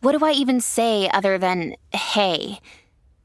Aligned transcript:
what 0.00 0.18
do 0.18 0.24
I 0.24 0.32
even 0.32 0.60
say 0.60 1.08
other 1.12 1.38
than 1.38 1.76
hey? 1.92 2.60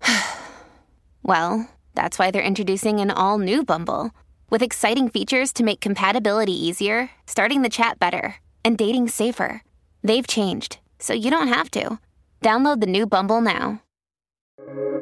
well, 1.24 1.70
that's 1.96 2.18
why 2.18 2.32
they're 2.32 2.42
introducing 2.42 3.00
an 3.00 3.12
all 3.12 3.38
new 3.38 3.64
Bumble 3.64 4.12
with 4.50 4.62
exciting 4.62 5.10
features 5.10 5.54
to 5.54 5.64
make 5.64 5.80
compatibility 5.80 6.54
easier, 6.54 7.10
starting 7.26 7.62
the 7.62 7.70
chat 7.70 8.00
better, 8.00 8.36
and 8.64 8.78
dating 8.78 9.08
safer. 9.08 9.64
They've 10.04 10.28
changed, 10.28 10.80
so 11.00 11.14
you 11.14 11.32
don't 11.32 11.48
have 11.48 11.72
to. 11.72 12.00
Download 12.42 12.82
the 12.82 12.88
new 12.88 13.06
Bumble 13.06 13.42
now. 13.42 13.82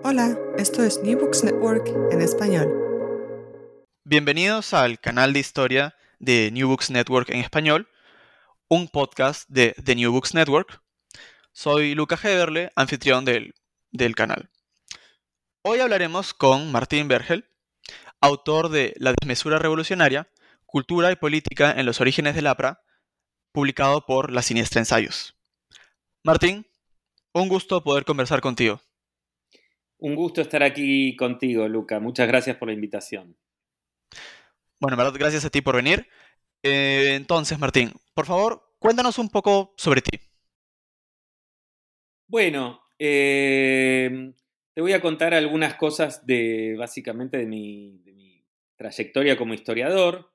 Hola, 0.04 0.38
esto 0.58 0.84
es 0.84 0.98
New 1.04 1.18
Books 1.18 1.44
Network 1.44 1.88
en 2.12 2.22
español. 2.22 2.70
Bienvenidos 4.06 4.74
al 4.74 5.00
canal 5.00 5.34
de 5.34 5.40
historia 5.40 5.94
de 6.20 6.52
New 6.52 6.68
Books 6.68 6.90
Network 6.90 7.30
en 7.30 7.44
español, 7.44 7.88
un 8.70 8.88
podcast 8.88 9.48
de 9.50 9.76
The 9.84 9.96
New 9.96 10.12
Books 10.12 10.34
Network. 10.34 10.82
Soy 11.52 11.96
Lucas 11.96 12.24
Heberle, 12.24 12.72
anfitrión 12.76 13.26
del, 13.26 13.54
del 13.92 14.16
canal. 14.16 14.50
Hoy 15.62 15.80
hablaremos 15.80 16.34
con 16.34 16.72
Martín 16.72 17.08
Bergel, 17.08 17.50
autor 18.22 18.70
de 18.70 18.94
La 18.98 19.14
desmesura 19.14 19.60
revolucionaria, 19.60 20.30
Cultura 20.66 21.12
y 21.12 21.16
Política 21.16 21.72
en 21.72 21.86
los 21.86 22.00
orígenes 22.00 22.36
del 22.36 22.48
APRA, 22.48 22.82
publicado 23.52 24.06
por 24.06 24.32
La 24.32 24.42
Siniestra 24.42 24.80
Ensayos. 24.80 25.38
Martín, 26.24 26.68
un 27.34 27.50
gusto 27.50 27.84
poder 27.84 28.06
conversar 28.06 28.42
contigo. 28.42 28.82
Un 29.98 30.16
gusto 30.16 30.42
estar 30.42 30.64
aquí 30.64 31.16
contigo, 31.16 31.68
Luca. 31.68 32.00
Muchas 32.00 32.28
gracias 32.28 32.56
por 32.58 32.68
la 32.68 32.74
invitación. 32.74 33.38
Bueno, 34.80 34.94
en 34.94 34.98
verdad, 35.00 35.20
gracias 35.20 35.44
a 35.44 35.50
ti 35.50 35.62
por 35.62 35.76
venir. 35.76 36.08
Eh, 36.64 37.16
entonces, 37.16 37.60
Martín, 37.60 37.92
por 38.14 38.26
favor, 38.26 38.76
cuéntanos 38.80 39.18
un 39.18 39.30
poco 39.30 39.74
sobre 39.76 40.02
ti. 40.02 40.29
Bueno, 42.30 42.84
eh, 43.00 44.34
te 44.76 44.82
voy 44.82 44.94
a 44.94 45.02
contar 45.02 45.34
algunas 45.34 45.74
cosas 45.74 46.28
de 46.28 46.76
básicamente 46.78 47.38
de 47.38 47.48
mi, 47.48 48.46
trayectoria 48.78 49.36
como 49.36 49.56
historiador. 49.56 50.32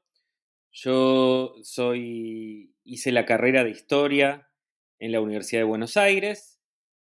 Yo 0.72 1.54
soy, 1.62 2.74
hice 2.82 3.12
la 3.12 3.24
carrera 3.24 3.62
de 3.62 3.70
historia 3.70 4.50
en 4.98 5.12
la 5.12 5.20
Universidad 5.20 5.60
de 5.60 5.68
Buenos 5.68 5.96
Aires, 5.96 6.60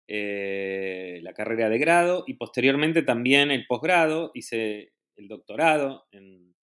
eh, 0.08 1.20
la 1.22 1.34
carrera 1.34 1.68
de 1.68 1.76
grado 1.76 2.24
y 2.26 2.34
posteriormente 2.34 3.02
también 3.02 3.50
el 3.50 3.66
posgrado, 3.66 4.30
hice 4.32 4.94
el 5.16 5.28
doctorado 5.28 6.06
en, 6.10 6.56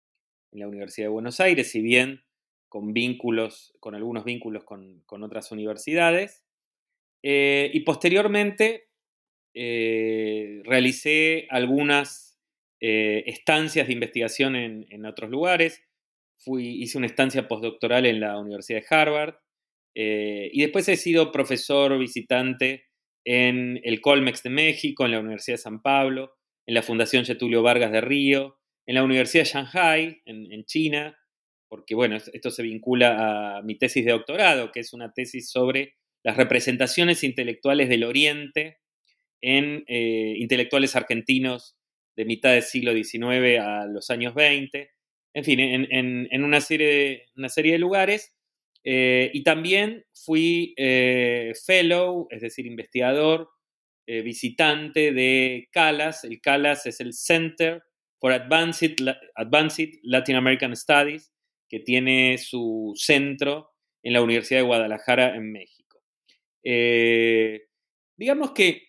la 0.53 0.67
Universidad 0.67 1.05
de 1.05 1.11
Buenos 1.11 1.39
Aires, 1.39 1.69
si 1.69 1.81
bien 1.81 2.23
con 2.67 2.93
vínculos, 2.93 3.75
con 3.79 3.93
algunos 3.93 4.25
vínculos 4.25 4.63
con 4.63 5.23
otras 5.23 5.51
universidades. 5.51 6.46
Eh, 7.23 7.71
y 7.73 7.81
posteriormente 7.81 8.89
eh, 9.53 10.61
realicé 10.63 11.47
algunas 11.49 12.39
eh, 12.79 13.23
estancias 13.25 13.87
de 13.87 13.93
investigación 13.93 14.55
en, 14.55 14.85
en 14.89 15.05
otros 15.05 15.29
lugares. 15.29 15.83
Fui, 16.37 16.81
hice 16.81 16.97
una 16.97 17.07
estancia 17.07 17.47
postdoctoral 17.47 18.05
en 18.05 18.19
la 18.19 18.37
Universidad 18.37 18.81
de 18.81 18.95
Harvard 18.95 19.35
y 19.99 20.61
después 20.61 20.87
he 20.89 20.95
sido 20.95 21.31
profesor 21.31 21.97
visitante 21.97 22.85
en 23.25 23.81
el 23.83 23.99
Colmex 23.99 24.43
de 24.43 24.51
México, 24.51 25.05
en 25.05 25.11
la 25.11 25.19
Universidad 25.19 25.55
de 25.55 25.63
San 25.63 25.81
Pablo, 25.81 26.35
en 26.67 26.75
la 26.75 26.83
Fundación 26.83 27.25
Getulio 27.25 27.63
Vargas 27.63 27.91
de 27.91 28.01
Río, 28.01 28.59
en 28.85 28.93
la 28.93 29.03
Universidad 29.03 29.45
de 29.45 29.49
Shanghai, 29.49 30.21
en, 30.25 30.53
en 30.53 30.65
China, 30.65 31.17
porque 31.67 31.95
bueno, 31.95 32.15
esto 32.15 32.51
se 32.51 32.63
vincula 32.63 33.57
a 33.57 33.61
mi 33.63 33.75
tesis 33.75 34.05
de 34.05 34.11
doctorado, 34.11 34.71
que 34.71 34.81
es 34.81 34.93
una 34.93 35.11
tesis 35.13 35.49
sobre 35.49 35.96
las 36.27 36.35
representaciones 36.35 37.23
intelectuales 37.23 37.87
del 37.87 38.03
Oriente 38.03 38.79
en 39.41 39.85
eh, 39.87 40.33
intelectuales 40.35 40.93
argentinos 40.97 41.77
de 42.17 42.25
mitad 42.25 42.51
del 42.51 42.63
siglo 42.63 42.91
XIX 42.93 43.59
a 43.61 43.85
los 43.85 44.09
años 44.09 44.35
20, 44.35 44.91
en 45.33 45.43
fin, 45.45 45.61
en, 45.61 45.87
en, 45.89 46.27
en 46.29 46.43
una, 46.43 46.59
serie 46.59 46.87
de, 46.87 47.25
una 47.37 47.47
serie 47.47 47.71
de 47.71 47.79
lugares. 47.79 48.35
Eh, 48.83 49.31
y 49.33 49.43
también 49.43 50.03
fui 50.13 50.73
eh, 50.75 51.53
fellow, 51.65 52.27
es 52.29 52.41
decir, 52.41 52.65
investigador, 52.65 53.49
eh, 54.05 54.21
visitante 54.21 55.13
de 55.13 55.69
CALAS. 55.71 56.25
El 56.25 56.41
CALAS 56.41 56.87
es 56.87 56.99
el 56.99 57.13
Center 57.13 57.83
for 58.19 58.33
Advanced, 58.33 58.95
Advanced 59.33 59.91
Latin 60.03 60.35
American 60.35 60.75
Studies, 60.75 61.31
que 61.69 61.79
tiene 61.79 62.37
su 62.37 62.91
centro 62.97 63.69
en 64.03 64.11
la 64.11 64.21
Universidad 64.21 64.59
de 64.59 64.65
Guadalajara, 64.67 65.37
en 65.37 65.53
México. 65.53 65.76
Eh, 66.63 67.67
digamos 68.17 68.51
que 68.51 68.87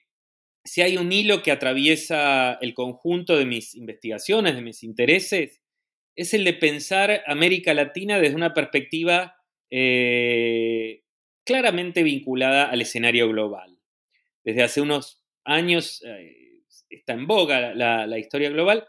si 0.65 0.83
hay 0.83 0.97
un 0.97 1.13
hilo 1.13 1.43
que 1.43 1.51
atraviesa 1.51 2.55
el 2.61 2.75
conjunto 2.75 3.37
de 3.37 3.47
mis 3.47 3.75
investigaciones, 3.75 4.55
de 4.55 4.63
mis 4.63 4.83
intereses, 4.83 5.63
es 6.15 6.35
el 6.35 6.45
de 6.45 6.53
pensar 6.53 7.23
América 7.27 7.73
Latina 7.75 8.19
desde 8.19 8.37
una 8.37 8.53
perspectiva 8.53 9.37
eh, 9.71 11.03
claramente 11.45 12.03
vinculada 12.03 12.65
al 12.65 12.83
escenario 12.83 13.29
global. 13.29 13.79
Desde 14.45 14.63
hace 14.63 14.81
unos 14.81 15.23
años 15.45 16.03
eh, 16.05 16.63
está 16.91 17.13
en 17.13 17.27
boga 17.27 17.75
la, 17.75 18.19
historia 18.19 18.51
global 18.51 18.87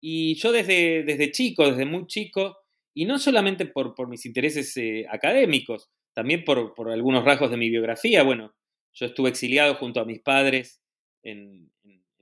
y 0.00 0.34
yo 0.36 0.52
desde, 0.52 1.02
desde 1.02 1.32
chico, 1.32 1.68
desde 1.68 1.84
muy 1.84 2.06
chico, 2.06 2.56
y 2.94 3.04
no 3.04 3.18
solamente 3.18 3.66
por, 3.66 3.94
por 3.94 4.08
mis 4.08 4.24
intereses 4.24 4.74
académicos, 5.10 5.90
también 6.12 6.44
por, 6.44 6.74
algunos 6.90 7.24
rasgos 7.24 7.50
de 7.50 7.56
mi 7.56 7.70
biografía. 7.70 8.22
Bueno, 8.22 8.54
yo 8.92 9.06
estuve 9.06 9.30
exiliado 9.30 9.74
junto 9.76 10.00
a 10.00 10.04
mis 10.04 10.20
padres 10.20 10.82
en, 11.22 11.70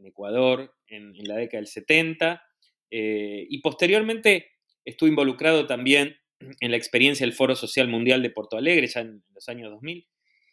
Ecuador 0.04 0.74
en, 0.86 1.16
en, 1.16 1.26
la 1.26 1.36
década 1.36 1.58
del 1.58 1.66
70 1.66 2.42
eh, 2.90 3.46
y 3.48 3.60
posteriormente 3.60 4.52
estuve 4.84 5.10
involucrado 5.10 5.66
también 5.66 6.16
en 6.60 6.70
la 6.70 6.76
experiencia 6.76 7.26
del 7.26 7.34
Foro 7.34 7.56
Social 7.56 7.88
Mundial 7.88 8.22
de 8.22 8.30
Porto 8.30 8.56
Alegre, 8.56 8.86
ya 8.86 9.00
en 9.00 9.24
los 9.34 9.48
años 9.48 9.70
2000. 9.70 10.06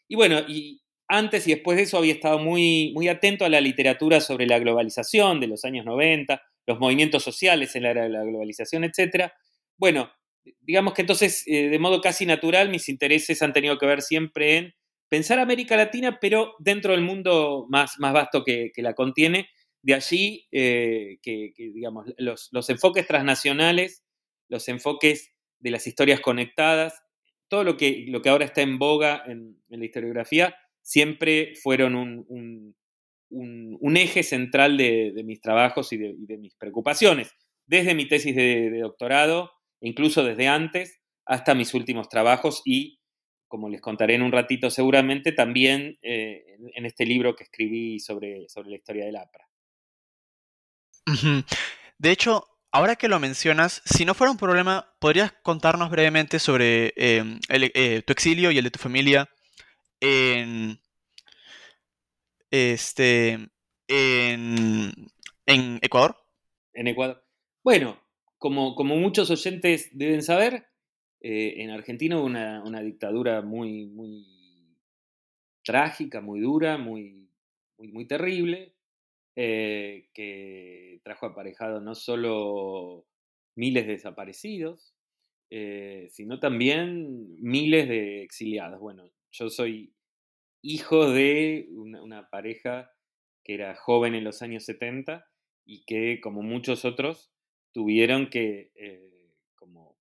Y 0.07 0.16
bueno, 0.16 0.40
y 0.48 0.81
antes 1.07 1.48
y 1.48 1.52
después 1.52 1.78
de 1.78 1.84
eso 1.84 1.98
había 1.98 2.13
estado 2.13 2.40
muy, 2.40 2.92
muy 2.94 3.07
atento 3.07 3.46
a 3.46 3.50
la 3.50 3.62
literatura 3.62 4.22
sobre 4.22 4.48
la 4.48 4.60
globalización 4.60 5.40
de 5.40 5.48
los 5.48 5.66
años 5.66 5.86
90, 5.86 6.42
los 6.66 6.80
movimientos 6.80 7.24
sociales 7.24 7.75
en 7.75 7.84
la 7.84 7.92
era 7.92 8.04
de 8.04 8.10
la 8.10 8.24
globalización, 8.24 8.84
etc. 8.84 9.31
Bueno, 9.78 10.12
digamos 10.62 10.94
que 10.94 11.01
entonces, 11.01 11.44
eh, 11.48 11.69
de 11.69 11.80
modo 11.80 12.01
casi 12.01 12.25
natural, 12.25 12.69
mis 12.69 12.90
intereses 12.90 13.42
han 13.42 13.54
tenido 13.54 13.78
que 13.78 13.86
ver 13.86 14.01
siempre 14.01 14.57
en 14.57 14.74
pensar 15.10 15.40
América 15.40 15.78
Latina, 15.78 16.19
pero 16.19 16.56
dentro 16.60 16.94
del 16.94 17.01
mundo 17.01 17.66
más, 17.69 18.00
más 18.00 18.13
vasto 18.13 18.44
que, 18.44 18.72
que 18.74 18.81
la 18.81 18.94
contiene. 18.94 19.50
De 19.81 19.94
allí 19.94 20.48
eh, 20.51 21.18
que, 21.22 21.54
digamos, 21.56 22.07
los, 22.18 22.50
los 22.51 22.69
enfoques 22.69 23.06
transnacionales, 23.06 24.04
los 24.48 24.68
enfoques 24.69 25.34
de 25.60 25.72
las 25.72 25.86
historias 25.88 26.19
conectadas, 26.22 27.04
todo 27.50 27.63
lo 27.63 27.78
que, 27.78 28.06
lo 28.07 28.22
que 28.22 28.30
ahora 28.30 28.45
está 28.45 28.62
en 28.62 28.80
boga 28.80 29.24
en, 29.28 29.62
en 29.69 29.80
la 29.80 29.86
historiografía, 29.86 30.56
siempre 30.81 31.54
fueron 31.62 31.95
un, 31.95 32.75
un, 33.30 33.98
eje 33.98 34.24
central 34.24 34.78
de, 34.78 35.12
de, 35.13 35.24
mis 35.24 35.42
trabajos 35.42 35.92
y 35.94 35.98
de, 35.98 36.38
mis 36.38 36.56
preocupaciones. 36.56 37.31
Desde 37.66 37.94
mi 37.94 38.07
tesis 38.07 38.36
de 38.36 38.80
doctorado, 38.80 39.51
incluso 39.83 40.24
desde 40.24 40.47
antes, 40.47 41.00
hasta 41.25 41.56
mis 41.56 41.74
últimos 41.74 42.09
trabajos 42.09 42.62
y, 42.65 43.00
como 43.47 43.69
les 43.69 43.81
contaré 43.81 44.15
en 44.15 44.24
un 44.24 44.31
ratito 44.31 44.69
seguramente, 44.69 45.31
también 45.31 45.97
eh, 46.01 46.57
en 46.74 46.85
este 46.85 47.06
libro 47.06 47.35
que 47.35 47.44
escribí 47.44 48.00
sobre, 48.00 48.50
sobre 48.50 48.69
la 48.69 48.75
historia 48.75 49.06
del 49.06 49.18
APRA. 49.18 49.47
De 51.97 52.12
hecho, 52.12 52.47
ahora 52.71 52.95
que 52.95 53.07
lo 53.07 53.19
mencionas, 53.19 53.81
si 53.85 54.06
no 54.06 54.13
fuera 54.13 54.31
un 54.31 54.38
problema, 54.38 54.94
¿podrías 55.00 55.31
contarnos 55.44 55.89
brevemente 55.89 56.39
sobre 56.39 56.94
em, 56.95 57.39
eh, 57.50 58.01
tu 58.06 58.13
exilio 58.13 58.51
y 58.51 58.57
el 58.57 58.63
de 58.63 58.71
tu 58.71 58.80
familia 58.80 59.30
en, 60.00 60.80
este, 62.50 63.50
en, 63.88 65.12
Ecuador? 65.81 66.18
En 66.74 66.88
Ecuador. 66.88 67.25
Bueno, 67.63 68.03
como, 68.44 68.98
muchos 68.98 69.31
oyentes 69.31 69.90
deben 69.94 70.22
saber, 70.22 70.66
eh, 71.22 71.62
en 71.63 71.69
Argentina 71.69 72.18
hubo 72.18 72.25
una, 72.25 72.81
dictadura 72.81 73.42
muy, 73.42 73.86
muy 73.86 74.78
trágica, 75.63 76.19
muy 76.19 76.42
dura, 76.42 76.78
muy 76.78 77.30
terrible, 78.07 78.75
eh, 79.36 80.10
que 80.13 81.00
trajo 81.04 81.25
aparejado 81.25 81.81
no 81.81 81.95
solo 81.95 83.07
miles 83.56 83.88
de 83.88 83.94
desaparecidos, 83.94 84.94
eh, 85.50 86.07
sino 86.12 86.40
también 86.40 87.42
miles 87.42 87.88
de 87.88 88.24
exiliados. 88.24 88.80
Bueno, 88.80 89.10
yo 89.31 89.50
soy 89.50 89.95
hijo 90.62 91.10
de 91.10 91.68
una, 91.72 92.30
pareja 92.30 92.92
que 93.44 93.56
era 93.56 93.75
joven 93.75 94.13
en 94.13 94.24
los 94.24 94.42
años 94.44 94.66
70 94.66 95.25
y 95.66 95.84
que, 95.86 96.22
como 96.22 96.44
muchos 96.44 96.86
otros, 96.86 97.32
tuvieron 97.74 98.30
que, 98.30 98.72
eh, 98.75 99.34
como 99.56 99.98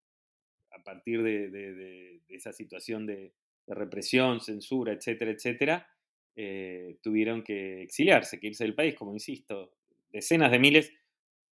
a 0.71 0.85
partir 0.85 1.23
de, 1.23 2.21
esa 2.29 2.53
situación 2.53 3.07
de, 3.07 3.35
represión, 3.67 4.41
censura, 4.41 4.93
etcétera, 4.93 5.31
etcétera, 5.31 5.87
eh, 6.35 6.99
tuvieron 7.01 7.43
que 7.43 7.81
exiliarse, 7.83 8.39
que 8.39 8.49
irse 8.49 8.65
del 8.65 8.75
país, 8.75 8.95
como 8.95 9.15
insisto, 9.15 9.73
decenas 10.11 10.51
de 10.51 10.59
miles, 10.59 10.93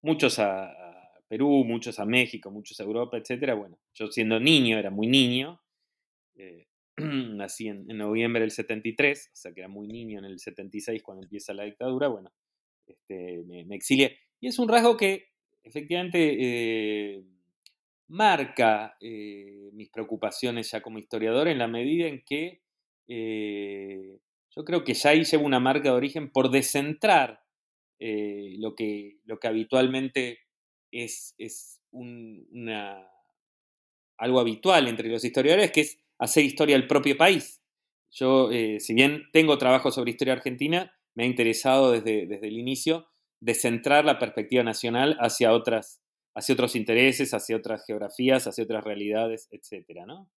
muchos 0.01 0.37
a, 0.39 0.77
Perú, 1.27 1.63
muchos 1.63 1.97
a 1.99 2.05
México, 2.05 2.51
muchos 2.51 2.77
a 2.81 2.83
Europa, 2.83 3.17
etcétera. 3.17 3.53
Bueno, 3.53 3.79
yo 3.93 4.11
siendo 4.11 4.37
niño, 4.41 4.77
era 4.77 4.89
muy 4.89 5.07
niño, 5.07 5.61
eh, 6.35 6.67
nací 6.97 7.69
en, 7.69 7.87
noviembre 7.87 8.41
del 8.41 8.51
73, 8.51 9.31
o 9.31 9.35
sea 9.35 9.53
que 9.53 9.61
era 9.61 9.69
muy 9.69 9.87
niño 9.87 10.19
en 10.19 10.25
el 10.25 10.39
76 10.39 11.01
cuando 11.01 11.23
empieza 11.23 11.53
la 11.53 11.63
dictadura, 11.63 12.09
bueno, 12.09 12.33
este, 12.85 13.41
me, 13.47 13.63
me, 13.63 13.77
exilié. 13.77 14.19
Y 14.41 14.47
es 14.47 14.59
un 14.59 14.67
rasgo 14.67 14.97
que 14.97 15.30
efectivamente 15.63 16.37
eh, 16.39 17.23
marca 18.07 18.97
eh, 18.99 19.69
mis 19.73 19.89
preocupaciones 19.89 20.71
ya 20.71 20.81
como 20.81 20.99
historiador 20.99 21.47
en 21.47 21.57
la 21.57 21.67
medida 21.67 22.07
en 22.07 22.23
que 22.23 22.61
eh, 23.07 24.19
yo 24.49 24.65
creo 24.65 24.83
que 24.83 24.93
ya 24.93 25.11
ahí 25.11 25.23
llevo 25.23 25.45
una 25.45 25.59
marca 25.59 25.89
de 25.89 25.95
origen 25.95 26.31
por 26.31 26.49
descentrar 26.49 27.41
lo, 28.03 28.73
que, 28.75 29.19
lo 29.25 29.39
que 29.39 29.47
habitualmente 29.47 30.39
es, 30.91 31.35
es 31.37 31.83
una, 31.91 33.07
algo 34.17 34.39
habitual 34.39 34.87
entre 34.87 35.07
los 35.07 35.23
historiadores, 35.23 35.71
que 35.71 35.81
es 35.81 35.99
hacer 36.17 36.43
historia 36.43 36.75
del 36.75 36.87
propio 36.87 37.15
país. 37.15 37.61
Yo, 38.09 38.49
si 38.79 38.93
bien 38.95 39.29
tengo 39.31 39.59
trabajo 39.59 39.91
sobre 39.91 40.09
historia 40.09 40.33
argentina, 40.33 40.91
me 41.13 41.25
ha 41.25 41.27
interesado 41.27 41.91
desde, 41.91 42.25
desde 42.25 42.47
el 42.47 42.57
inicio 42.57 43.05
de 43.41 43.55
centrar 43.55 44.05
la 44.05 44.19
perspectiva 44.19 44.63
nacional 44.63 45.17
hacia, 45.19 45.51
otras, 45.51 45.99
hacia 46.33 46.53
otros 46.53 46.75
intereses, 46.75 47.33
hacia 47.33 47.57
otras 47.57 47.83
geografías, 47.85 48.47
hacia 48.47 48.63
otras 48.63 48.83
realidades, 48.83 49.49
etcétera, 49.51 50.05
¿no? 50.05 50.29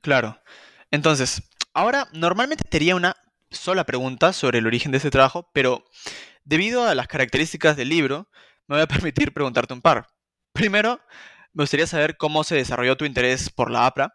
Claro. 0.00 0.40
Entonces, 0.90 1.42
ahora 1.72 2.08
normalmente 2.12 2.64
tenía 2.68 2.94
una 2.94 3.16
sola 3.50 3.84
pregunta 3.84 4.32
sobre 4.32 4.58
el 4.58 4.66
origen 4.66 4.92
de 4.92 4.98
este 4.98 5.10
trabajo, 5.10 5.50
pero 5.52 5.84
debido 6.44 6.84
a 6.84 6.94
las 6.94 7.08
características 7.08 7.76
del 7.76 7.88
libro, 7.88 8.28
me 8.68 8.76
voy 8.76 8.82
a 8.82 8.86
permitir 8.88 9.32
preguntarte 9.32 9.74
un 9.74 9.80
par. 9.80 10.06
Primero, 10.52 11.00
me 11.54 11.62
gustaría 11.62 11.86
saber 11.86 12.16
cómo 12.18 12.44
se 12.44 12.56
desarrolló 12.56 12.96
tu 12.96 13.06
interés 13.06 13.50
por 13.50 13.70
la 13.70 13.86
APRA 13.86 14.14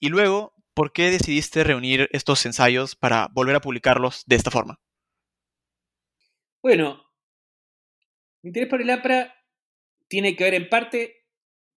y 0.00 0.08
luego, 0.08 0.54
¿por 0.74 0.92
qué 0.92 1.10
decidiste 1.10 1.64
reunir 1.64 2.08
estos 2.12 2.44
ensayos 2.44 2.94
para 2.94 3.28
volver 3.32 3.56
a 3.56 3.60
publicarlos 3.60 4.24
de 4.26 4.36
esta 4.36 4.50
forma? 4.50 4.78
Bueno, 6.68 7.02
mi 8.42 8.48
interés 8.48 8.68
por 8.68 8.82
el 8.82 8.90
APRA 8.90 9.34
tiene 10.06 10.36
que 10.36 10.44
ver 10.44 10.52
en 10.52 10.68
parte, 10.68 11.24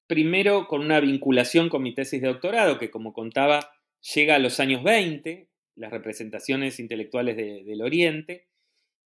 primero, 0.05 0.67
con 0.67 0.81
una 0.81 0.99
vinculación 0.99 1.69
con 1.69 1.81
mi 1.81 1.95
tesis 1.95 2.21
de 2.21 2.27
doctorado, 2.27 2.77
que 2.77 2.91
como 2.91 3.13
contaba, 3.13 3.71
llega 4.13 4.35
a 4.35 4.39
los 4.39 4.59
años 4.59 4.83
20, 4.83 5.47
las 5.75 5.91
representaciones 5.93 6.77
intelectuales 6.81 7.37
del 7.37 7.81
Oriente, 7.81 8.49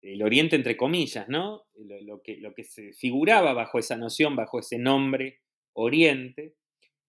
el 0.04 0.22
Oriente 0.22 0.58
entre 0.58 0.78
comillas, 0.78 1.28
¿no? 1.28 1.66
Lo, 1.74 2.22
que, 2.22 2.64
se 2.64 2.94
figuraba 2.94 3.54
bajo 3.54 3.80
esa 3.80 3.98
noción, 3.98 4.36
bajo 4.36 4.60
ese 4.60 4.78
nombre 4.78 5.42
Oriente. 5.74 6.54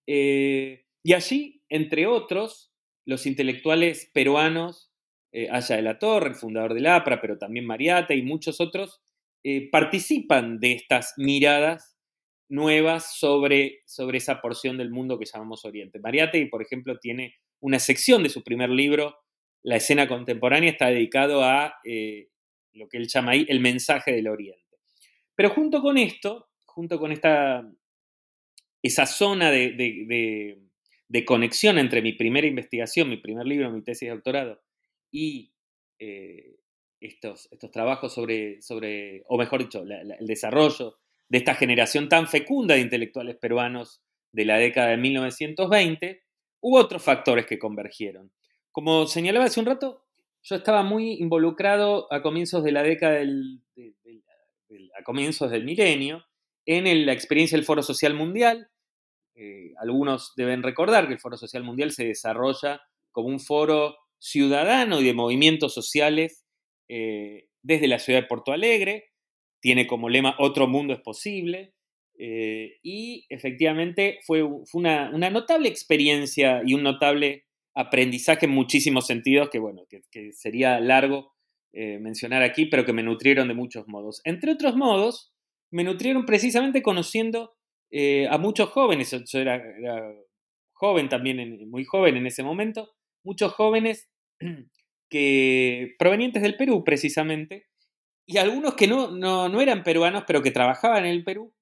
Eh, 0.07 0.87
y 1.03 1.13
allí, 1.13 1.63
entre 1.69 2.07
otros, 2.07 2.73
los 3.05 3.27
intelectuales 3.27 4.11
peruanos 4.15 4.94
eh, 5.35 5.49
Aya 5.51 5.75
de 5.75 5.83
la 5.83 5.99
Torre, 5.99 6.29
el 6.29 6.37
fundador 6.37 6.75
del 6.75 6.87
APRA, 6.87 7.21
pero 7.21 7.37
también 7.37 7.67
Mariate 7.67 8.15
y 8.15 8.23
muchos 8.23 8.61
otros, 8.61 9.03
eh, 9.43 9.69
participan 9.69 10.61
de 10.61 10.73
estas 10.73 11.15
miradas 11.17 11.99
nuevas 12.49 13.19
sobre, 13.19 13.83
sobre 13.85 14.19
esa 14.19 14.41
porción 14.41 14.79
del 14.79 14.93
mundo 14.93 15.19
que 15.19 15.27
llamamos 15.27 15.65
Oriente. 15.65 15.99
Mariate, 15.99 16.47
por 16.47 16.63
ejemplo, 16.63 16.99
tiene 17.01 17.35
una 17.59 17.81
sección 17.81 18.23
de 18.23 18.29
su 18.29 18.45
primer 18.45 18.71
libro, 18.71 19.17
La 19.65 19.75
escena 19.75 20.07
contemporánea, 20.07 20.71
está 20.71 20.87
dedicado 20.87 21.43
a 21.43 21.75
eh, 21.85 22.29
lo 22.73 22.89
que 22.89 22.99
él 22.99 23.09
llama 23.09 23.33
ahí 23.33 23.45
el 23.49 23.59
mensaje 23.59 24.13
del 24.13 24.29
Oriente. 24.29 24.79
Pero 25.35 25.51
junto 25.51 25.83
con 25.83 25.99
esto, 25.99 26.49
junto 26.65 27.01
con 27.01 27.11
esta, 27.11 27.69
esa 28.83 29.07
zona 29.07 29.51
de, 29.51 29.73
de 31.09 31.25
conexión 31.25 31.79
entre 31.79 32.03
mi 32.03 32.13
primera 32.13 32.47
investigación, 32.47 33.09
mi 33.09 33.17
primer 33.17 33.47
libro, 33.47 33.69
mi 33.73 33.83
tesis 33.83 34.09
de 34.09 34.15
doctorado, 34.15 34.64
y 35.15 35.53
eh, 36.01 36.57
estos, 36.99 37.47
estos 37.53 37.71
trabajos 37.71 38.13
sobre, 38.13 38.61
sobre, 38.61 39.23
o 39.29 39.39
mejor 39.39 39.61
dicho, 39.61 39.83
el 39.83 40.27
desarrollo 40.27 40.99
de 41.29 41.39
esta 41.39 41.55
generación 41.55 42.09
tan 42.09 42.27
fecunda 42.27 42.75
de 42.75 42.81
intelectuales 42.81 43.37
peruanos 43.37 44.03
de 44.33 44.45
la 44.45 44.59
década 44.59 44.89
de 44.89 44.97
1920, 44.97 46.23
hubo 46.61 46.79
otros 46.79 47.01
factores 47.01 47.47
que 47.47 47.61
convergieron. 47.61 48.33
Como 48.73 49.07
señalaba 49.07 49.45
hace 49.45 49.61
un 49.61 49.67
rato, 49.67 50.05
yo 50.43 50.57
estaba 50.57 50.83
muy 50.83 51.13
involucrado 51.13 52.13
a 52.13 52.21
comienzos 52.21 52.65
de 52.65 52.73
la 52.73 52.83
década 52.83 53.13
del, 53.13 53.63
a 54.99 55.05
comienzos 55.05 55.49
del 55.49 55.65
milenio 55.65 56.25
en 56.67 57.07
la 57.07 57.13
experiencia 57.13 57.57
del 57.57 57.65
Foro 57.65 57.85
Social 57.85 58.15
Mundial. 58.15 58.69
Eh, 59.37 59.75
algunos 59.79 60.33
deben 60.37 60.65
recordar 60.65 61.07
que 61.07 61.15
el 61.15 61.21
Foro 61.21 61.37
Social 61.37 61.63
Mundial 61.63 61.93
se 61.93 62.05
desarrolla 62.05 62.83
como 63.13 63.29
un 63.29 63.39
foro 63.39 63.97
ciudadano 64.25 65.03
y 65.03 65.05
de 65.05 65.13
movimientos 65.13 65.75
sociales 65.75 66.47
eh, 66.89 67.49
desde 67.63 67.89
la 67.89 67.99
ciudad 67.99 68.23
de 68.23 68.27
Porto 68.27 68.53
Alegre. 68.53 69.11
Tiene 69.61 69.87
como 69.87 70.09
lema 70.09 70.35
Otro 70.39 70.67
mundo 70.67 70.95
es 70.95 71.01
posible. 71.01 71.75
Eh, 72.19 72.79
y 72.83 73.27
efectivamente 73.29 74.21
fue, 74.25 74.43
una, 74.73 75.11
notable 75.11 75.69
experiencia 75.69 76.63
y 76.65 76.73
un 76.73 76.83
notable 76.83 77.45
aprendizaje 77.75 78.47
en 78.47 78.53
muchísimos 78.53 79.07
sentidos 79.07 79.51
que, 79.51 79.59
bueno, 79.59 79.83
que, 79.91 80.33
sería 80.33 80.81
largo 80.81 81.35
eh, 81.73 81.99
mencionar 81.99 82.43
aquí, 82.43 82.67
pero 82.67 82.87
que 82.87 82.93
me 82.93 83.03
nutrieron 83.03 83.49
de 83.49 83.55
muchos 83.55 83.87
modos. 83.89 84.23
Entre 84.25 84.53
otros 84.53 84.75
modos, 84.75 85.35
me 85.71 85.85
nutrieron 85.85 86.25
precisamente 86.25 86.83
conociendo 86.83 87.57
a 88.31 88.39
muchos 88.39 88.71
jóvenes. 88.71 89.11
Yo 89.11 89.39
era, 89.39 89.63
joven 90.73 91.09
también, 91.09 91.69
muy 91.71 91.85
joven 91.85 92.17
en 92.17 92.27
ese 92.27 92.43
momento, 92.43 92.91
muchos 93.23 93.53
jóvenes 93.53 94.09
que, 95.09 95.95
provenientes 95.99 96.43
del 96.43 96.57
Perú 96.57 96.85
precisamente, 96.85 97.67
y 98.27 98.39
algunos 98.39 98.75
que 98.75 98.87
no, 98.87 99.11
no, 99.11 99.61
eran 99.61 99.83
peruanos, 99.83 100.25
pero 100.27 100.43
que 100.43 100.51
trabajaban 100.51 101.05
en 101.05 101.11
el 101.11 101.25
Perú. 101.25 101.53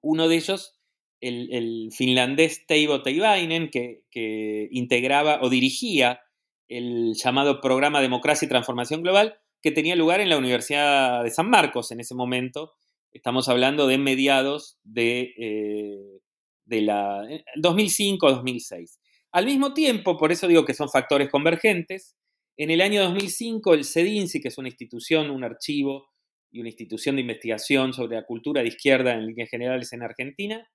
Uno 0.00 0.28
de 0.28 0.36
ellos, 0.36 0.80
el, 1.20 1.90
finlandés 1.92 2.66
Teivo 2.66 3.02
Teivainen, 3.02 3.70
que, 3.70 4.02
que 4.10 4.68
integraba 4.72 5.40
o 5.42 5.48
dirigía 5.48 6.20
el 6.68 7.14
llamado 7.14 7.60
Programa 7.60 8.00
Democracia 8.00 8.46
y 8.46 8.48
Transformación 8.48 9.02
Global, 9.02 9.38
que 9.62 9.70
tenía 9.70 9.96
lugar 9.96 10.20
en 10.20 10.28
la 10.28 10.38
Universidad 10.38 11.22
de 11.22 11.30
San 11.30 11.48
Marcos 11.48 11.92
en 11.92 12.00
ese 12.00 12.14
momento. 12.14 12.72
Estamos 13.12 13.48
hablando 13.48 13.86
de 13.86 13.98
mediados 13.98 14.78
de, 14.82 15.34
eh, 15.38 16.20
de 16.64 16.80
la 16.82 17.22
2005-2006. 17.56 18.98
Al 19.36 19.44
mismo 19.44 19.74
tiempo, 19.74 20.16
por 20.16 20.32
eso 20.32 20.48
digo 20.48 20.64
que 20.64 20.72
son 20.72 20.88
factores 20.88 21.28
convergentes, 21.28 22.16
en 22.56 22.70
el 22.70 22.80
año 22.80 23.02
2005 23.02 23.74
el 23.74 23.84
CEDINSI, 23.84 24.40
que 24.40 24.48
es 24.48 24.56
una 24.56 24.68
institución, 24.68 25.30
un 25.30 25.44
archivo 25.44 26.08
y 26.50 26.60
una 26.60 26.70
institución 26.70 27.16
de 27.16 27.20
investigación 27.20 27.92
sobre 27.92 28.16
la 28.16 28.24
cultura 28.24 28.62
de 28.62 28.68
izquierda 28.68 29.12
en 29.12 29.26
líneas 29.26 29.50
generales 29.50 29.92
en 29.92 30.02
Argentina, 30.02 30.66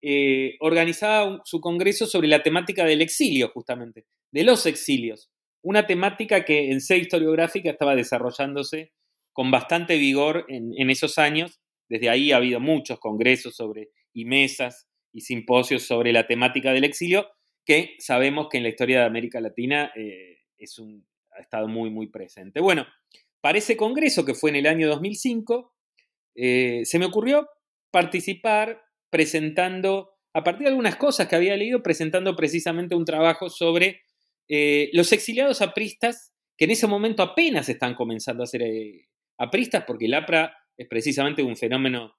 eh, 0.00 0.54
organizaba 0.60 1.40
su 1.44 1.60
congreso 1.60 2.06
sobre 2.06 2.28
la 2.28 2.44
temática 2.44 2.84
del 2.84 3.02
exilio, 3.02 3.48
justamente, 3.48 4.06
de 4.30 4.44
los 4.44 4.64
exilios. 4.66 5.32
Una 5.60 5.88
temática 5.88 6.44
que 6.44 6.70
en 6.70 6.80
C 6.80 6.98
historiográfica 6.98 7.70
estaba 7.70 7.96
desarrollándose 7.96 8.92
con 9.32 9.50
bastante 9.50 9.96
vigor 9.96 10.46
en, 10.46 10.88
esos 10.88 11.18
años. 11.18 11.58
Desde 11.88 12.10
ahí 12.10 12.30
ha 12.30 12.36
habido 12.36 12.60
muchos 12.60 13.00
congresos 13.00 13.56
sobre, 13.56 13.88
y 14.12 14.24
mesas 14.24 14.86
y 15.12 15.22
simposios 15.22 15.82
sobre 15.82 16.12
la 16.12 16.28
temática 16.28 16.72
del 16.72 16.84
exilio, 16.84 17.26
que 17.68 17.96
sabemos 17.98 18.48
que 18.50 18.56
en 18.56 18.62
la 18.62 18.70
historia 18.70 19.00
de 19.00 19.04
América 19.04 19.42
Latina 19.42 19.92
eh, 19.94 20.38
es 20.56 20.78
un, 20.78 21.06
ha 21.32 21.40
estado 21.40 21.68
muy, 21.68 21.90
muy 21.90 22.06
presente. 22.06 22.60
Bueno, 22.60 22.86
para 23.42 23.58
ese 23.58 23.76
congreso, 23.76 24.24
que 24.24 24.32
fue 24.32 24.48
en 24.48 24.56
el 24.56 24.66
año 24.66 24.88
2005, 24.88 25.74
eh, 26.34 26.80
se 26.84 26.98
me 26.98 27.04
ocurrió 27.04 27.46
participar 27.90 28.80
presentando, 29.10 30.14
a 30.32 30.42
partir 30.42 30.62
de 30.62 30.70
algunas 30.70 30.96
cosas 30.96 31.28
que 31.28 31.36
había 31.36 31.58
leído, 31.58 31.82
presentando 31.82 32.34
precisamente 32.34 32.94
un 32.94 33.04
trabajo 33.04 33.50
sobre 33.50 34.00
eh, 34.48 34.88
los 34.94 35.12
exiliados 35.12 35.60
apristas, 35.60 36.32
que 36.56 36.64
en 36.64 36.70
ese 36.70 36.86
momento 36.86 37.22
apenas 37.22 37.68
están 37.68 37.94
comenzando 37.94 38.44
a 38.44 38.46
ser 38.46 38.62
apristas, 39.36 39.84
porque 39.86 40.06
el 40.06 40.14
APRA 40.14 40.56
es 40.78 40.88
precisamente 40.88 41.42
un 41.42 41.56
fenómeno 41.56 42.14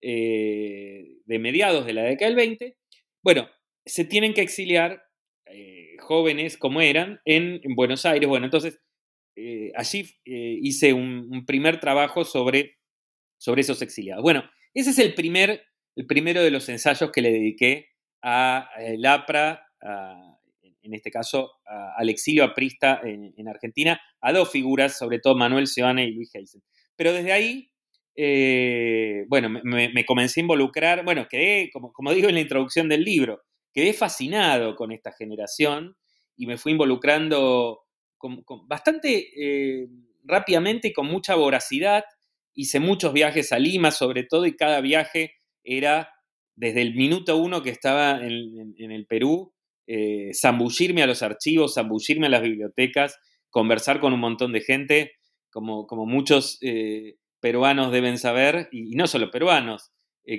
de 0.00 1.38
mediados 1.38 1.86
de 1.86 1.92
la 1.94 2.02
década 2.02 2.28
del 2.28 2.36
20. 2.36 2.76
Bueno, 3.22 3.48
se 3.86 4.04
tienen 4.04 4.34
que 4.34 4.42
exiliar 4.42 5.02
jóvenes 6.00 6.56
como 6.58 6.80
eran 6.80 7.20
en, 7.24 7.60
en, 7.62 7.74
Buenos 7.76 8.04
Aires. 8.04 8.28
Bueno, 8.28 8.46
entonces 8.46 8.80
allí 9.76 10.10
hice 10.24 10.92
un, 10.92 11.44
primer 11.46 11.80
trabajo 11.80 12.24
sobre 12.24 12.76
sobre 13.38 13.60
esos 13.60 13.82
exiliados. 13.82 14.22
Bueno, 14.22 14.42
ese 14.72 14.90
es 14.90 14.98
el, 14.98 15.14
primer, 15.14 15.62
el 15.96 16.06
primero 16.06 16.42
de 16.42 16.50
los 16.50 16.68
ensayos 16.68 17.10
que 17.12 17.20
le 17.20 17.30
dediqué 17.30 17.88
a 18.22 18.70
el 18.78 19.04
APRA, 19.04 19.68
en 20.82 20.94
este 20.94 21.10
caso 21.10 21.52
al 21.66 22.08
exilio 22.08 22.44
aprista 22.44 23.00
en, 23.04 23.34
en, 23.36 23.48
Argentina, 23.48 24.00
a 24.22 24.32
dos 24.32 24.50
figuras, 24.50 24.96
sobre 24.96 25.18
todo 25.18 25.36
Manuel 25.36 25.66
Seoane 25.66 26.06
y 26.06 26.12
Luis 26.12 26.34
Heisen. 26.34 26.62
Pero 26.96 27.12
desde 27.12 27.32
ahí, 27.32 27.70
eh, 28.16 29.24
bueno, 29.28 29.48
me, 29.50 30.04
comencé 30.06 30.40
a 30.40 30.42
involucrar, 30.42 31.04
bueno, 31.04 31.26
quedé, 31.28 31.70
como, 31.70 31.92
como 31.92 32.14
digo 32.14 32.28
en 32.28 32.34
la 32.34 32.40
introducción 32.40 32.88
del 32.88 33.04
libro, 33.04 33.42
quedé 33.74 33.92
fascinado 33.92 34.76
con 34.76 34.92
esta 34.92 35.12
generación 35.12 35.96
y 36.36 36.46
me 36.46 36.56
fui 36.56 36.72
involucrando 36.72 37.80
con, 38.16 38.42
bastante 38.66 39.28
eh, 39.36 39.88
rápidamente 40.22 40.88
y 40.88 40.92
con 40.92 41.06
mucha 41.06 41.34
voracidad. 41.34 42.04
Hice 42.54 42.80
muchos 42.80 43.12
viajes 43.12 43.52
a 43.52 43.58
Lima, 43.58 43.90
sobre 43.90 44.22
todo, 44.22 44.46
y 44.46 44.56
cada 44.56 44.80
viaje 44.80 45.34
era 45.64 46.10
desde 46.54 46.82
el 46.82 46.94
minuto 46.94 47.36
uno 47.36 47.62
que 47.62 47.70
estaba 47.70 48.24
en, 48.24 48.92
el 48.92 49.06
Perú, 49.06 49.52
eh, 49.88 50.30
zambullirme 50.32 51.02
a 51.02 51.06
los 51.06 51.22
archivos, 51.22 51.74
zambullirme 51.74 52.28
a 52.28 52.30
las 52.30 52.42
bibliotecas, 52.42 53.18
conversar 53.50 54.00
con 54.00 54.12
un 54.12 54.20
montón 54.20 54.52
de 54.52 54.60
gente, 54.60 55.12
como, 55.50 55.86
como 55.88 56.06
muchos 56.06 56.58
eh, 56.62 57.16
peruanos 57.40 57.90
deben 57.90 58.18
saber, 58.18 58.68
y, 58.70 58.94
no 58.94 59.08
solo 59.08 59.32
peruanos, 59.32 59.90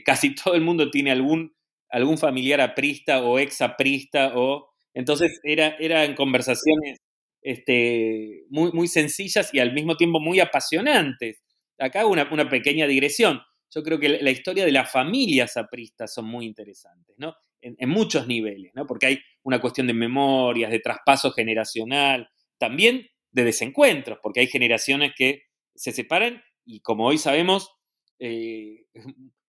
casi 0.06 0.34
todo 0.44 0.56
el 0.56 0.62
mundo 0.62 0.90
tiene 0.90 1.12
algún, 1.12 1.54
algún 1.96 2.18
familiar 2.18 2.60
aprista 2.60 3.24
o 3.24 3.40
ex 3.40 3.62
aprista, 3.62 4.34
o, 4.36 4.68
entonces 4.94 5.40
era, 5.44 5.78
eran 5.80 6.14
conversaciones 6.14 7.00
este, 7.42 8.44
muy, 8.50 8.74
muy 8.74 8.90
sencillas 8.90 9.54
y 9.54 9.60
al 9.60 9.72
mismo 9.72 9.96
tiempo 9.96 10.20
muy 10.20 10.42
apasionantes 10.42 11.42
acá 11.80 12.06
una, 12.06 12.50
pequeña 12.50 12.86
digresión. 12.86 13.42
Yo 13.74 13.82
creo 13.82 13.98
que 13.98 14.10
la, 14.10 14.30
historia 14.30 14.66
de 14.66 14.74
las 14.74 14.92
familias 14.92 15.56
apristas 15.56 16.14
son 16.14 16.26
muy 16.26 16.46
interesantes, 16.46 17.16
¿no? 17.18 17.34
En, 17.62 17.90
muchos 17.90 18.28
niveles, 18.28 18.72
¿no? 18.76 18.86
Porque 18.86 19.06
hay 19.06 19.20
una 19.44 19.62
cuestión 19.62 19.88
de 19.88 19.94
memorias, 19.94 20.72
de 20.72 20.80
traspaso 20.80 21.32
generacional, 21.32 22.28
también 22.58 23.08
de 23.32 23.46
desencuentros, 23.46 24.20
porque 24.22 24.42
hay 24.42 24.48
generaciones 24.48 25.14
que 25.18 25.44
se 25.74 25.94
separan 25.94 26.44
y 26.66 26.82
como 26.82 27.08
hoy 27.08 27.18
sabemos, 27.18 27.72
eh, 28.20 28.86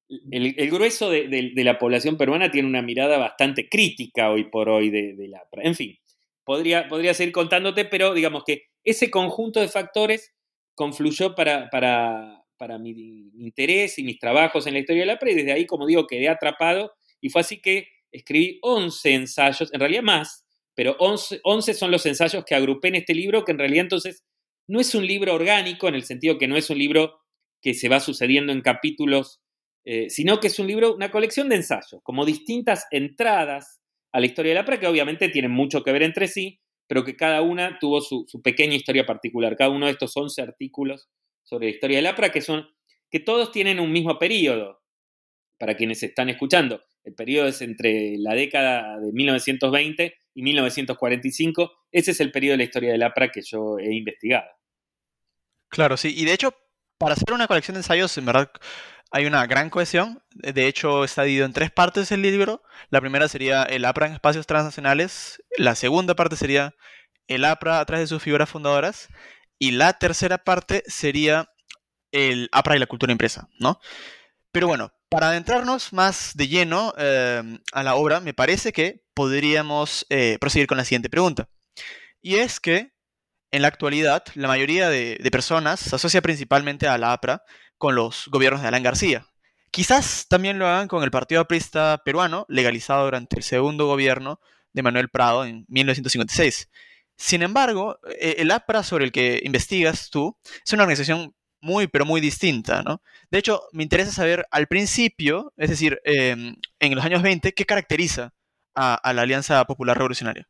el, 0.08 0.70
grueso 0.70 1.10
de, 1.10 1.52
la 1.56 1.78
población 1.78 2.16
peruana 2.16 2.50
tiene 2.50 2.68
una 2.68 2.82
mirada 2.82 3.18
bastante 3.18 3.68
crítica 3.68 4.30
hoy 4.30 4.44
por 4.44 4.68
hoy 4.68 4.90
de, 4.90 5.28
la... 5.28 5.42
En 5.62 5.74
fin, 5.74 5.98
podría, 6.44 6.88
podría 6.88 7.14
seguir 7.14 7.32
contándote, 7.32 7.84
pero 7.84 8.14
digamos 8.14 8.44
que 8.44 8.66
ese 8.84 9.10
conjunto 9.10 9.60
de 9.60 9.68
factores 9.68 10.32
confluyó 10.74 11.34
para, 11.34 11.68
para, 11.70 12.78
mi 12.78 13.30
interés 13.38 13.98
y 13.98 14.04
mis 14.04 14.18
trabajos 14.18 14.66
en 14.66 14.74
la 14.74 14.80
historia 14.80 15.02
de 15.02 15.06
la 15.06 15.18
pre, 15.18 15.32
y 15.32 15.34
desde 15.34 15.52
ahí, 15.52 15.66
como 15.66 15.86
digo, 15.86 16.06
quedé 16.06 16.28
atrapado 16.28 16.92
y 17.20 17.30
fue 17.30 17.40
así 17.40 17.60
que 17.60 17.88
escribí 18.12 18.58
11 18.62 19.14
ensayos, 19.14 19.72
en 19.72 19.80
realidad 19.80 20.02
más, 20.02 20.46
pero 20.74 20.96
11, 20.98 21.40
11 21.42 21.74
son 21.74 21.90
los 21.90 22.06
ensayos 22.06 22.44
que 22.44 22.54
agrupé 22.54 22.88
en 22.88 22.96
este 22.96 23.14
libro, 23.14 23.44
que 23.44 23.52
en 23.52 23.58
realidad 23.58 23.84
entonces 23.84 24.24
no 24.68 24.80
es 24.80 24.94
un 24.94 25.06
libro 25.06 25.34
orgánico, 25.34 25.88
en 25.88 25.94
el 25.94 26.04
sentido 26.04 26.38
que 26.38 26.48
no 26.48 26.56
es 26.56 26.70
un 26.70 26.78
libro 26.78 27.20
que 27.62 27.74
se 27.74 27.88
va 27.88 27.98
sucediendo 27.98 28.52
en 28.52 28.60
capítulos, 28.60 29.40
eh, 29.88 30.10
sino 30.10 30.40
que 30.40 30.48
es 30.48 30.58
un 30.58 30.66
libro, 30.66 30.96
una 30.96 31.12
colección 31.12 31.48
de 31.48 31.54
ensayos, 31.54 32.00
como 32.02 32.24
distintas 32.24 32.86
entradas 32.90 33.80
a 34.12 34.18
la 34.18 34.26
historia 34.26 34.50
de 34.50 34.56
la 34.56 34.64
pre, 34.64 34.80
que 34.80 34.88
obviamente 34.88 35.28
tienen 35.28 35.52
mucho 35.52 35.84
que 35.84 35.92
ver 35.92 36.02
entre 36.02 36.26
sí, 36.26 36.60
pero 36.88 37.04
que 37.04 37.14
cada 37.14 37.40
una 37.40 37.78
tuvo 37.78 38.00
su, 38.00 38.26
pequeña 38.42 38.74
historia 38.74 39.06
particular. 39.06 39.56
Cada 39.56 39.70
uno 39.70 39.86
de 39.86 39.92
estos 39.92 40.16
11 40.16 40.42
artículos 40.42 41.08
sobre 41.44 41.66
la 41.66 41.70
historia 41.70 41.98
del 41.98 42.06
APRA, 42.08 42.32
que, 42.32 42.40
son, 42.40 42.66
que 43.12 43.20
todos 43.20 43.52
tienen 43.52 43.78
un 43.78 43.92
mismo 43.92 44.18
periodo, 44.18 44.82
para 45.56 45.76
quienes 45.76 46.02
están 46.02 46.30
escuchando. 46.30 46.82
El 47.04 47.14
periodo 47.14 47.46
es 47.46 47.62
entre 47.62 48.16
la 48.18 48.34
década 48.34 48.98
de 48.98 49.12
1920 49.12 50.16
y 50.34 50.42
1945. 50.42 51.72
Ese 51.92 52.10
es 52.10 52.20
el 52.20 52.32
periodo 52.32 52.54
de 52.54 52.58
la 52.58 52.64
historia 52.64 52.90
del 52.90 53.04
APRA 53.04 53.30
que 53.30 53.42
yo 53.42 53.78
he 53.78 53.94
investigado. 53.94 54.50
Claro, 55.68 55.96
sí. 55.96 56.12
Y 56.16 56.24
de 56.24 56.32
hecho, 56.32 56.52
para 56.98 57.14
hacer 57.14 57.32
una 57.32 57.46
colección 57.46 57.74
de 57.74 57.80
ensayos, 57.80 58.16
en 58.18 58.26
verdad, 58.26 58.50
hay 59.10 59.26
una 59.26 59.46
gran 59.46 59.70
cohesión. 59.70 60.22
De 60.30 60.66
hecho, 60.66 61.04
está 61.04 61.22
dividido 61.22 61.46
en 61.46 61.52
tres 61.52 61.70
partes 61.70 62.10
el 62.12 62.22
libro. 62.22 62.62
La 62.90 63.00
primera 63.00 63.28
sería 63.28 63.62
el 63.62 63.84
APRA 63.84 64.08
en 64.08 64.14
espacios 64.14 64.46
transnacionales. 64.46 65.42
La 65.56 65.74
segunda 65.74 66.14
parte 66.14 66.36
sería 66.36 66.74
el 67.28 67.44
APRA 67.44 67.80
a 67.80 67.84
través 67.84 68.04
de 68.04 68.14
sus 68.14 68.22
figuras 68.22 68.48
fundadoras. 68.48 69.08
Y 69.58 69.72
la 69.72 69.94
tercera 69.94 70.38
parte 70.38 70.82
sería 70.86 71.50
el 72.12 72.48
APRA 72.52 72.76
y 72.76 72.78
la 72.78 72.86
cultura 72.86 73.12
impresa, 73.12 73.48
¿no? 73.58 73.80
Pero 74.52 74.66
bueno, 74.68 74.92
para 75.08 75.28
adentrarnos 75.28 75.92
más 75.92 76.32
de 76.34 76.48
lleno 76.48 76.92
em, 76.98 77.60
a 77.72 77.82
la 77.82 77.94
obra, 77.94 78.20
me 78.20 78.34
parece 78.34 78.72
que 78.72 79.04
podríamos 79.14 80.06
eh, 80.10 80.36
proseguir 80.40 80.66
con 80.66 80.78
la 80.78 80.84
siguiente 80.84 81.10
pregunta. 81.10 81.48
Y 82.20 82.36
es 82.36 82.60
que, 82.60 82.92
en 83.52 83.62
la 83.62 83.68
actualidad, 83.68 84.24
la 84.34 84.48
mayoría 84.48 84.88
de, 84.88 85.18
de 85.22 85.30
personas 85.30 85.80
se 85.80 85.94
asocia 85.94 86.20
principalmente 86.20 86.88
a 86.88 86.98
la 86.98 87.12
APRA 87.12 87.42
con 87.78 87.94
los 87.94 88.28
gobiernos 88.28 88.62
de 88.62 88.68
Alan 88.68 88.82
García. 88.82 89.26
Quizás 89.70 90.26
también 90.28 90.58
lo 90.58 90.66
hagan 90.66 90.88
con 90.88 91.02
el 91.02 91.10
Partido 91.10 91.40
Aprista 91.40 92.00
peruano, 92.04 92.46
legalizado 92.48 93.04
durante 93.04 93.36
el 93.36 93.42
segundo 93.42 93.86
gobierno 93.86 94.40
de 94.72 94.82
Manuel 94.82 95.08
Prado 95.10 95.44
en 95.44 95.66
1956. 95.68 96.70
Sin 97.16 97.42
embargo, 97.42 97.98
e-, 98.18 98.36
el 98.38 98.50
APRA 98.50 98.82
sobre 98.82 99.04
el 99.04 99.12
que 99.12 99.40
investigas 99.44 100.10
tú 100.10 100.36
es 100.64 100.72
una 100.72 100.84
organización 100.84 101.34
muy, 101.60 101.88
pero 101.88 102.04
muy 102.04 102.20
distinta, 102.20 102.82
¿no? 102.82 103.02
De 103.30 103.38
hecho, 103.38 103.62
me 103.72 103.82
interesa 103.82 104.12
saber 104.12 104.46
al 104.50 104.66
principio, 104.66 105.52
es 105.56 105.70
decir, 105.70 106.00
em, 106.04 106.54
en 106.78 106.94
los 106.94 107.04
años 107.04 107.22
20, 107.22 107.52
qué 107.52 107.64
caracteriza 107.64 108.34
a, 108.74 109.12
la 109.14 109.22
Alianza 109.22 109.64
Popular 109.64 109.96
Revolucionaria. 109.96 110.46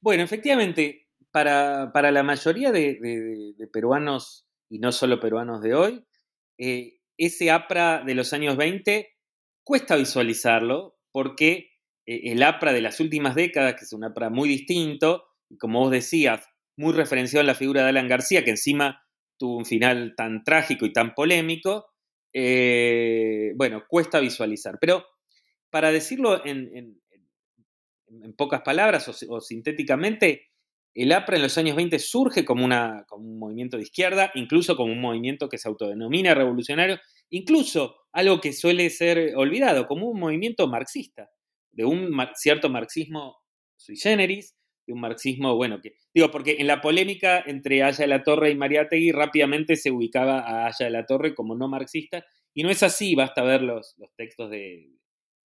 Bueno, 0.00 0.22
efectivamente, 0.22 1.08
para, 1.30 1.90
la 1.92 2.22
mayoría 2.22 2.70
de 2.70 3.68
peruanos 3.72 4.44
y 4.68 4.78
no 4.78 4.92
solo 4.92 5.20
peruanos 5.20 5.60
de 5.62 5.74
hoy, 5.74 6.04
eh, 6.58 6.98
ese 7.16 7.50
APRA 7.50 8.02
de 8.04 8.14
los 8.14 8.32
años 8.32 8.56
20 8.56 9.14
cuesta 9.62 9.96
visualizarlo 9.96 10.96
porque 11.12 11.70
eh, 12.06 12.32
el 12.32 12.42
APRA 12.42 12.72
de 12.72 12.80
las 12.80 13.00
últimas 13.00 13.34
décadas, 13.34 13.74
que 13.74 13.84
es 13.84 13.92
un 13.92 14.04
APRA 14.04 14.30
muy 14.30 14.48
distinto, 14.48 15.24
como 15.58 15.80
vos 15.80 15.90
decías, 15.90 16.46
muy 16.76 16.92
referenciado 16.92 17.42
en 17.42 17.46
la 17.46 17.54
figura 17.54 17.82
de 17.82 17.90
Alan 17.90 18.08
García, 18.08 18.44
que 18.44 18.50
encima 18.50 19.02
tuvo 19.38 19.58
un 19.58 19.64
final 19.64 20.14
tan 20.16 20.42
trágico 20.42 20.86
y 20.86 20.92
tan 20.92 21.14
polémico, 21.14 21.86
eh, 22.32 23.52
bueno, 23.56 23.84
cuesta 23.88 24.20
visualizar. 24.20 24.78
Pero 24.80 25.04
para 25.70 25.92
decirlo 25.92 26.44
en, 26.44 27.00
pocas 28.36 28.62
palabras 28.62 29.08
o 29.28 29.40
sintéticamente, 29.40 30.48
el 30.94 31.12
APRA 31.12 31.36
en 31.36 31.42
los 31.42 31.58
años 31.58 31.76
20 31.76 31.98
surge 31.98 32.44
como, 32.44 32.64
una, 32.64 33.04
un 33.10 33.38
movimiento 33.38 33.76
de 33.76 33.82
izquierda, 33.82 34.30
incluso 34.34 34.76
como 34.76 34.92
un 34.92 35.00
movimiento 35.00 35.48
que 35.48 35.58
se 35.58 35.68
autodenomina 35.68 36.34
revolucionario, 36.34 37.00
incluso 37.30 37.96
algo 38.12 38.40
que 38.40 38.52
suele 38.52 38.88
ser 38.90 39.34
olvidado, 39.36 39.86
como 39.86 40.08
un 40.08 40.20
movimiento 40.20 40.68
marxista, 40.68 41.30
de 41.72 41.84
un 41.84 42.16
cierto 42.36 42.68
marxismo 42.68 43.36
sui 43.76 43.96
generis, 43.96 44.56
de 44.86 44.92
un 44.92 45.00
marxismo, 45.00 45.56
bueno, 45.56 45.80
que 45.80 45.94
digo, 46.14 46.30
porque 46.30 46.56
en 46.58 46.66
la 46.68 46.80
polémica 46.80 47.42
entre 47.44 47.82
Aya 47.82 48.04
de 48.04 48.06
la 48.06 48.22
Torre 48.22 48.50
y 48.50 48.54
Mariátegui 48.54 49.10
rápidamente 49.12 49.76
se 49.76 49.90
ubicaba 49.90 50.40
a 50.40 50.66
Aya 50.66 50.86
de 50.86 50.90
la 50.90 51.06
Torre 51.06 51.34
como 51.34 51.56
no 51.56 51.68
marxista, 51.68 52.24
y 52.54 52.62
no 52.62 52.70
es 52.70 52.84
así, 52.84 53.16
basta 53.16 53.42
ver 53.42 53.62
los, 53.62 53.94
los 53.98 54.14
textos 54.14 54.48
de, 54.50 54.90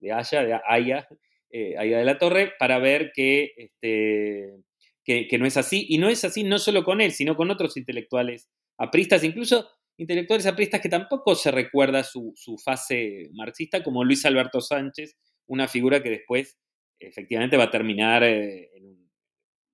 de 0.00 0.12
Aya, 0.12 0.44
de 0.44 0.60
Aya, 0.66 1.08
eh, 1.50 1.74
de 1.78 2.04
la 2.04 2.18
Torre, 2.18 2.52
para 2.58 2.78
ver 2.78 3.12
que, 3.14 3.52
este, 3.56 4.58
que, 5.08 5.38
no 5.38 5.46
es 5.46 5.56
así. 5.56 5.86
Y 5.88 5.98
no 5.98 6.08
es 6.08 6.24
así 6.24 6.44
no 6.44 6.58
solo 6.58 6.84
con 6.84 7.00
él, 7.00 7.12
sino 7.12 7.34
con 7.34 7.50
otros 7.50 7.76
intelectuales 7.76 8.50
apristas, 8.76 9.24
incluso 9.24 9.68
intelectuales 9.96 10.46
apristas 10.46 10.80
que 10.80 10.88
tampoco 10.88 11.34
se 11.34 11.50
recuerda 11.50 12.04
su, 12.04 12.34
fase 12.62 13.30
marxista, 13.32 13.82
como 13.82 14.04
Luis 14.04 14.24
Alberto 14.26 14.60
Sánchez, 14.60 15.16
una 15.46 15.66
figura 15.66 16.02
que 16.02 16.10
después 16.10 16.58
efectivamente 17.00 17.56
va 17.56 17.64
a 17.64 17.70
terminar 17.70 18.22
eh, 18.22 18.70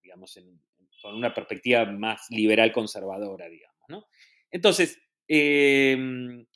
digamos, 0.02 0.38
con 1.02 1.16
una 1.16 1.34
perspectiva 1.34 1.84
más 1.84 2.26
liberal 2.30 2.72
conservadora, 2.72 3.48
digamos. 3.48 3.80
¿no? 3.88 4.06
Entonces, 4.50 4.98
em, 5.26 6.46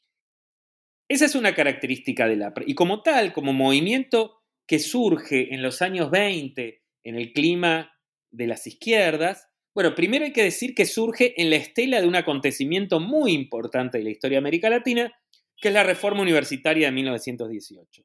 esa 1.09 1.25
es 1.25 1.35
una 1.35 1.55
característica 1.55 2.29
de 2.29 2.37
la... 2.37 2.55
Y 2.67 2.75
como 2.75 3.03
tal, 3.03 3.33
como 3.33 3.53
movimiento 3.53 4.37
que 4.67 4.79
surge 4.79 5.53
en 5.53 5.63
los 5.63 5.83
años 5.83 6.11
20, 6.11 6.83
en 7.03 7.17
el 7.17 7.33
clima 7.33 7.91
de 8.31 8.47
las 8.47 8.67
izquierdas, 8.67 9.49
bueno, 9.79 9.95
primero 9.95 10.25
hay 10.25 10.33
que 10.33 10.43
decir 10.43 10.75
que 10.75 10.87
surge 10.87 11.41
en 11.41 11.51
la 11.51 11.57
estela 11.57 12.01
de 12.01 12.09
un 12.09 12.17
acontecimiento 12.17 12.99
muy 12.99 13.33
importante 13.33 13.99
de 13.99 14.03
la 14.05 14.11
historia 14.11 14.35
de 14.35 14.41
América 14.41 14.69
Latina, 14.69 15.13
que 15.57 15.69
es 15.69 15.75
la 15.75 15.85
reforma 15.85 16.23
universitaria 16.23 16.89
de 16.89 16.93
1918, 16.93 18.03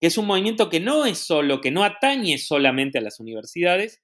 que 0.00 0.06
es 0.06 0.16
un 0.18 0.26
movimiento 0.26 0.68
que 0.68 0.78
no 0.78 1.06
es 1.06 1.18
solo, 1.18 1.60
que 1.60 1.72
no 1.72 1.82
atañe 1.82 2.38
solamente 2.38 2.98
a 2.98 3.02
las 3.02 3.18
universidades, 3.18 4.02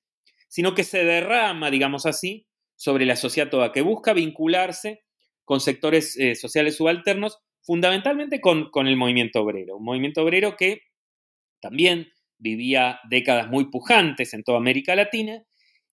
sino 0.48 0.75
que 0.75 0.82
se 0.82 1.04
derrama, 1.04 1.70
digamos 1.70 2.06
así, 2.06 2.48
sobre 2.75 3.06
la 3.06 3.14
sociedad 3.14 3.50
toda, 3.50 3.70
que 3.70 3.82
busca 3.82 4.12
vincularse 4.12 5.04
con 5.44 5.60
sectores 5.60 6.16
eh, 6.18 6.34
sociales 6.34 6.76
subalternos, 6.76 7.38
fundamentalmente 7.62 8.40
con, 8.40 8.70
con 8.70 8.88
el 8.88 8.96
movimiento 8.96 9.42
obrero, 9.42 9.76
un 9.76 9.84
movimiento 9.84 10.22
obrero 10.22 10.56
que 10.56 10.82
también 11.60 12.08
vivía 12.38 13.00
décadas 13.09 13.49
muy 13.49 13.71
pujantes 13.71 14.35
en 14.35 14.43
toda 14.43 14.59
América 14.59 14.95
Latina, 14.95 15.43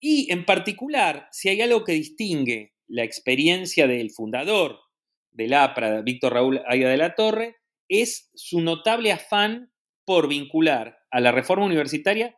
y 0.01 0.33
en 0.33 0.45
particular, 0.45 1.29
si 1.31 1.51
hay 1.51 1.61
algo 1.61 1.85
que 1.85 1.93
distingue 1.93 2.73
la 2.89 3.05
experiencia 3.05 3.87
del 3.87 4.11
fundador 4.11 4.81
del 5.31 5.55
APRA, 5.55 6.01
Víctor 6.03 6.33
Raúl 6.33 6.61
Aya 6.67 6.89
de 6.89 6.97
la 6.97 7.15
Torre, 7.15 7.57
es 7.89 8.31
su 8.35 8.61
notable 8.61 9.13
afán 9.13 9.73
por 10.05 10.29
vincular 10.29 10.99
a 11.11 11.21
la 11.21 11.33
reforma 11.33 11.67
universitaria 11.67 12.37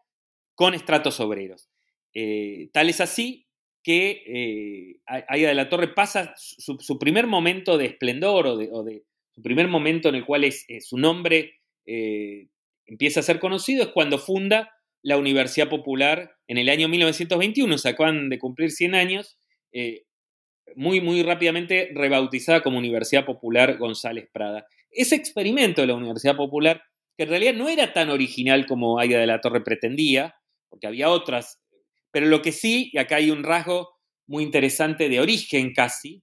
con 0.55 0.75
estratos 0.75 1.21
obreros. 1.21 1.71
Eh, 2.15 2.69
tal 2.73 2.91
es 2.91 3.01
así 3.01 3.47
que 3.83 4.23
eh, 4.27 5.01
Aya 5.07 5.49
de 5.49 5.55
la 5.55 5.69
Torre 5.69 5.89
pasa 5.89 6.35
su, 6.37 6.99
primer 6.99 7.27
momento 7.27 7.79
de 7.79 7.87
esplendor 7.87 8.47
o 8.47 8.57
de, 8.57 9.05
su 9.31 9.43
primer 9.43 9.69
momento 9.69 10.09
en 10.09 10.17
el 10.17 10.25
cual 10.25 10.45
es, 10.45 10.67
su 10.81 10.99
nombre 10.99 11.61
eh, 11.87 12.49
empieza 12.87 13.21
a 13.21 13.23
ser 13.23 13.39
conocido 13.39 13.83
es 13.83 13.89
cuando 13.89 14.19
funda 14.19 14.71
la 15.03 15.17
Universidad 15.17 15.69
Popular 15.69 16.37
en 16.47 16.59
el 16.59 16.69
año 16.69 16.89
1921, 16.89 17.79
se 17.79 17.95
de 17.95 18.39
cumplir 18.39 18.71
100 18.71 18.95
años, 18.95 19.39
eh, 19.73 20.05
muy, 20.77 21.01
muy 21.01 21.23
rápidamente 21.23 21.91
rebautizada 21.95 22.63
como 22.63 22.79
Universidad 22.79 23.25
Popular 23.25 23.79
González 23.79 24.29
Prada. 24.33 24.67
Ese 24.91 25.17
experimento 25.17 25.81
de 25.81 25.89
la 25.89 25.95
Universidad 25.95 26.37
Popular, 26.37 26.83
que 27.17 27.25
en 27.25 27.31
realidad 27.31 27.55
no 27.55 27.69
era 27.69 27.93
tan 27.93 28.11
original 28.11 28.67
como 28.67 28.99
Aya 28.99 29.19
de 29.19 29.27
la 29.27 29.41
Torre 29.41 29.63
pretendía, 29.63 30.37
porque 30.69 30.87
había 30.87 31.11
otras, 31.11 31.61
pero 32.11 32.27
lo 32.27 32.43
que 32.43 32.53
sí, 32.53 32.91
y 32.93 32.99
acá 32.99 33.17
hay 33.17 33.31
un 33.31 33.43
rasgo 33.43 33.91
muy 34.27 34.45
interesante 34.45 35.09
de 35.09 35.21
origen 35.21 35.73
casi, 35.75 36.23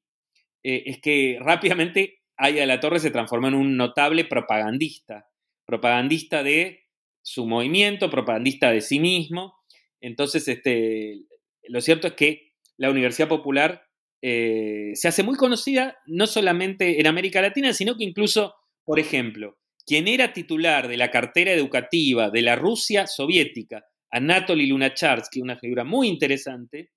eh, 0.63 0.83
es 0.85 1.01
que 1.01 1.37
rápidamente 1.41 2.19
Aya 2.37 2.61
de 2.61 2.67
la 2.67 2.79
Torre 2.79 2.99
se 2.99 3.11
transformó 3.11 3.49
en 3.49 3.55
un 3.55 3.75
notable 3.75 4.25
propagandista, 4.25 5.28
propagandista 5.69 6.41
de 6.41 6.87
su 7.21 7.45
movimiento, 7.45 8.09
propagandista 8.09 8.71
de 8.71 8.81
sí 8.81 8.99
mismo. 8.99 9.53
Entonces, 10.01 10.47
este, 10.47 11.19
lo 11.67 11.79
cierto 11.79 12.07
es 12.07 12.13
que 12.13 12.53
la 12.77 12.89
Universidad 12.89 13.27
Popular 13.27 13.83
eh, 14.19 14.93
se 14.95 15.07
hace 15.07 15.21
muy 15.21 15.35
conocida 15.35 15.99
no 16.07 16.25
solamente 16.25 16.99
en 16.99 17.05
América 17.05 17.39
Latina, 17.39 17.71
sino 17.73 17.95
que 17.95 18.03
incluso, 18.03 18.55
por 18.83 18.99
ejemplo, 18.99 19.59
quien 19.85 20.07
era 20.07 20.33
titular 20.33 20.87
de 20.87 20.97
la 20.97 21.11
cartera 21.11 21.51
educativa 21.51 22.31
de 22.31 22.41
la 22.41 22.55
Rusia 22.55 23.05
soviética, 23.05 23.85
Anatoly 24.09 24.65
Lunacharsky, 24.65 25.39
una 25.39 25.59
figura 25.59 25.83
muy 25.83 26.07
interesante, 26.07 26.89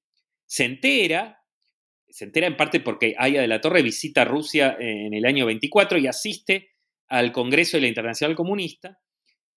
se 0.46 0.64
entera, 0.64 1.40
se 2.08 2.24
entera 2.24 2.46
en 2.46 2.56
parte 2.56 2.80
porque 2.80 3.14
Aya 3.18 3.42
de 3.42 3.48
la 3.48 3.60
Torre 3.60 3.82
visita 3.82 4.24
Rusia 4.24 4.78
en 4.80 5.12
el 5.12 5.26
año 5.26 5.44
24 5.44 5.98
y 5.98 6.06
asiste 6.06 6.71
al 7.12 7.30
Congreso 7.30 7.76
de 7.76 7.82
la 7.82 7.88
Internacional 7.88 8.34
Comunista, 8.34 8.98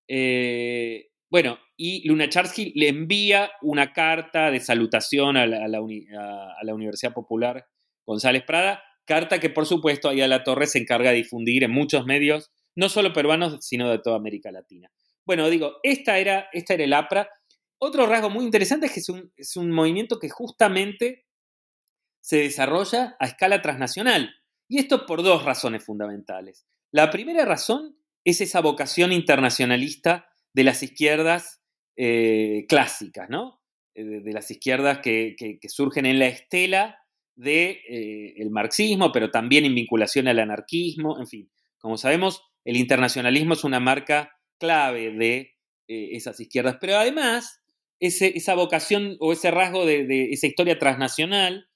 eh, 0.10 1.08
bueno, 1.30 1.58
y 1.78 2.06
Lunacharsky 2.06 2.74
le 2.76 2.90
envía 2.90 3.50
una 3.62 3.94
carta 3.94 4.52
de 4.52 4.60
salutación 4.60 5.38
a 5.38 5.48
la, 5.48 5.82
Universidad 5.82 7.14
Popular 7.14 7.66
González 8.06 8.44
Prada, 8.44 8.84
carta 9.06 9.40
que 9.40 9.50
por 9.50 9.66
supuesto 9.66 10.10
ahí 10.10 10.20
a 10.20 10.28
la 10.28 10.44
Torre 10.44 10.68
se 10.68 10.80
encarga 10.80 11.12
de 11.12 11.18
difundir 11.18 11.64
en 11.64 11.72
muchos 11.72 12.06
medios, 12.06 12.52
no 12.76 12.90
solo 12.90 13.14
peruanos, 13.14 13.66
sino 13.66 13.90
de 13.90 14.00
toda 14.00 14.18
América 14.18 14.52
Latina. 14.52 14.92
Bueno, 15.26 15.50
digo, 15.50 15.78
esta 15.82 16.20
era, 16.20 16.50
esta 16.52 16.74
era 16.74 16.84
el 16.84 16.94
APRA. 16.94 17.30
Otro 17.78 18.06
rasgo 18.06 18.30
muy 18.30 18.44
interesante 18.44 18.88
es 18.88 18.92
que 18.92 19.00
es 19.00 19.10
un, 19.10 19.32
es 19.38 19.56
un 19.56 19.72
movimiento 19.72 20.20
que 20.20 20.30
justamente 20.30 21.26
se 22.20 22.38
desarrolla 22.38 23.16
a 23.18 23.28
escala 23.28 23.62
transnacional. 23.62 24.36
Y 24.68 24.80
esto 24.80 25.06
por 25.06 25.24
dos 25.24 25.46
razones 25.46 25.86
fundamentales. 25.86 26.66
La 26.96 27.12
primera 27.12 27.44
razón 27.44 27.98
es 28.24 28.40
esa 28.40 28.62
vocación 28.62 29.12
internacionalista 29.12 30.30
de 30.54 30.64
las 30.64 30.82
izquierdas 30.82 31.62
eh, 31.98 32.66
clásicas, 32.70 33.30
¿no? 33.30 33.62
Eh, 33.96 34.06
de, 34.06 34.32
las 34.32 34.50
izquierdas 34.50 35.00
que, 35.00 35.36
surgen 35.68 36.06
en 36.06 36.20
la 36.20 36.28
estela 36.28 37.04
del 37.36 37.82
de, 37.84 38.34
eh, 38.38 38.50
marxismo, 38.50 39.12
pero 39.12 39.30
también 39.30 39.66
en 39.66 39.76
vinculación 39.76 40.30
al 40.30 40.40
anarquismo, 40.40 41.20
en 41.20 41.28
fin. 41.28 41.52
Como 41.80 41.98
sabemos, 41.98 42.44
el 42.64 42.78
internacionalismo 42.78 43.56
es 43.56 43.66
una 43.66 43.82
marca 43.82 44.32
clave 44.58 45.12
de 45.12 45.52
esas 45.90 46.40
izquierdas, 46.40 46.78
pero 46.80 46.96
además 46.96 47.62
esa 48.00 48.56
vocación 48.56 49.18
o 49.20 49.34
ese 49.34 49.52
rasgo 49.52 49.86
de, 49.86 50.30
esa 50.32 50.48
historia 50.48 50.80
transnacional 50.80 51.68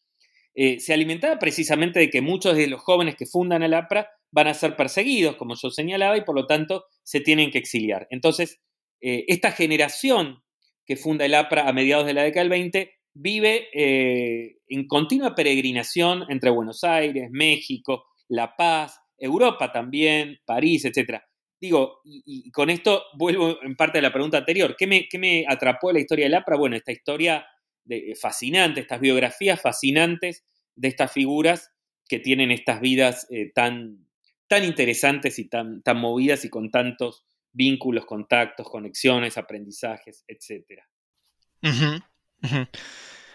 se 0.56 0.94
alimentaba 0.94 1.40
precisamente 1.40 2.00
de 2.00 2.10
que 2.10 2.22
muchos 2.22 2.56
de 2.56 2.68
los 2.68 2.82
jóvenes 2.82 3.18
que 3.18 3.26
fundan 3.26 3.64
el 3.64 3.74
APRA 3.74 4.10
van 4.32 4.48
a 4.48 4.54
ser 4.54 4.76
perseguidos, 4.76 5.36
como 5.36 5.56
yo 5.56 5.70
señalaba, 5.70 6.18
y 6.18 6.22
por 6.22 6.36
lo 6.36 6.46
tanto 6.46 6.86
se 7.04 7.20
tienen 7.20 7.52
que 7.52 7.58
exiliar. 7.58 8.08
Entonces, 8.10 8.60
eh, 9.02 9.26
esta 9.28 9.52
generación 9.52 10.44
que 10.86 10.96
funda 10.96 11.26
el 11.26 11.36
APRA 11.36 11.68
a 11.68 11.74
mediados 11.74 12.06
de 12.06 12.14
la 12.14 12.24
década 12.24 12.42
del 12.42 12.50
20 12.50 12.92
vive 13.14 13.68
eh, 13.74 14.58
en 14.68 14.88
continua 14.88 15.36
peregrinación 15.36 16.26
entre 16.30 16.50
Buenos 16.50 16.84
Aires, 16.84 17.30
México, 17.32 18.06
La 18.28 18.56
Paz, 18.56 19.00
Europa 19.18 19.72
también, 19.72 20.40
París, 20.46 20.86
etc. 20.86 21.22
Digo, 21.60 22.00
y, 22.04 22.50
con 22.52 22.70
esto 22.70 23.04
vuelvo 23.18 23.62
en 23.62 23.76
parte 23.76 24.00
a 24.00 24.02
la 24.02 24.14
pregunta 24.14 24.38
anterior, 24.38 24.76
¿qué 24.78 24.88
me, 24.88 25.08
me 25.20 25.46
atrapó 25.48 25.92
la 25.92 26.00
historia 26.00 26.26
del 26.26 26.36
APRA? 26.36 26.58
Bueno, 26.58 26.76
esta 26.76 26.92
historia 26.92 27.46
de, 27.84 28.16
fascinante, 28.20 28.82
estas 28.82 29.02
biografías 29.02 29.62
fascinantes 29.62 30.46
de 30.76 30.88
estas 30.88 31.12
figuras 31.12 31.72
que 32.08 32.20
tienen 32.20 32.52
estas 32.52 32.82
vidas 32.82 33.28
eh, 33.30 33.52
tan, 33.54 34.09
tan 34.50 34.66
interesantes 34.66 35.40
y 35.40 35.48
tan, 35.48 35.82
tan 35.84 35.98
movidas 35.98 36.44
y 36.44 36.50
con 36.50 36.72
tantos 36.72 37.24
vínculos, 37.54 38.06
contactos, 38.06 38.68
conexiones, 38.68 39.38
aprendizajes, 39.38 40.26
etc. 40.28 40.82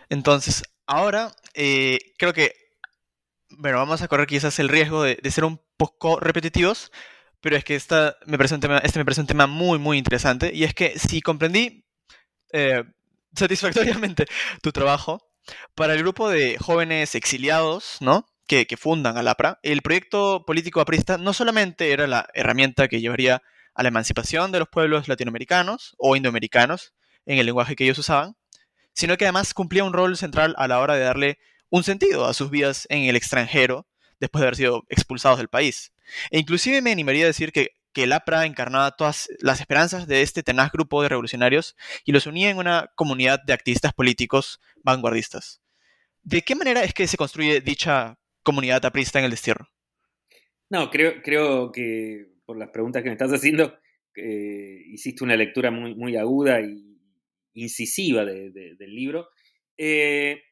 Entonces, 0.08 0.64
ahora 0.86 1.32
eh, 1.54 1.98
creo 2.18 2.32
que, 2.32 2.52
bueno, 3.50 3.78
vamos 3.78 4.02
a 4.02 4.08
correr 4.08 4.26
quizás 4.26 4.58
el 4.58 4.68
riesgo 4.68 5.04
de, 5.04 5.18
ser 5.30 5.44
un 5.44 5.60
poco 5.76 6.18
repetitivos, 6.18 6.90
pero 7.40 7.56
es 7.56 7.64
que 7.64 7.78
me 8.26 8.36
parece 8.36 8.56
un 8.56 8.60
tema, 8.60 8.78
este 8.78 8.98
me 8.98 9.04
parece 9.04 9.20
un 9.20 9.26
tema 9.28 9.46
muy, 9.46 9.78
muy 9.78 9.98
interesante, 9.98 10.50
y 10.52 10.64
es 10.64 10.74
que 10.74 10.98
si 10.98 11.22
comprendí 11.22 11.84
eh, 12.52 12.82
satisfactoriamente 13.34 14.26
tu 14.62 14.72
trabajo, 14.72 15.30
para 15.74 15.92
el 15.92 16.00
grupo 16.00 16.28
de 16.28 16.56
jóvenes 16.58 17.14
exiliados, 17.14 17.98
¿no? 18.00 18.26
Que, 18.46 18.66
fundan 18.76 19.16
al 19.16 19.28
APRA, 19.28 19.58
el 19.62 19.82
proyecto 19.82 20.44
político 20.46 20.80
aprista 20.80 21.18
no 21.18 21.32
solamente 21.32 21.92
era 21.92 22.06
la 22.06 22.28
herramienta 22.34 22.88
que 22.88 23.00
llevaría 23.00 23.42
a 23.74 23.82
la 23.82 23.88
emancipación 23.88 24.52
de 24.52 24.60
los 24.60 24.68
pueblos 24.68 25.08
latinoamericanos 25.08 25.94
o 25.98 26.16
indoamericanos 26.16 26.94
en 27.26 27.38
el 27.38 27.46
lenguaje 27.46 27.74
que 27.74 27.84
ellos 27.84 27.98
usaban, 27.98 28.36
sino 28.92 29.16
que 29.16 29.24
además 29.24 29.54
cumplía 29.54 29.84
un 29.84 29.92
rol 29.92 30.16
central 30.16 30.54
a 30.58 30.68
la 30.68 30.78
hora 30.78 30.94
de 30.94 31.00
darle 31.00 31.38
un 31.70 31.82
sentido 31.82 32.26
a 32.26 32.34
sus 32.34 32.50
vidas 32.50 32.86
en 32.90 33.04
el 33.04 33.16
extranjero 33.16 33.88
después 34.20 34.40
de 34.40 34.46
haber 34.46 34.56
sido 34.56 34.84
expulsados 34.88 35.38
del 35.38 35.48
país. 35.48 35.92
E 36.30 36.38
inclusive 36.38 36.82
me 36.82 36.92
animaría 36.92 37.24
a 37.24 37.28
decir 37.28 37.50
que, 37.50 37.70
que 37.92 38.04
el 38.04 38.12
APRA 38.12 38.46
encarnaba 38.46 38.92
todas 38.92 39.28
las 39.40 39.60
esperanzas 39.60 40.06
de 40.06 40.22
este 40.22 40.42
tenaz 40.42 40.70
grupo 40.70 41.02
de 41.02 41.08
revolucionarios 41.08 41.76
y 42.04 42.12
los 42.12 42.26
unía 42.26 42.50
en 42.50 42.58
una 42.58 42.90
comunidad 42.94 43.40
de 43.42 43.54
activistas 43.54 43.92
políticos 43.92 44.60
vanguardistas. 44.82 45.60
¿De 46.22 46.42
qué 46.42 46.54
manera 46.54 46.84
es 46.84 46.94
que 46.94 47.08
se 47.08 47.16
construye 47.16 47.60
dicha 47.60 48.18
comunidad 48.44 48.84
aprista 48.86 49.18
en 49.18 49.24
el 49.24 49.32
destierro? 49.32 49.68
No, 50.70 50.90
creo, 50.90 51.22
creo 51.22 51.72
que 51.72 52.26
por 52.44 52.58
las 52.58 52.70
preguntas 52.70 53.02
que 53.02 53.08
me 53.08 53.14
estás 53.14 53.32
haciendo, 53.32 53.76
eh, 54.16 54.82
hiciste 54.86 55.24
una 55.24 55.36
lectura 55.36 55.70
muy, 55.70 55.94
muy 55.94 56.16
aguda 56.16 56.60
y 56.60 56.98
incisiva 57.54 58.24
del 58.24 58.94
libro. 58.94 59.28
Eh, 59.76 60.42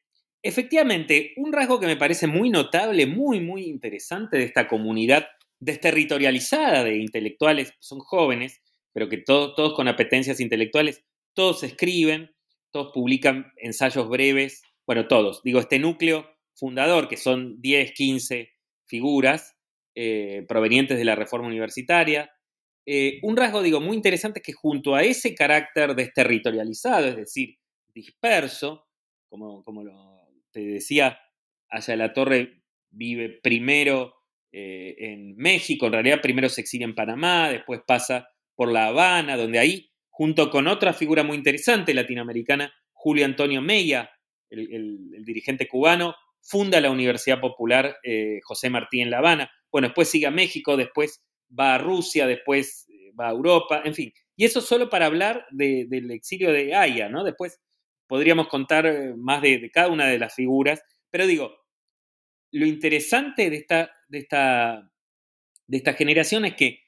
efectivamente, 0.41 1.33
un 1.37 1.53
rasgo 1.53 1.79
que 1.79 1.87
me 1.87 1.97
parece 1.97 2.27
muy 2.27 2.49
notable, 2.49 3.05
muy, 3.05 3.39
muy 3.39 3.63
interesante 3.63 4.37
de 4.37 4.43
esta 4.43 4.67
comunidad 4.67 5.27
desterritorializada 5.59 6.83
de 6.83 6.97
intelectuales, 6.97 7.73
son 7.79 7.99
jóvenes, 7.99 8.61
pero 8.91 9.09
que 9.09 9.17
todos 9.17 9.73
con 9.75 9.87
apetencias 9.87 10.39
intelectuales, 10.39 11.03
todos 11.33 11.63
escriben, 11.63 12.31
todos 12.71 12.91
publican 12.93 13.53
ensayos 13.57 14.09
breves, 14.09 14.61
bueno, 14.85 15.07
todos, 15.07 15.41
digo, 15.43 15.59
este 15.59 15.79
núcleo 15.79 16.32
fundador, 16.55 17.07
que 17.07 17.17
son 17.17 17.61
10, 17.61 17.91
15 17.93 18.51
figuras 18.85 19.55
eh, 19.95 20.45
provenientes 20.47 20.97
de 20.97 21.05
la 21.05 21.15
reforma 21.15 21.47
universitaria. 21.47 22.31
Eh, 22.85 23.19
un 23.21 23.37
rasgo, 23.37 23.61
digo, 23.61 23.79
muy 23.79 23.95
interesante 23.95 24.39
es 24.39 24.45
que 24.45 24.53
junto 24.53 24.95
a 24.95 25.03
ese 25.03 25.35
carácter 25.35 25.95
desterritorializado, 25.95 27.07
es 27.07 27.15
decir, 27.15 27.57
disperso, 27.93 28.87
como, 29.29 29.63
como 29.63 29.83
te 30.51 30.61
decía, 30.61 31.19
Allá 31.69 31.95
la 31.95 32.13
Torre 32.13 32.61
vive 32.91 33.29
primero 33.41 34.15
eh, 34.51 34.95
en 34.99 35.35
México, 35.37 35.87
en 35.87 35.93
realidad 35.93 36.21
primero 36.21 36.49
se 36.49 36.61
exilia 36.61 36.85
en 36.85 36.93
Panamá, 36.93 37.49
después 37.49 37.81
pasa 37.87 38.29
por 38.55 38.71
La 38.71 38.87
Habana, 38.87 39.37
donde 39.37 39.57
ahí, 39.57 39.91
junto 40.09 40.51
con 40.51 40.67
otra 40.67 40.93
figura 40.93 41.23
muy 41.23 41.35
interesante 41.35 41.95
latinoamericana, 41.95 42.71
Julio 42.91 43.25
Antonio 43.25 43.61
Meya, 43.61 44.11
el 44.49 45.23
dirigente 45.25 45.67
cubano, 45.67 46.15
funda 46.43 46.81
la 46.81 46.91
Universidad 46.91 47.39
Popular 47.39 47.97
eh, 48.03 48.39
José 48.43 48.69
Martí 48.69 49.01
en 49.01 49.09
La 49.09 49.19
Habana. 49.19 49.51
Bueno, 49.71 49.87
después 49.87 50.09
sigue 50.09 50.27
a 50.27 50.31
México, 50.31 50.77
después 50.77 51.23
va 51.57 51.75
a 51.75 51.77
Rusia, 51.77 52.27
después 52.27 52.85
eh, 52.89 53.11
va 53.19 53.29
a 53.29 53.31
Europa, 53.31 53.81
en 53.83 53.95
fin. 53.95 54.13
Y 54.35 54.45
eso 54.45 54.61
solo 54.61 54.89
para 54.89 55.05
hablar 55.05 55.45
del 55.51 56.11
exilio 56.11 56.51
de 56.51 56.75
Haya, 56.75 57.09
¿no? 57.09 57.23
Después 57.23 57.61
podríamos 58.07 58.47
contar 58.47 58.85
eh, 58.85 59.13
más 59.15 59.41
de, 59.41 59.69
cada 59.71 59.87
una 59.87 60.07
de 60.07 60.19
las 60.19 60.35
figuras, 60.35 60.83
pero 61.09 61.25
digo, 61.25 61.55
lo 62.51 62.65
interesante 62.65 63.49
de 63.49 63.57
esta, 63.57 63.91
de 64.07 64.19
esta, 64.19 64.91
de 65.67 65.77
esta 65.77 65.93
generación 65.93 66.45
es 66.45 66.55
que 66.55 66.83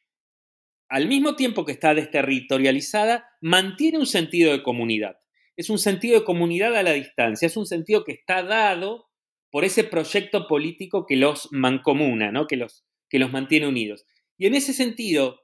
al 0.90 1.08
mismo 1.08 1.36
tiempo 1.36 1.66
que 1.66 1.72
está 1.72 1.94
desterritorializada, 1.96 3.28
mantiene 3.42 3.98
un 3.98 4.06
sentido 4.06 4.52
de 4.52 4.62
comunidad. 4.62 5.18
Es 5.56 5.70
un 5.70 5.80
sentido 5.80 6.20
de 6.20 6.26
comunidad 6.26 6.76
a 6.76 6.84
la 6.84 6.92
distancia, 6.92 7.48
es 7.48 7.58
un 7.58 7.66
sentido 7.66 8.04
que 8.04 8.12
está 8.12 8.44
dado 8.44 9.08
por 9.56 9.64
ese 9.64 9.86
proyecto 9.86 10.50
político 10.50 11.06
que 11.06 11.16
los 11.16 11.48
mancomuna, 11.54 12.30
¿no? 12.30 12.46
que, 12.46 12.58
los, 12.58 12.84
que 13.10 13.20
los 13.20 13.32
mantiene 13.32 13.70
unidos. 13.70 14.06
Y 14.38 14.48
en 14.48 14.54
ese 14.54 14.74
sentido, 14.74 15.40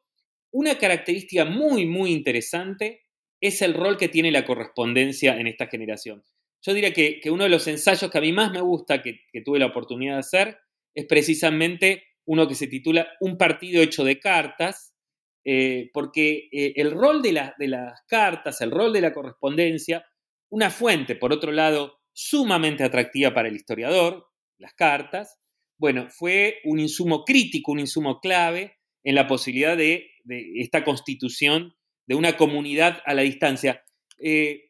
una 0.52 0.78
característica 0.78 1.46
muy, 1.46 1.86
muy 1.86 2.12
interesante 2.12 3.06
es 3.40 3.62
el 3.62 3.74
rol 3.74 3.96
que 3.96 4.10
tiene 4.10 4.30
la 4.30 4.46
correspondencia 4.46 5.40
en 5.40 5.48
esta 5.48 5.68
generación. 5.68 6.26
Yo 6.62 6.74
diría 6.74 6.92
que, 6.92 7.22
uno 7.32 7.46
de 7.46 7.52
los 7.52 7.66
ensayos 7.68 8.12
que 8.12 8.18
a 8.18 8.20
mí 8.20 8.34
más 8.34 8.52
me 8.52 8.60
gusta, 8.60 9.02
que, 9.02 9.22
tuve 9.46 9.60
la 9.60 9.68
oportunidad 9.68 10.16
de 10.16 10.20
hacer, 10.20 10.58
es 10.94 11.06
precisamente 11.06 12.04
uno 12.26 12.50
que 12.50 12.56
se 12.56 12.68
titula 12.68 13.08
Un 13.22 13.38
partido 13.38 13.82
hecho 13.82 14.04
de 14.04 14.20
cartas, 14.20 14.94
eh, 15.46 15.90
porque 15.94 16.50
eh, 16.52 16.74
el 16.76 16.92
rol 16.92 17.22
de, 17.22 17.50
de 17.58 17.68
las 17.70 18.02
cartas, 18.10 18.60
el 18.60 18.72
rol 18.72 18.92
de 18.92 19.00
la 19.00 19.14
correspondencia, 19.14 20.06
una 20.50 20.70
fuente, 20.70 21.16
por 21.16 21.32
otro 21.32 21.54
lado, 21.54 22.01
sumamente 22.14 22.84
atractiva 22.84 23.34
para 23.34 23.48
el 23.48 23.56
historiador, 23.56 24.28
las 24.58 24.74
cartas, 24.74 25.40
bueno, 25.78 26.08
fue 26.10 26.60
un 26.64 26.80
insumo 26.80 27.26
crítico, 27.26 27.72
un 27.72 27.80
insumo 27.80 28.20
clave 28.20 28.78
en 29.04 29.16
la 29.16 29.28
posibilidad 29.28 29.76
de, 29.76 30.12
esta 30.56 30.84
constitución 30.84 31.76
de 32.06 32.16
una 32.16 32.38
comunidad 32.38 33.02
a 33.06 33.16
la 33.16 33.24
distancia. 33.24 33.84
Eh, 34.20 34.70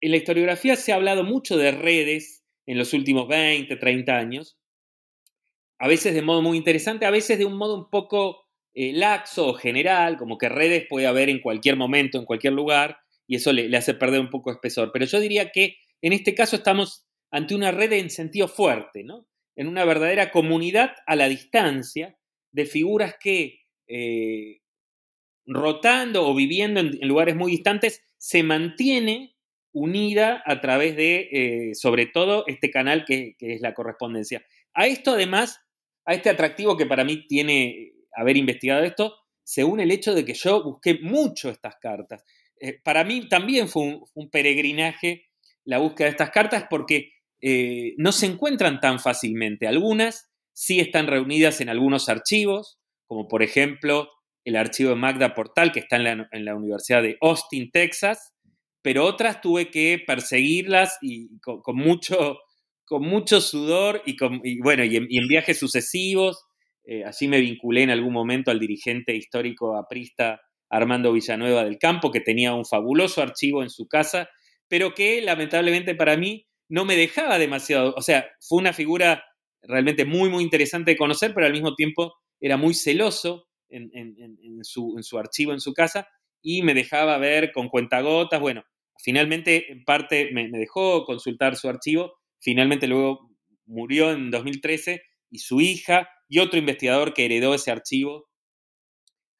en 0.00 0.10
la 0.10 0.16
historiografía 0.16 0.76
se 0.76 0.92
ha 0.92 0.94
hablado 0.94 1.24
mucho 1.24 1.58
de 1.58 1.72
redes 1.72 2.42
en 2.66 2.78
los 2.78 2.94
últimos 2.94 3.28
20, 3.28 3.76
30 3.76 4.16
años, 4.16 4.58
a 5.78 5.88
veces 5.88 6.14
de 6.14 6.22
modo 6.22 6.42
muy 6.42 6.56
interesante, 6.56 7.04
a 7.04 7.10
veces 7.10 7.38
de 7.38 7.44
un 7.44 7.56
modo 7.56 7.76
un 7.76 7.90
poco 7.90 8.46
eh, 8.74 8.92
laxo 8.92 9.48
o 9.48 9.54
general, 9.54 10.16
como 10.16 10.38
que 10.38 10.48
redes 10.48 10.86
puede 10.88 11.06
haber 11.06 11.28
en 11.28 11.40
cualquier 11.40 11.76
momento, 11.76 12.18
en 12.18 12.24
cualquier 12.24 12.54
lugar, 12.54 12.98
y 13.26 13.36
eso 13.36 13.52
le, 13.52 13.68
le 13.68 13.76
hace 13.76 13.94
perder 13.94 14.20
un 14.20 14.30
poco 14.30 14.50
de 14.50 14.54
espesor. 14.54 14.90
Pero 14.92 15.04
yo 15.04 15.20
diría 15.20 15.50
que 15.50 15.76
en 16.02 16.12
este 16.12 16.34
caso 16.34 16.56
estamos 16.56 17.08
ante 17.30 17.54
una 17.54 17.70
red 17.70 17.92
en 17.92 18.10
sentido 18.10 18.48
fuerte, 18.48 19.04
¿no? 19.04 19.26
En 19.56 19.68
una 19.68 19.84
verdadera 19.84 20.30
comunidad 20.30 20.94
a 21.06 21.16
la 21.16 21.28
distancia 21.28 22.16
de 22.52 22.66
figuras 22.66 23.16
que, 23.20 23.60
eh, 23.86 24.60
rotando 25.46 26.26
o 26.26 26.34
viviendo 26.34 26.80
en, 26.80 26.98
lugares 27.06 27.36
muy 27.36 27.52
distantes, 27.52 28.02
se 28.16 28.42
mantiene 28.42 29.34
unida 29.72 30.42
a 30.46 30.60
través 30.60 30.96
de, 30.96 31.28
eh, 31.30 31.74
sobre 31.74 32.06
todo, 32.06 32.44
este 32.46 32.70
canal 32.70 33.04
que, 33.04 33.36
es 33.38 33.60
la 33.60 33.74
correspondencia. 33.74 34.44
A 34.74 34.86
esto, 34.86 35.12
además, 35.12 35.60
a 36.04 36.14
este 36.14 36.30
atractivo 36.30 36.76
que 36.76 36.86
para 36.86 37.04
mí 37.04 37.26
tiene 37.26 37.92
haber 38.16 38.36
investigado 38.36 38.84
esto, 38.84 39.16
se 39.42 39.64
une 39.64 39.82
el 39.82 39.90
hecho 39.90 40.14
de 40.14 40.24
que 40.24 40.34
yo 40.34 40.62
busqué 40.62 40.98
mucho 41.00 41.50
estas 41.50 41.76
cartas. 41.76 42.24
Eh, 42.60 42.80
para 42.82 43.04
mí 43.04 43.28
también 43.28 43.68
fue 43.68 44.00
un 44.14 44.30
peregrinaje 44.30 45.27
la 45.68 45.76
búsqueda 45.76 46.06
de 46.06 46.12
estas 46.12 46.30
cartas 46.30 46.64
porque 46.70 47.12
eh, 47.42 47.92
no 47.98 48.10
se 48.10 48.24
encuentran 48.24 48.80
tan 48.80 48.98
fácilmente. 48.98 49.66
Algunas 49.66 50.30
sí 50.54 50.80
están 50.80 51.06
reunidas 51.06 51.60
en 51.60 51.68
algunos 51.68 52.08
archivos, 52.08 52.78
como 53.06 53.28
por 53.28 53.42
ejemplo 53.42 54.08
el 54.44 54.56
archivo 54.56 54.90
de 54.90 54.96
Magda 54.96 55.34
Portal, 55.34 55.70
que 55.70 55.80
está 55.80 55.96
en 55.96 56.44
la, 56.46 56.56
Universidad 56.56 57.02
de 57.02 57.18
Austin, 57.20 57.70
Texas, 57.70 58.32
pero 58.80 59.04
otras 59.04 59.42
tuve 59.42 59.70
que 59.70 60.02
perseguirlas 60.06 60.96
y 61.02 61.38
con, 61.40 61.76
mucho, 61.76 62.38
con 62.86 63.02
mucho 63.02 63.42
sudor 63.42 64.02
y, 64.06 64.16
bueno, 64.62 64.84
y 64.84 64.96
en, 64.96 65.28
viajes 65.28 65.58
sucesivos. 65.58 66.46
Eh, 66.84 67.04
allí 67.04 67.28
me 67.28 67.40
vinculé 67.40 67.82
en 67.82 67.90
algún 67.90 68.14
momento 68.14 68.50
al 68.50 68.58
dirigente 68.58 69.14
histórico 69.14 69.76
aprista 69.76 70.40
Armando 70.70 71.12
Villanueva 71.12 71.62
del 71.62 71.78
Campo, 71.78 72.10
que 72.10 72.20
tenía 72.20 72.54
un 72.54 72.64
fabuloso 72.64 73.20
archivo 73.20 73.62
en 73.62 73.68
su 73.68 73.86
casa 73.86 74.30
pero 74.68 74.94
que 74.94 75.20
lamentablemente 75.22 75.94
para 75.94 76.16
mí 76.16 76.46
no 76.68 76.84
me 76.84 76.96
dejaba 76.96 77.38
demasiado. 77.38 77.94
O 77.96 78.02
sea, 78.02 78.28
fue 78.40 78.58
una 78.58 78.72
figura 78.72 79.24
realmente 79.62 80.04
muy, 80.04 80.28
muy 80.28 80.44
interesante 80.44 80.92
de 80.92 80.96
conocer, 80.96 81.34
pero 81.34 81.46
al 81.46 81.52
mismo 81.52 81.74
tiempo 81.74 82.14
era 82.40 82.56
muy 82.56 82.74
celoso 82.74 83.48
en, 83.68 83.90
su, 84.62 85.18
archivo, 85.18 85.52
en 85.52 85.60
su 85.60 85.72
casa, 85.74 86.08
y 86.40 86.62
me 86.62 86.74
dejaba 86.74 87.18
ver 87.18 87.52
con 87.52 87.68
cuentagotas. 87.68 88.40
Bueno, 88.40 88.62
finalmente, 89.02 89.72
en 89.72 89.84
parte, 89.84 90.30
me, 90.32 90.48
dejó 90.50 91.04
consultar 91.04 91.56
su 91.56 91.68
archivo. 91.68 92.14
Finalmente, 92.40 92.86
luego 92.86 93.30
murió 93.66 94.12
en 94.12 94.30
2013 94.30 95.02
y 95.30 95.38
su 95.38 95.60
hija 95.60 96.08
y 96.28 96.38
otro 96.38 96.58
investigador 96.58 97.14
que 97.14 97.24
heredó 97.24 97.54
ese 97.54 97.70
archivo, 97.70 98.28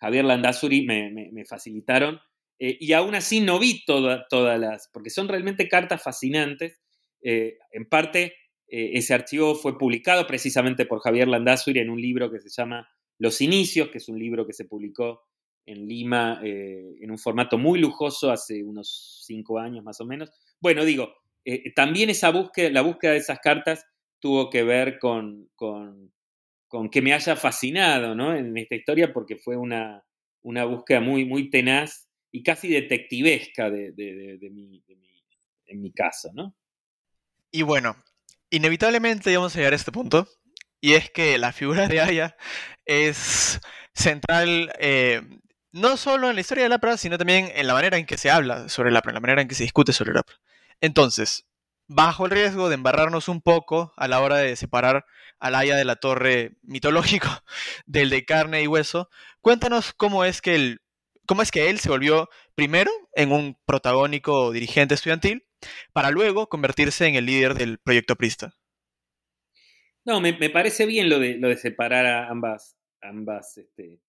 Javier 0.00 0.24
Landazuri, 0.24 0.86
me 0.86 1.44
facilitaron 1.44 2.20
eh, 2.58 2.76
y 2.80 2.92
aún 2.92 3.14
así 3.14 3.40
no 3.40 3.58
vi 3.58 3.84
todas 3.84 4.26
las, 4.60 4.88
porque 4.92 5.10
son 5.10 5.28
realmente 5.28 5.68
cartas 5.68 6.02
fascinantes. 6.02 6.80
Eh, 7.22 7.58
en 7.72 7.88
parte, 7.88 8.34
eh, 8.68 8.90
ese 8.94 9.14
archivo 9.14 9.54
fue 9.54 9.78
publicado 9.78 10.26
precisamente 10.26 10.86
por 10.86 11.00
Javier 11.00 11.28
Landazuri 11.28 11.80
en 11.80 11.90
un 11.90 12.00
libro 12.00 12.30
que 12.30 12.40
se 12.40 12.50
llama 12.50 12.88
Los 13.18 13.40
Inicios, 13.40 13.88
que 13.88 13.98
es 13.98 14.08
un 14.08 14.18
libro 14.18 14.46
que 14.46 14.52
se 14.52 14.64
publicó 14.64 15.22
en 15.66 15.86
Lima 15.86 16.40
en 16.42 17.10
un 17.10 17.18
formato 17.18 17.58
muy 17.58 17.78
lujoso 17.78 18.30
hace 18.30 18.64
unos 18.64 19.22
cinco 19.26 19.58
años 19.58 19.84
más 19.84 20.00
o 20.00 20.06
menos. 20.06 20.30
Bueno, 20.60 20.82
digo, 20.82 21.14
también 21.76 22.08
esa 22.08 22.30
búsqueda, 22.30 22.70
la 22.70 22.80
búsqueda 22.80 23.12
de 23.12 23.18
esas 23.18 23.38
cartas 23.40 23.84
tuvo 24.18 24.48
que 24.48 24.62
ver 24.62 24.98
con, 24.98 25.50
con, 25.56 26.10
con 26.68 26.88
que 26.88 27.02
me 27.02 27.12
haya 27.12 27.36
fascinado 27.36 28.14
¿no? 28.14 28.34
en 28.34 28.56
esta 28.56 28.76
historia 28.76 29.12
porque 29.12 29.36
fue 29.36 29.58
una, 29.58 30.02
una 30.40 30.64
búsqueda 30.64 31.00
muy, 31.02 31.26
muy 31.26 31.50
tenaz 31.50 32.07
y 32.30 32.42
casi 32.42 32.68
detectivesca 32.68 33.70
de, 33.70 34.38
mi, 34.50 34.82
en 35.66 35.80
mi 35.80 35.92
caso, 35.92 36.30
¿no? 36.34 36.54
Y 37.50 37.62
bueno, 37.62 37.96
inevitablemente 38.50 39.34
vamos 39.36 39.54
a 39.54 39.58
llegar 39.58 39.72
a 39.72 39.76
este 39.76 39.92
punto, 39.92 40.28
y 40.80 40.94
es 40.94 41.10
que 41.10 41.38
la 41.38 41.52
figura 41.52 41.88
de 41.88 42.00
Aya 42.00 42.36
es 42.84 43.60
central 43.94 44.72
eh, 44.78 45.22
no 45.72 45.96
solo 45.96 46.28
en 46.28 46.36
la 46.36 46.40
historia 46.40 46.64
de 46.64 46.70
la 46.70 46.96
sino 46.96 47.18
también 47.18 47.50
en 47.54 47.66
la 47.66 47.74
manera 47.74 47.98
en 47.98 48.06
que 48.06 48.18
se 48.18 48.30
habla 48.30 48.68
sobre 48.68 48.90
la 48.90 49.02
en 49.04 49.14
la 49.14 49.20
manera 49.20 49.42
en 49.42 49.48
que 49.48 49.54
se 49.54 49.64
discute 49.64 49.92
sobre 49.92 50.12
la 50.12 50.22
Entonces, 50.80 51.46
bajo 51.88 52.26
el 52.26 52.30
riesgo 52.30 52.68
de 52.68 52.74
embarrarnos 52.74 53.28
un 53.28 53.40
poco 53.40 53.92
a 53.96 54.08
la 54.08 54.20
hora 54.20 54.36
de 54.36 54.56
separar 54.56 55.04
al 55.38 55.54
Aya 55.54 55.76
de 55.76 55.84
la 55.84 55.96
torre 55.96 56.56
mitológico 56.62 57.28
del 57.86 58.10
de 58.10 58.24
carne 58.24 58.62
y 58.62 58.66
hueso, 58.66 59.10
cuéntanos 59.40 59.92
cómo 59.92 60.24
es 60.24 60.40
que 60.40 60.54
el 60.54 60.80
cómo 61.28 61.42
es 61.42 61.50
que 61.52 61.70
él 61.70 61.78
se 61.78 61.90
volvió 61.90 62.28
primero 62.56 62.90
en 63.12 63.30
un 63.30 63.56
protagónico 63.66 64.50
dirigente 64.50 64.94
estudiantil 64.94 65.44
para 65.92 66.10
luego 66.10 66.48
convertirse 66.48 67.06
en 67.06 67.14
el 67.14 67.26
líder 67.26 67.54
del 67.54 67.78
proyecto 67.78 68.16
Prista. 68.16 68.54
No, 70.04 70.20
me, 70.20 70.32
parece 70.50 70.86
bien 70.86 71.10
lo 71.10 71.18
de, 71.18 71.56
separar 71.56 72.06
a 72.06 72.28
ambas, 72.30 72.78
ambas, 73.02 73.58
este, 73.58 74.00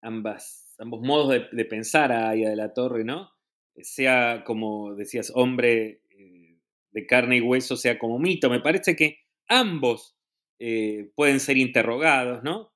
ambas 0.00 0.64
ambos 0.78 1.00
modos 1.00 1.48
de, 1.52 1.64
pensar 1.64 2.12
a 2.12 2.30
Aya 2.30 2.50
de 2.50 2.56
la 2.56 2.72
Torre, 2.72 3.04
¿no? 3.04 3.30
Sea 3.76 4.42
como 4.44 4.94
decías, 4.94 5.32
hombre 5.34 6.02
eh, 6.10 6.58
de 6.90 7.06
carne 7.06 7.36
y 7.36 7.40
hueso, 7.40 7.76
sea 7.76 7.98
como 7.98 8.18
mito. 8.18 8.50
Me 8.50 8.60
parece 8.60 8.96
que 8.96 9.18
ambos 9.48 10.16
eh, 10.58 11.10
pueden 11.14 11.40
ser 11.40 11.56
interrogados, 11.58 12.42
¿no? 12.42 12.73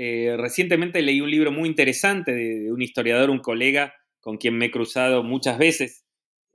Eh, 0.00 0.36
recientemente 0.36 1.02
leí 1.02 1.20
un 1.20 1.28
libro 1.28 1.50
muy 1.50 1.68
interesante 1.68 2.32
de, 2.32 2.70
un 2.70 2.80
historiador, 2.80 3.30
un 3.30 3.40
colega 3.40 3.92
con 4.20 4.36
quien 4.36 4.56
me 4.56 4.66
he 4.66 4.70
cruzado 4.70 5.24
muchas 5.24 5.58
veces 5.58 6.06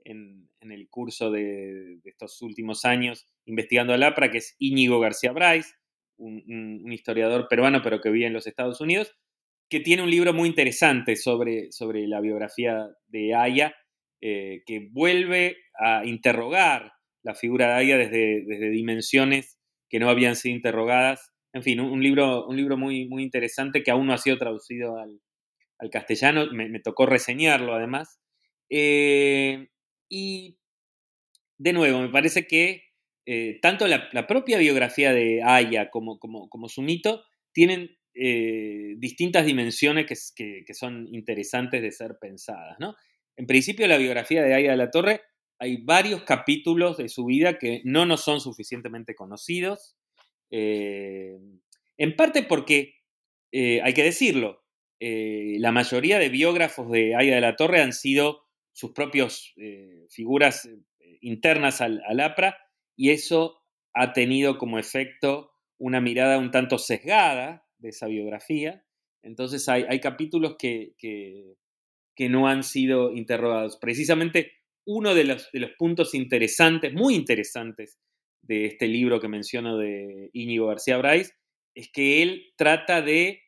en, 0.02 0.48
el 0.62 0.88
curso 0.88 1.30
de, 1.30 1.98
estos 2.04 2.40
últimos 2.40 2.86
años 2.86 3.26
investigando 3.44 3.92
al 3.92 4.02
APRA, 4.02 4.30
que 4.30 4.38
es 4.38 4.56
Íñigo 4.58 4.98
García 4.98 5.32
Bryce, 5.32 5.74
un, 6.16 6.90
historiador 6.90 7.46
peruano 7.46 7.82
pero 7.82 8.00
que 8.00 8.08
vive 8.08 8.24
en 8.24 8.32
los 8.32 8.46
Estados 8.46 8.80
Unidos, 8.80 9.14
que 9.68 9.80
tiene 9.80 10.02
un 10.02 10.10
libro 10.10 10.32
muy 10.32 10.48
interesante 10.48 11.14
sobre, 11.14 11.70
sobre 11.70 12.06
la 12.06 12.22
biografía 12.22 12.88
de 13.08 13.34
Aya, 13.34 13.76
eh, 14.22 14.62
que 14.64 14.88
vuelve 14.90 15.58
a 15.78 16.06
interrogar 16.06 16.94
la 17.22 17.34
figura 17.34 17.66
de 17.66 17.72
Aya 17.74 17.98
desde, 17.98 18.42
desde 18.46 18.70
dimensiones 18.70 19.58
que 19.90 19.98
no 19.98 20.08
habían 20.08 20.34
sido 20.34 20.56
interrogadas. 20.56 21.33
En 21.54 21.62
fin, 21.62 21.80
un, 21.80 22.02
libro, 22.02 22.46
un 22.46 22.56
libro 22.56 22.76
muy, 22.76 23.06
muy 23.06 23.22
interesante 23.22 23.82
que 23.82 23.92
aún 23.92 24.08
no 24.08 24.12
ha 24.12 24.18
sido 24.18 24.36
traducido 24.36 24.98
al, 24.98 25.20
castellano, 25.90 26.46
me, 26.50 26.80
tocó 26.80 27.06
reseñarlo 27.06 27.74
además. 27.74 28.18
Eh, 28.70 29.68
y 30.08 30.58
de 31.58 31.72
nuevo, 31.72 32.00
me 32.00 32.08
parece 32.08 32.46
que 32.46 32.82
eh, 33.26 33.58
tanto 33.62 33.86
la, 33.86 34.26
propia 34.26 34.58
biografía 34.58 35.12
de 35.12 35.42
Aya 35.42 35.90
como, 35.90 36.18
como, 36.18 36.68
su 36.68 36.82
mito 36.82 37.24
tienen 37.52 37.96
eh, 38.14 38.94
distintas 38.98 39.46
dimensiones 39.46 40.06
que, 40.34 40.64
son 40.74 41.06
interesantes 41.12 41.82
de 41.82 41.92
ser 41.92 42.16
pensadas. 42.20 42.76
¿no? 42.80 42.96
En 43.36 43.46
principio, 43.46 43.86
la 43.86 43.98
biografía 43.98 44.42
de 44.42 44.54
Aya 44.54 44.72
de 44.72 44.76
la 44.76 44.90
Torre, 44.90 45.22
hay 45.58 45.76
varios 45.84 46.24
capítulos 46.24 46.96
de 46.96 47.08
su 47.08 47.24
vida 47.24 47.58
que 47.58 47.80
no 47.84 48.06
nos 48.06 48.22
son 48.22 48.40
suficientemente 48.40 49.14
conocidos. 49.14 49.96
Eh, 50.56 51.36
en 51.96 52.16
parte 52.16 52.44
porque, 52.44 52.94
eh, 53.50 53.80
hay 53.82 53.92
que 53.92 54.04
decirlo, 54.04 54.62
la 55.00 55.70
mayoría 55.70 56.18
de 56.18 56.30
biógrafos 56.30 56.90
de 56.90 57.14
Aya 57.14 57.34
de 57.34 57.40
la 57.42 57.56
Torre 57.56 57.82
han 57.82 57.92
sido 57.92 58.46
sus 58.72 58.92
propias 58.92 59.52
figuras 60.08 60.66
internas 61.20 61.82
al, 61.82 62.02
al 62.06 62.20
APRA 62.20 62.56
y 62.96 63.10
eso 63.10 63.60
ha 63.92 64.14
tenido 64.14 64.56
como 64.56 64.78
efecto 64.78 65.50
una 65.78 66.00
mirada 66.00 66.38
un 66.38 66.50
tanto 66.50 66.78
sesgada 66.78 67.66
de 67.78 67.90
esa 67.90 68.06
biografía. 68.06 68.84
Entonces 69.22 69.68
hay, 69.68 70.00
capítulos 70.00 70.56
que, 70.58 70.94
no 72.18 72.48
han 72.48 72.62
sido 72.62 73.12
interrogados. 73.12 73.78
Precisamente 73.78 74.52
uno 74.86 75.14
de 75.14 75.24
los, 75.24 75.50
de 75.52 75.60
los, 75.60 75.70
puntos 75.72 76.14
interesantes, 76.14 76.92
muy 76.92 77.14
interesantes, 77.14 77.98
de 78.46 78.66
este 78.66 78.86
libro 78.86 79.20
que 79.20 79.28
menciono 79.28 79.78
de 79.78 80.30
Íñigo 80.32 80.66
García 80.66 80.98
Bryce, 80.98 81.32
es 81.74 81.90
que 81.90 82.22
él 82.22 82.52
trata 82.56 83.02
de 83.02 83.42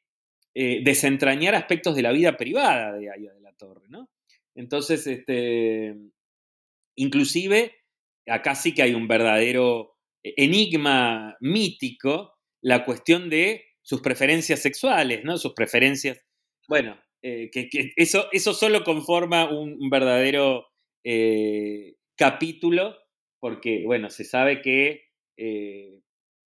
eh, 0.54 0.80
desentrañar 0.82 1.54
aspectos 1.54 1.94
de 1.94 2.02
la 2.02 2.12
vida 2.12 2.36
privada 2.36 2.92
de 2.92 3.10
Aya 3.10 3.32
de 3.32 3.40
la 3.40 3.52
Torre, 3.52 3.86
¿no? 3.88 4.10
Entonces, 4.54 5.06
este, 5.06 5.94
inclusive, 6.96 7.74
acá 8.26 8.54
sí 8.54 8.72
que 8.72 8.82
hay 8.82 8.94
un 8.94 9.06
verdadero 9.06 9.96
enigma 10.22 11.36
mítico, 11.40 12.32
la 12.62 12.84
cuestión 12.84 13.30
de 13.30 13.64
sus 13.82 14.00
preferencias 14.00 14.60
sexuales, 14.60 15.22
¿no? 15.24 15.36
Sus 15.38 15.52
preferencias. 15.52 16.24
Bueno, 16.68 16.98
eh, 17.22 17.50
que, 17.52 17.68
eso, 17.96 18.26
eso 18.32 18.54
solo 18.54 18.82
conforma 18.82 19.50
un, 19.50 19.90
verdadero 19.90 20.66
eh, 21.04 21.94
capítulo, 22.16 22.96
porque, 23.40 23.82
bueno, 23.84 24.10
se 24.10 24.24
sabe 24.24 24.62
que 24.62 25.04
eh, 25.36 26.00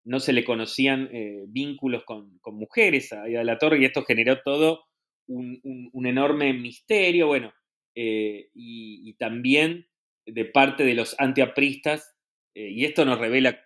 no 0.05 0.21
se 0.21 0.33
le 0.33 0.45
conocían 0.45 1.11
vínculos 1.49 2.05
con, 2.05 2.41
mujeres 2.45 3.13
a, 3.13 3.27
la 3.27 3.59
torre 3.59 3.81
y 3.81 3.85
esto 3.85 4.03
generó 4.05 4.41
todo 4.43 4.85
un, 5.29 5.91
enorme 6.07 6.53
misterio, 6.53 7.29
bueno, 7.29 7.53
y, 7.95 8.49
y, 8.55 9.15
también 9.15 9.87
de 10.27 10.47
parte 10.47 10.85
de 10.85 10.95
los 10.95 11.15
antiapristas, 11.19 12.17
y 12.55 12.85
esto 12.85 13.05
nos 13.05 13.19
revela 13.19 13.61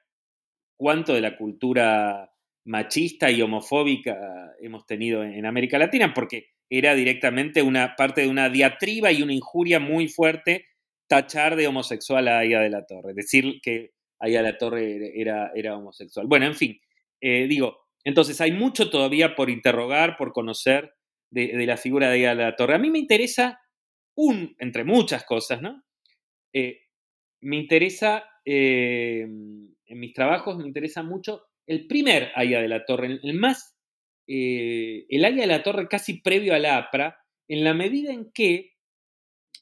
cuánto 0.77 1.15
de 1.15 1.21
la 1.21 1.37
cultura 1.37 2.35
machista 2.65 3.31
y 3.31 3.43
homofóbica 3.43 4.55
hemos 4.61 4.87
tenido 4.87 5.23
en 5.23 5.47
América 5.47 5.79
Latina, 5.79 6.13
porque 6.15 6.49
era 6.71 6.95
directamente 6.95 7.63
una 7.63 7.95
parte 7.97 8.23
de 8.23 8.29
una 8.29 8.49
diatriba 8.49 9.13
y 9.13 9.23
una 9.23 9.35
injuria 9.35 9.81
muy 9.81 10.09
fuerte 10.09 10.67
tachar 11.07 11.57
de 11.57 11.67
homosexual 11.67 12.29
a 12.29 12.39
Aya 12.39 12.61
de 12.61 12.71
la 12.71 12.87
Torre, 12.87 13.15
decir 13.15 13.61
que 13.63 13.93
Aya 14.19 14.43
de 14.43 14.53
la 14.53 14.59
Torre 14.59 15.21
era, 15.21 15.53
era 15.55 15.77
homosexual. 15.77 16.27
Bueno, 16.27 16.47
en 16.47 16.55
fin, 16.55 16.81
eh, 17.21 17.47
digo, 17.47 17.87
entonces 18.05 18.41
hay 18.41 18.53
mucho 18.53 18.91
todavía 18.91 19.35
por 19.35 19.51
interrogar, 19.51 20.17
por 20.17 20.33
conocer 20.33 20.95
de, 21.31 21.67
la 21.67 21.77
figura 21.77 22.09
de 22.09 22.15
Aya 22.15 22.35
de 22.35 22.43
la 22.45 22.57
Torre. 22.57 22.75
A 22.75 22.79
mí 22.79 22.91
me 22.91 22.99
interesa 22.99 23.61
un, 24.15 24.55
entre 24.59 24.85
muchas 24.85 25.25
cosas, 25.25 25.61
¿no? 25.61 25.83
Eh, 26.53 26.83
me 27.41 27.57
interesa, 27.57 28.25
eh, 28.45 29.23
en 29.23 29.99
mis 30.01 30.13
trabajos 30.13 30.57
me 30.57 30.67
interesa 30.67 31.03
mucho 31.03 31.47
el 31.67 31.87
primer 31.87 32.31
Aya 32.35 32.61
de 32.61 32.69
la 32.69 32.85
Torre, 32.85 33.19
el 33.23 33.35
más, 33.35 33.75
el 34.27 35.25
Aya 35.25 35.41
de 35.43 35.47
la 35.47 35.63
Torre 35.63 35.89
casi 35.89 36.21
previo 36.21 36.55
a 36.55 36.59
la 36.59 36.77
APRA, 36.77 37.19
en 37.49 37.65
la 37.65 37.75
medida 37.75 38.13
en 38.13 38.31
que 38.33 38.75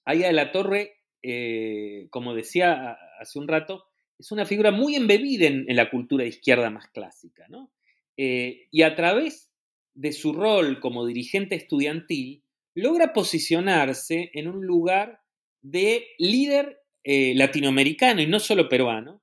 Aya 0.04 0.26
de 0.26 0.32
la 0.32 0.52
Torre, 0.52 1.01
eh, 1.22 2.08
como 2.10 2.34
decía 2.34 2.96
hace 3.20 3.38
un 3.38 3.48
rato, 3.48 3.84
es 4.18 4.30
una 4.32 4.44
figura 4.44 4.70
muy 4.70 4.96
embebida 4.96 5.46
en, 5.46 5.64
la 5.68 5.90
cultura 5.90 6.22
de 6.24 6.30
izquierda 6.30 6.70
más 6.70 6.88
clásica, 6.88 7.46
¿no? 7.48 7.72
Eh, 8.16 8.68
y 8.70 8.82
a 8.82 8.94
través 8.94 9.50
de 9.94 10.12
su 10.12 10.32
rol 10.32 10.80
como 10.80 11.06
dirigente 11.06 11.54
estudiantil, 11.54 12.44
logra 12.74 13.12
posicionarse 13.12 14.30
en 14.34 14.48
un 14.48 14.64
lugar 14.64 15.20
de 15.60 16.06
líder 16.18 16.78
latinoamericano 17.04 18.22
y 18.22 18.26
no 18.26 18.38
solo 18.38 18.68
peruano, 18.68 19.22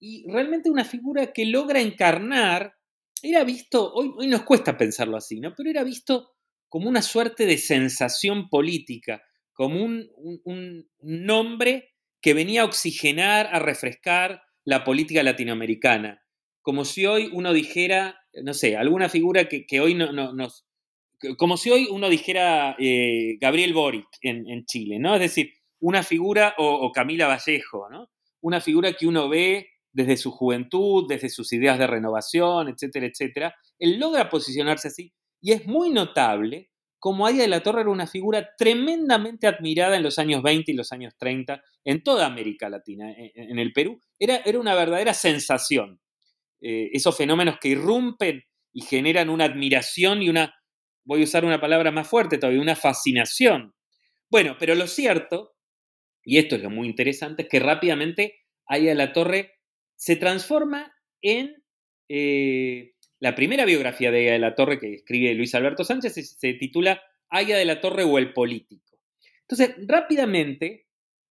y 0.00 0.24
realmente 0.30 0.70
una 0.70 0.84
figura 0.84 1.32
que 1.32 1.44
logra 1.44 1.80
encarnar, 1.80 2.74
era 3.22 3.44
visto, 3.44 3.92
hoy, 3.92 4.12
hoy 4.16 4.28
nos 4.28 4.42
cuesta 4.42 4.76
pensarlo 4.76 5.16
así, 5.16 5.40
¿no? 5.40 5.54
Pero 5.54 5.70
era 5.70 5.82
visto 5.84 6.30
como 6.68 6.88
una 6.88 7.02
suerte 7.02 7.46
de 7.46 7.58
sensación 7.58 8.48
política, 8.48 9.22
como 9.58 9.82
un, 9.82 10.88
nombre 11.00 11.90
que 12.22 12.32
venía 12.32 12.62
a 12.62 12.64
oxigenar, 12.64 13.48
a 13.52 13.58
refrescar 13.58 14.40
la 14.64 14.84
política 14.84 15.24
latinoamericana. 15.24 16.22
Como 16.62 16.84
si 16.84 17.06
hoy 17.06 17.28
uno 17.32 17.52
dijera, 17.52 18.20
no 18.44 18.54
sé, 18.54 18.76
alguna 18.76 19.08
figura 19.08 19.48
que, 19.48 19.80
hoy 19.80 19.96
no, 19.96 20.12
nos... 20.12 20.64
Como 21.36 21.56
si 21.56 21.70
hoy 21.70 21.88
uno 21.90 22.08
dijera 22.08 22.76
eh, 22.78 23.36
Gabriel 23.40 23.74
Boric 23.74 24.06
en, 24.22 24.64
Chile, 24.64 25.00
¿no? 25.00 25.16
Es 25.16 25.20
decir, 25.20 25.50
una 25.80 26.04
figura, 26.04 26.54
o, 26.58 26.86
o 26.86 26.92
Camila 26.92 27.26
Vallejo, 27.26 27.90
¿no? 27.90 28.10
Una 28.40 28.60
figura 28.60 28.92
que 28.92 29.08
uno 29.08 29.28
ve 29.28 29.66
desde 29.92 30.16
su 30.16 30.30
juventud, 30.30 31.06
desde 31.08 31.30
sus 31.30 31.52
ideas 31.52 31.80
de 31.80 31.88
renovación, 31.88 32.68
etcétera, 32.68 33.06
etcétera, 33.06 33.56
él 33.80 33.98
logra 33.98 34.28
posicionarse 34.28 34.86
así 34.86 35.12
y 35.40 35.50
es 35.50 35.66
muy 35.66 35.90
notable 35.90 36.70
como 36.98 37.26
Aya 37.26 37.42
de 37.42 37.48
la 37.48 37.62
Torre 37.62 37.82
era 37.82 37.90
una 37.90 38.06
figura 38.06 38.54
tremendamente 38.56 39.46
admirada 39.46 39.96
en 39.96 40.02
los 40.02 40.18
años 40.18 40.42
20 40.42 40.72
y 40.72 40.74
los 40.74 40.92
años 40.92 41.14
30 41.16 41.62
en 41.84 42.02
toda 42.02 42.26
América 42.26 42.68
Latina, 42.68 43.12
en, 43.16 43.58
el 43.58 43.72
Perú. 43.72 44.00
Era, 44.18 44.36
era, 44.44 44.58
una 44.58 44.74
verdadera 44.74 45.14
sensación. 45.14 46.00
Eh, 46.60 46.90
esos 46.92 47.16
fenómenos 47.16 47.58
que 47.60 47.68
irrumpen 47.68 48.42
y 48.72 48.82
generan 48.82 49.30
una 49.30 49.44
admiración 49.44 50.22
y 50.22 50.28
una, 50.28 50.54
voy 51.04 51.20
a 51.20 51.24
usar 51.24 51.44
una 51.44 51.60
palabra 51.60 51.90
más 51.92 52.08
fuerte 52.08 52.38
todavía, 52.38 52.60
una 52.60 52.76
fascinación. 52.76 53.74
Bueno, 54.28 54.56
pero 54.58 54.74
lo 54.74 54.86
cierto, 54.86 55.54
y 56.22 56.38
esto 56.38 56.56
es 56.56 56.62
lo 56.62 56.70
muy 56.70 56.88
interesante, 56.88 57.42
es 57.42 57.48
que 57.48 57.60
rápidamente 57.60 58.40
Aya 58.66 58.90
de 58.90 58.94
la 58.96 59.12
Torre 59.12 59.54
se 59.96 60.16
transforma 60.16 60.92
en 61.22 61.62
eh, 62.08 62.92
la 63.20 63.34
primera 63.34 63.64
biografía 63.64 64.10
de 64.10 64.20
Aya 64.20 64.32
de 64.32 64.38
la 64.38 64.54
Torre 64.54 64.78
que 64.78 64.94
escribe 64.94 65.34
Luis 65.34 65.54
Alberto 65.54 65.84
Sánchez, 65.84 66.36
se, 66.38 66.54
titula 66.54 67.02
Aya 67.28 67.56
de 67.56 67.64
la 67.64 67.80
Torre 67.80 68.04
o 68.04 68.18
el 68.18 68.32
político. 68.32 68.98
Entonces, 69.42 69.76
rápidamente, 69.86 70.86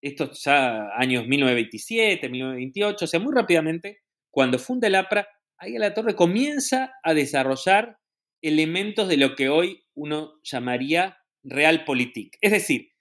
estos 0.00 0.42
ya 0.44 0.88
años 0.96 1.26
1927, 1.26 2.28
1928, 2.28 3.04
o 3.04 3.08
sea, 3.08 3.20
muy 3.20 3.34
rápidamente, 3.34 4.02
cuando 4.30 4.58
funda 4.58 4.88
el 4.88 4.94
APRA, 4.94 5.26
Aya 5.58 5.74
de 5.74 5.78
la 5.78 5.94
Torre 5.94 6.14
comienza 6.14 6.94
a 7.02 7.14
desarrollar 7.14 7.98
elementos 8.42 9.08
de 9.08 9.16
lo 9.16 9.34
que 9.34 9.48
hoy 9.48 9.84
uno 9.94 10.40
llamaría 10.42 11.18
realpolitik. 11.42 12.36
Es 12.40 12.52
decir, 12.52 12.92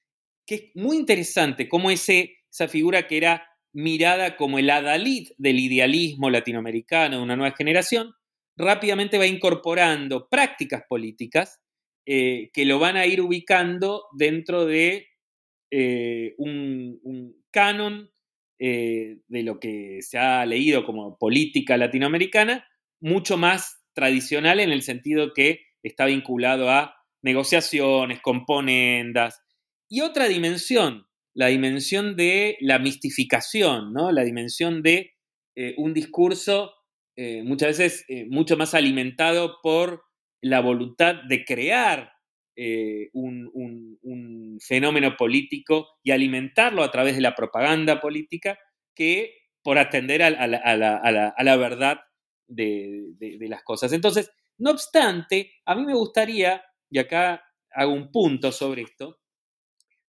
que 0.46 0.56
es 0.56 0.63
muy 0.76 0.98
interesante 0.98 1.67
cómo 1.67 1.91
ese, 1.91 2.38
esa 2.50 2.67
figura 2.67 3.08
que 3.08 3.17
era 3.17 3.48
mirada 3.74 4.38
como 4.38 4.60
el 4.60 4.70
adalid 4.70 5.30
del 5.38 5.60
idealismo 5.60 6.30
latinoamericano 6.30 7.17
de 7.17 7.24
una 7.24 7.36
nueva 7.36 7.56
generación, 7.56 8.13
rápidamente 8.58 9.18
va 9.18 9.28
incorporando 9.28 10.28
prácticas 10.30 10.84
políticas 10.88 11.62
eh, 12.06 12.50
que 12.54 12.66
lo 12.66 12.80
van 12.80 12.98
a 12.98 13.06
ir 13.06 13.22
ubicando 13.22 14.06
dentro 14.18 14.66
de 14.66 15.08
eh, 15.72 16.34
un, 16.38 17.00
canon 17.52 18.10
de 18.60 19.44
lo 19.44 19.60
que 19.60 20.04
se 20.04 20.20
ha 20.20 20.46
leído 20.46 20.86
como 20.86 21.18
política 21.18 21.78
latinoamericana, 21.78 22.66
mucho 23.02 23.36
más 23.36 23.84
tradicional 23.94 24.60
en 24.60 24.72
el 24.72 24.84
sentido 24.84 25.34
que 25.34 25.62
está 25.82 26.06
vinculado 26.06 26.70
a 26.70 26.96
negociaciones, 27.24 28.22
componendas, 28.22 29.42
y 29.90 30.02
otra 30.02 30.28
dimensión, 30.28 31.08
la 31.34 31.48
dimensión 31.48 32.16
de 32.16 32.58
la 32.62 32.78
mistificación, 32.78 33.94
¿no? 33.94 34.12
la 34.12 34.24
dimensión 34.24 34.84
de 34.84 35.16
un 35.78 35.96
discurso 35.96 36.72
muchas 37.43 37.78
veces 37.78 38.06
mucho 38.30 38.58
más 38.58 38.74
alimentado 38.74 39.58
por 39.62 40.04
la 40.41 40.60
voluntad 40.60 41.15
de 41.28 41.45
crear 41.45 42.12
eh, 42.56 43.10
un, 43.13 44.60
fenómeno 44.63 45.15
político 45.17 45.88
y 46.04 46.12
alimentarlo 46.12 46.84
a 46.84 46.91
través 46.91 47.15
de 47.15 47.21
la 47.21 47.34
propaganda 47.34 48.00
política 48.00 48.60
que 48.93 49.34
por 49.63 49.80
atender 49.80 50.21
a, 50.21 50.30
la, 50.30 51.58
verdad 51.58 52.02
de, 52.47 53.15
las 53.50 53.63
cosas. 53.63 53.91
Entonces, 53.91 54.32
no 54.60 54.71
obstante, 54.71 55.52
a 55.65 55.74
mí 55.74 55.84
me 55.84 55.95
gustaría, 55.95 56.63
y 56.91 57.00
acá 57.00 57.43
hago 57.71 57.93
un 57.93 58.12
punto 58.12 58.52
sobre 58.52 58.84
esto, 58.84 59.17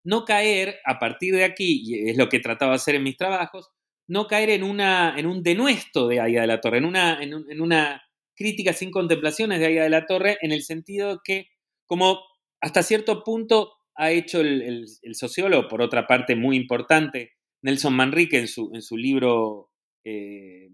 no 0.05 0.27
caer 0.27 0.81
a 0.85 0.99
partir 0.99 1.35
de 1.35 1.45
aquí, 1.45 1.83
y 1.87 2.11
es 2.11 2.19
lo 2.19 2.29
que 2.29 2.41
trataba 2.41 2.73
de 2.73 2.77
hacer 2.77 2.97
en 2.97 3.05
mis 3.05 3.17
trabajos, 3.17 3.71
no 4.09 4.27
caer 4.27 4.51
en, 4.51 4.63
una, 4.63 5.15
en 5.17 5.27
un 5.27 5.43
denuesto 5.43 6.09
de 6.09 6.21
Aya 6.21 6.43
de 6.43 6.47
la 6.47 6.61
Torre, 6.61 6.79
en 6.79 6.85
una, 6.85 7.23
en 7.23 7.61
una 7.61 8.03
críticas 8.35 8.79
sin 8.79 8.91
contemplaciones 8.91 9.61
de 9.61 9.67
Aya 9.67 9.85
de 9.85 9.91
la 9.91 10.07
Torre, 10.07 10.39
en 10.41 10.53
el 10.53 10.63
sentido 10.63 11.21
que, 11.25 11.49
como 11.87 12.21
hasta 12.61 12.83
cierto 12.83 13.23
punto 13.25 13.75
ha 13.95 14.11
hecho 14.11 14.41
el, 14.41 14.87
sociólogo, 15.13 15.69
por 15.69 15.83
otra 15.83 16.07
parte 16.07 16.35
muy 16.35 16.57
importante, 16.57 17.33
Nelson 17.63 17.95
Manrique 17.95 18.39
en 18.39 18.49
su, 18.49 18.71
en 18.75 18.83
su 18.83 18.97
libro 18.97 19.71
eh, 20.05 20.71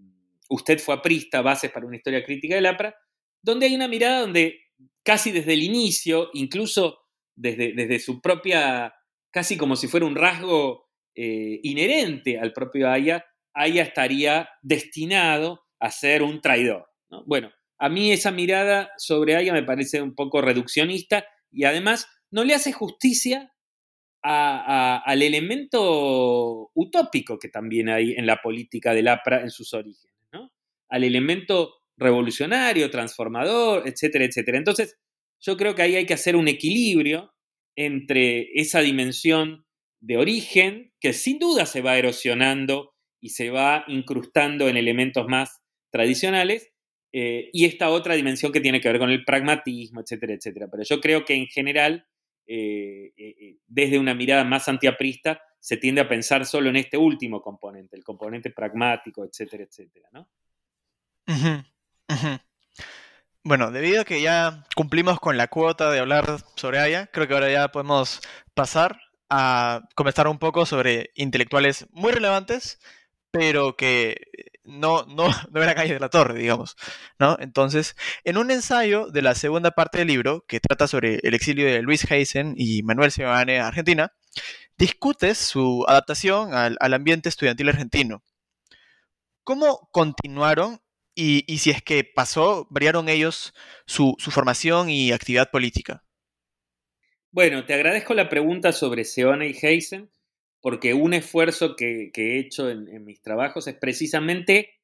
Usted 0.49 0.79
fue 0.79 0.95
aprista, 0.95 1.41
Bases 1.41 1.71
para 1.71 1.85
una 1.85 1.97
historia 1.97 2.23
crítica 2.23 2.55
del 2.55 2.65
APRA, 2.65 2.95
donde 3.41 3.67
hay 3.67 3.75
una 3.75 3.87
mirada 3.87 4.21
donde 4.21 4.61
casi 5.03 5.31
desde 5.31 5.53
el 5.53 5.61
inicio, 5.61 6.29
incluso 6.33 7.01
desde, 7.35 7.73
desde 7.73 7.99
su 7.99 8.19
propia, 8.19 8.95
casi 9.31 9.57
como 9.57 9.75
si 9.75 9.87
fuera 9.87 10.07
un 10.07 10.15
rasgo 10.15 10.88
eh, 11.21 11.59
inherente 11.63 12.39
al 12.39 12.53
propio 12.53 12.89
Aya, 12.89 13.25
Aya 13.53 13.83
estaría 13.83 14.49
destinado 14.61 15.65
a 15.77 15.91
ser 15.91 16.23
un 16.23 16.39
traidor. 16.39 16.87
Bueno, 17.25 17.51
a 17.77 17.89
mí 17.89 18.13
esa 18.13 18.31
mirada 18.31 18.91
sobre 18.97 19.35
Aya 19.35 19.51
me 19.51 19.63
parece 19.63 20.01
un 20.01 20.15
poco 20.15 20.41
reduccionista 20.41 21.25
y 21.51 21.65
además 21.65 22.07
no 22.31 22.45
le 22.45 22.53
hace 22.53 22.71
justicia 22.71 23.53
al 24.21 25.21
elemento 25.21 26.71
utópico 26.73 27.37
que 27.37 27.49
también 27.49 27.89
hay 27.89 28.13
en 28.13 28.25
la 28.25 28.37
política 28.37 28.93
del 28.93 29.09
APRA 29.09 29.41
en 29.41 29.49
sus 29.51 29.73
orígenes, 29.73 30.15
al 30.87 31.03
elemento 31.03 31.73
revolucionario, 31.97 32.89
transformador, 32.89 33.85
etcétera, 33.85 34.23
etcétera. 34.23 34.57
Entonces, 34.57 34.97
yo 35.41 35.57
creo 35.57 35.75
que 35.75 35.81
ahí 35.81 35.97
hay 35.97 36.05
que 36.05 36.13
hacer 36.13 36.37
un 36.37 36.47
equilibrio 36.47 37.33
entre 37.75 38.53
esa 38.53 38.79
dimensión 38.79 39.65
de 39.99 40.17
origen, 40.17 40.93
que 40.99 41.13
sin 41.13 41.39
duda 41.39 41.65
se 41.65 41.81
va 41.81 41.97
erosionando 41.97 42.93
y 43.19 43.29
se 43.29 43.49
va 43.49 43.83
incrustando 43.87 44.69
en 44.69 44.77
elementos 44.77 45.27
más 45.27 45.61
tradicionales, 45.91 46.71
eh, 47.11 47.49
y 47.53 47.65
esta 47.65 47.89
otra 47.89 48.15
dimensión 48.15 48.51
que 48.51 48.61
tiene 48.61 48.79
que 48.79 48.89
ver 48.89 48.99
con 48.99 49.09
el 49.09 49.25
pragmatismo, 49.25 50.01
etcétera, 50.01 50.33
etcétera. 50.33 50.67
Pero 50.71 50.83
yo 50.83 51.01
creo 51.01 51.25
que 51.25 51.33
en 51.33 51.47
general, 51.47 52.05
eh, 52.45 53.13
eh, 53.17 53.57
desde 53.67 53.97
una 53.97 54.13
mirada 54.13 54.43
más 54.43 54.67
antiaprista, 54.69 55.41
se 55.59 55.77
tiende 55.77 56.01
a 56.01 56.07
pensar 56.07 56.45
solo 56.45 56.69
en 56.69 56.77
este 56.77 56.97
último 56.97 57.41
componente, 57.41 57.97
el 57.97 58.03
componente 58.03 58.51
pragmático, 58.51 59.25
etcétera, 59.25 59.63
etcétera, 59.63 60.09
¿no? 60.13 60.29
Bueno, 63.43 63.71
debido 63.71 64.01
a 64.01 64.05
que 64.05 64.21
ya 64.21 64.65
cumplimos 64.75 65.19
con 65.19 65.37
la 65.37 65.47
cuota 65.47 65.89
de 65.91 65.99
hablar 65.99 66.25
sobre 66.55 66.79
Aya, 66.79 67.07
creo 67.07 67.27
que 67.27 67.33
ahora 67.33 67.51
ya 67.51 67.69
podemos 67.69 68.21
pasar 68.53 68.99
a 69.29 69.81
comentar 69.95 70.27
un 70.27 70.39
poco 70.39 70.65
sobre 70.65 71.11
intelectuales 71.15 71.87
muy 71.91 72.11
relevantes, 72.11 72.79
pero 73.31 73.75
que 73.75 74.27
no, 74.63 75.05
no, 75.05 75.27
no 75.51 75.61
era 75.61 75.75
calle 75.75 75.93
de 75.93 75.99
la 75.99 76.09
torre, 76.09 76.39
digamos, 76.39 76.75
¿no? 77.19 77.37
Entonces, 77.39 77.95
en 78.23 78.37
un 78.37 78.51
ensayo 78.51 79.07
de 79.07 79.21
la 79.21 79.35
segunda 79.35 79.71
parte 79.71 79.99
del 79.99 80.07
libro, 80.07 80.45
que 80.47 80.59
trata 80.59 80.87
sobre 80.87 81.19
el 81.23 81.33
exilio 81.33 81.65
de 81.65 81.81
Luis 81.81 82.09
Heisen 82.09 82.53
y 82.57 82.83
Manuel 82.83 83.11
Sebane 83.11 83.57
en 83.57 83.61
Argentina, 83.63 84.13
discutes 84.77 85.37
su 85.37 85.85
adaptación 85.87 86.53
al, 86.53 86.93
ambiente 86.93 87.29
estudiantil 87.29 87.69
argentino. 87.69 88.23
¿Cómo 89.43 89.89
continuaron 89.91 90.81
y, 91.15 91.57
si 91.57 91.71
es 91.71 91.83
que 91.83 92.05
pasó, 92.05 92.65
variaron 92.69 93.09
ellos 93.09 93.53
su, 93.85 94.15
formación 94.19 94.89
y 94.89 95.11
actividad 95.11 95.51
política? 95.51 96.03
Bueno, 97.31 97.63
te 97.65 97.75
agradezco 97.75 98.15
la 98.15 98.27
pregunta 98.27 98.71
sobre 98.71 99.03
Seone 99.03 99.49
y 99.49 99.55
Heisen, 99.61 100.09
porque 100.61 100.95
un 100.95 101.13
esfuerzo 101.13 101.75
que, 101.75 102.11
he 102.13 102.39
hecho 102.39 102.69
en, 102.69 103.05
mis 103.05 103.21
trabajos 103.21 103.67
es 103.67 103.75
precisamente 103.75 104.79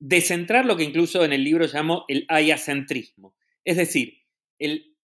descentrar 0.00 0.66
lo 0.66 0.76
que 0.76 0.82
incluso 0.82 1.24
en 1.24 1.32
el 1.32 1.44
libro 1.44 1.66
llamo 1.66 2.04
el 2.08 2.26
ayacentrismo, 2.28 3.36
es 3.64 3.76
decir, 3.76 4.24
el 4.58 4.96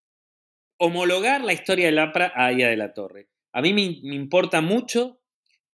homologar 0.78 1.44
la 1.44 1.52
historia 1.52 1.86
del 1.86 2.00
APRA 2.00 2.32
a 2.34 2.46
Aya 2.46 2.68
de 2.68 2.76
la 2.76 2.94
Torre. 2.94 3.28
A 3.52 3.62
mí 3.62 3.72
me, 3.72 3.82
importa 4.14 4.60
mucho 4.60 5.20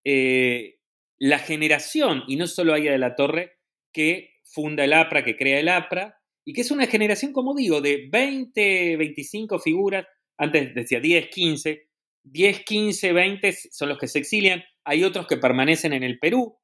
eh, 0.04 0.78
la 1.18 1.38
generación, 1.38 2.24
y 2.28 2.36
no 2.36 2.46
solo 2.46 2.74
Aya 2.74 2.92
de 2.92 2.98
la 2.98 3.14
Torre, 3.14 3.58
que 3.92 4.34
funda 4.44 4.84
el 4.84 4.92
APRA, 4.92 5.24
que 5.24 5.36
crea 5.36 5.58
el 5.58 5.68
APRA, 5.68 6.20
y 6.44 6.52
que 6.52 6.60
es 6.60 6.70
una 6.70 6.86
generación, 6.86 7.32
como 7.32 7.54
digo, 7.54 7.80
de 7.80 8.08
20, 8.10 8.96
25 8.98 9.58
figuras, 9.58 10.06
antes 10.38 10.74
decía 10.74 11.00
10, 11.00 11.28
15, 11.28 11.88
10, 12.24 12.64
15, 12.64 13.12
20 13.12 13.52
son 13.52 13.88
los 13.88 13.98
que 13.98 14.08
se 14.08 14.18
exilian. 14.18 14.62
Hay 14.84 15.04
otros 15.04 15.26
que 15.26 15.36
permanecen 15.36 15.92
en 15.92 16.02
el 16.02 16.18
Perú, 16.18 16.58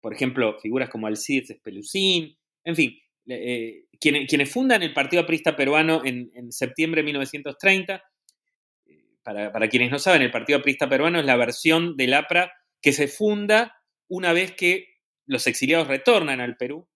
por 0.00 0.12
ejemplo, 0.12 0.58
figuras 0.60 0.90
como 0.90 1.06
Alcides 1.06 1.50
Espelucín, 1.50 2.36
en 2.64 2.76
fin, 2.76 2.98
eh, 3.28 3.84
quienes, 4.00 4.50
fundan 4.50 4.82
el 4.82 4.92
Partido 4.92 5.22
Aprista 5.22 5.54
Peruano 5.54 6.02
en, 6.04 6.52
septiembre 6.52 7.02
de 7.02 7.06
1930. 7.06 8.02
Eh, 8.86 9.04
para, 9.22 9.52
para, 9.52 9.68
quienes 9.68 9.90
no 9.90 9.98
saben, 9.98 10.22
el 10.22 10.30
Partido 10.30 10.58
Aprista 10.58 10.88
Peruano 10.88 11.20
es 11.20 11.26
la 11.26 11.36
versión 11.36 11.96
del 11.96 12.14
APRA 12.14 12.52
que 12.80 12.92
se 12.92 13.06
funda 13.06 13.76
una 14.08 14.32
vez 14.32 14.52
que 14.52 14.88
los 15.26 15.46
exiliados 15.46 15.86
retornan 15.86 16.40
al 16.40 16.56
Perú, 16.56 16.88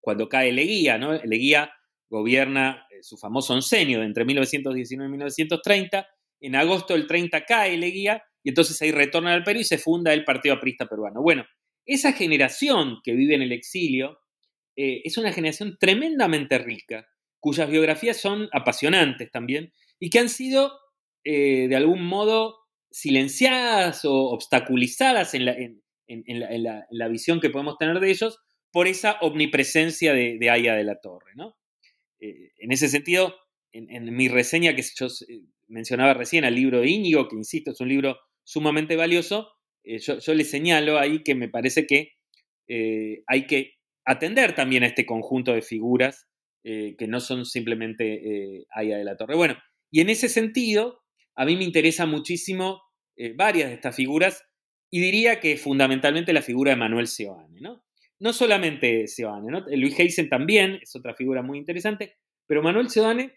cuando 0.00 0.28
cae 0.28 0.52
Leguía, 0.52 0.98
¿no? 0.98 1.14
Leguía 1.24 1.72
gobierna 2.14 2.86
eh, 2.90 3.02
su 3.02 3.16
famoso 3.16 3.54
oncenio 3.54 4.00
de 4.00 4.06
entre 4.06 4.24
1919 4.24 5.08
y 5.08 5.10
1930, 5.10 6.06
en 6.40 6.54
agosto 6.54 6.94
del 6.94 7.06
30 7.06 7.44
cae 7.44 7.76
Leguía 7.76 8.22
y 8.42 8.50
entonces 8.50 8.80
ahí 8.82 8.92
retorna 8.92 9.34
al 9.34 9.42
Perú 9.42 9.60
y 9.60 9.64
se 9.64 9.78
funda 9.78 10.12
el 10.12 10.24
Partido 10.24 10.54
Aprista 10.54 10.86
Peruano. 10.86 11.22
Bueno, 11.22 11.44
esa 11.84 12.12
generación 12.12 12.98
que 13.02 13.14
vive 13.14 13.34
en 13.34 13.42
el 13.42 13.52
exilio 13.52 14.20
eh, 14.76 15.02
es 15.04 15.18
una 15.18 15.32
generación 15.32 15.76
tremendamente 15.78 16.58
rica, 16.58 17.06
cuyas 17.40 17.68
biografías 17.68 18.16
son 18.16 18.48
apasionantes 18.52 19.30
también 19.30 19.72
y 19.98 20.10
que 20.10 20.20
han 20.20 20.28
sido 20.28 20.72
eh, 21.24 21.66
de 21.68 21.76
algún 21.76 22.04
modo 22.04 22.58
silenciadas 22.90 24.04
o 24.04 24.14
obstaculizadas 24.30 25.34
en 25.34 25.46
la, 25.46 27.08
visión 27.08 27.40
que 27.40 27.50
podemos 27.50 27.76
tener 27.76 27.98
de 27.98 28.10
ellos 28.10 28.38
por 28.70 28.86
esa 28.86 29.18
omnipresencia 29.20 30.14
de, 30.14 30.38
de 30.38 30.50
Aya 30.50 30.74
de 30.74 30.84
la 30.84 31.00
Torre. 31.00 31.32
¿no? 31.34 31.56
Eh, 32.24 32.52
en 32.58 32.72
ese 32.72 32.88
sentido, 32.88 33.34
en, 33.72 34.14
mi 34.14 34.28
reseña 34.28 34.74
que 34.74 34.82
yo 34.82 35.08
mencionaba 35.68 36.14
recién 36.14 36.44
al 36.44 36.54
libro 36.54 36.80
de 36.80 36.88
Íñigo, 36.88 37.28
que 37.28 37.36
insisto, 37.36 37.72
es 37.72 37.80
un 37.80 37.88
libro 37.88 38.18
sumamente 38.44 38.96
valioso, 38.96 39.48
eh, 39.84 39.98
yo, 39.98 40.34
le 40.34 40.44
señalo 40.44 40.98
ahí 40.98 41.22
que 41.22 41.34
me 41.34 41.48
parece 41.48 41.86
que 41.86 42.12
eh, 42.68 43.22
hay 43.26 43.46
que 43.46 43.74
atender 44.04 44.54
también 44.54 44.82
a 44.82 44.86
este 44.86 45.04
conjunto 45.04 45.52
de 45.52 45.62
figuras 45.62 46.26
eh, 46.62 46.96
que 46.98 47.06
no 47.06 47.20
son 47.20 47.44
simplemente 47.44 48.64
Aya 48.70 48.96
de 48.96 49.04
la 49.04 49.16
Torre. 49.16 49.36
Bueno, 49.36 49.56
y 49.90 50.00
en 50.00 50.08
ese 50.08 50.28
sentido, 50.28 51.02
a 51.34 51.44
mí 51.44 51.56
me 51.56 51.64
interesa 51.64 52.06
muchísimo 52.06 52.82
varias 53.36 53.68
de 53.68 53.74
estas 53.74 53.94
figuras 53.94 54.42
y 54.90 55.00
diría 55.00 55.38
que 55.38 55.56
fundamentalmente 55.56 56.32
la 56.32 56.42
figura 56.42 56.72
de 56.72 56.76
Manuel 56.76 57.06
Seoane, 57.06 57.60
¿no? 57.60 57.84
No 58.24 58.32
solamente 58.32 59.06
Seoane, 59.06 59.52
¿no? 59.52 59.64
Luis 59.76 59.96
Heisen 59.98 60.28
también 60.28 60.80
es 60.82 60.96
otra 60.96 61.14
figura 61.14 61.42
muy 61.42 61.58
interesante, 61.58 62.16
pero 62.46 62.62
Manuel 62.62 62.90
Seoane 62.90 63.34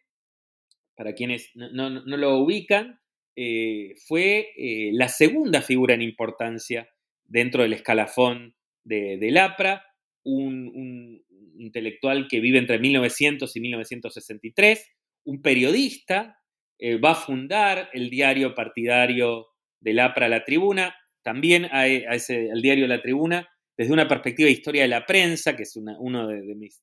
para 0.97 1.13
quienes 1.13 1.51
no, 1.53 1.89
lo 1.89 2.39
ubican, 2.39 2.99
eh, 3.35 3.93
fue 4.07 4.49
eh, 4.57 4.89
la 4.93 5.07
segunda 5.07 5.61
figura 5.61 5.93
en 5.93 6.01
importancia 6.01 6.89
dentro 7.23 7.61
del 7.61 7.73
escalafón 7.73 8.55
de, 8.83 9.17
del 9.17 9.37
APRA, 9.37 9.85
un, 10.23 11.23
intelectual 11.59 12.27
que 12.27 12.39
vive 12.39 12.57
entre 12.57 12.79
1900 12.79 13.55
y 13.55 13.59
1963, 13.59 14.91
un 15.25 15.41
periodista 15.43 16.39
eh, 16.79 16.97
va 16.97 17.11
a 17.11 17.15
fundar 17.15 17.89
el 17.93 18.09
diario 18.09 18.55
partidario 18.55 19.47
del 19.79 19.99
APRA 19.99 20.29
La 20.29 20.45
Tribuna, 20.45 20.95
también 21.21 21.65
a, 21.65 21.83
diario 22.59 22.87
La 22.87 23.01
Tribuna, 23.03 23.47
desde 23.77 23.93
una 23.93 24.07
perspectiva 24.07 24.47
de 24.47 24.53
historia 24.53 24.81
de 24.83 24.87
la 24.87 25.05
prensa, 25.05 25.55
que 25.55 25.63
es 25.63 25.75
una 25.75 25.97
uno 25.99 26.27
de, 26.27 26.55
mis, 26.55 26.81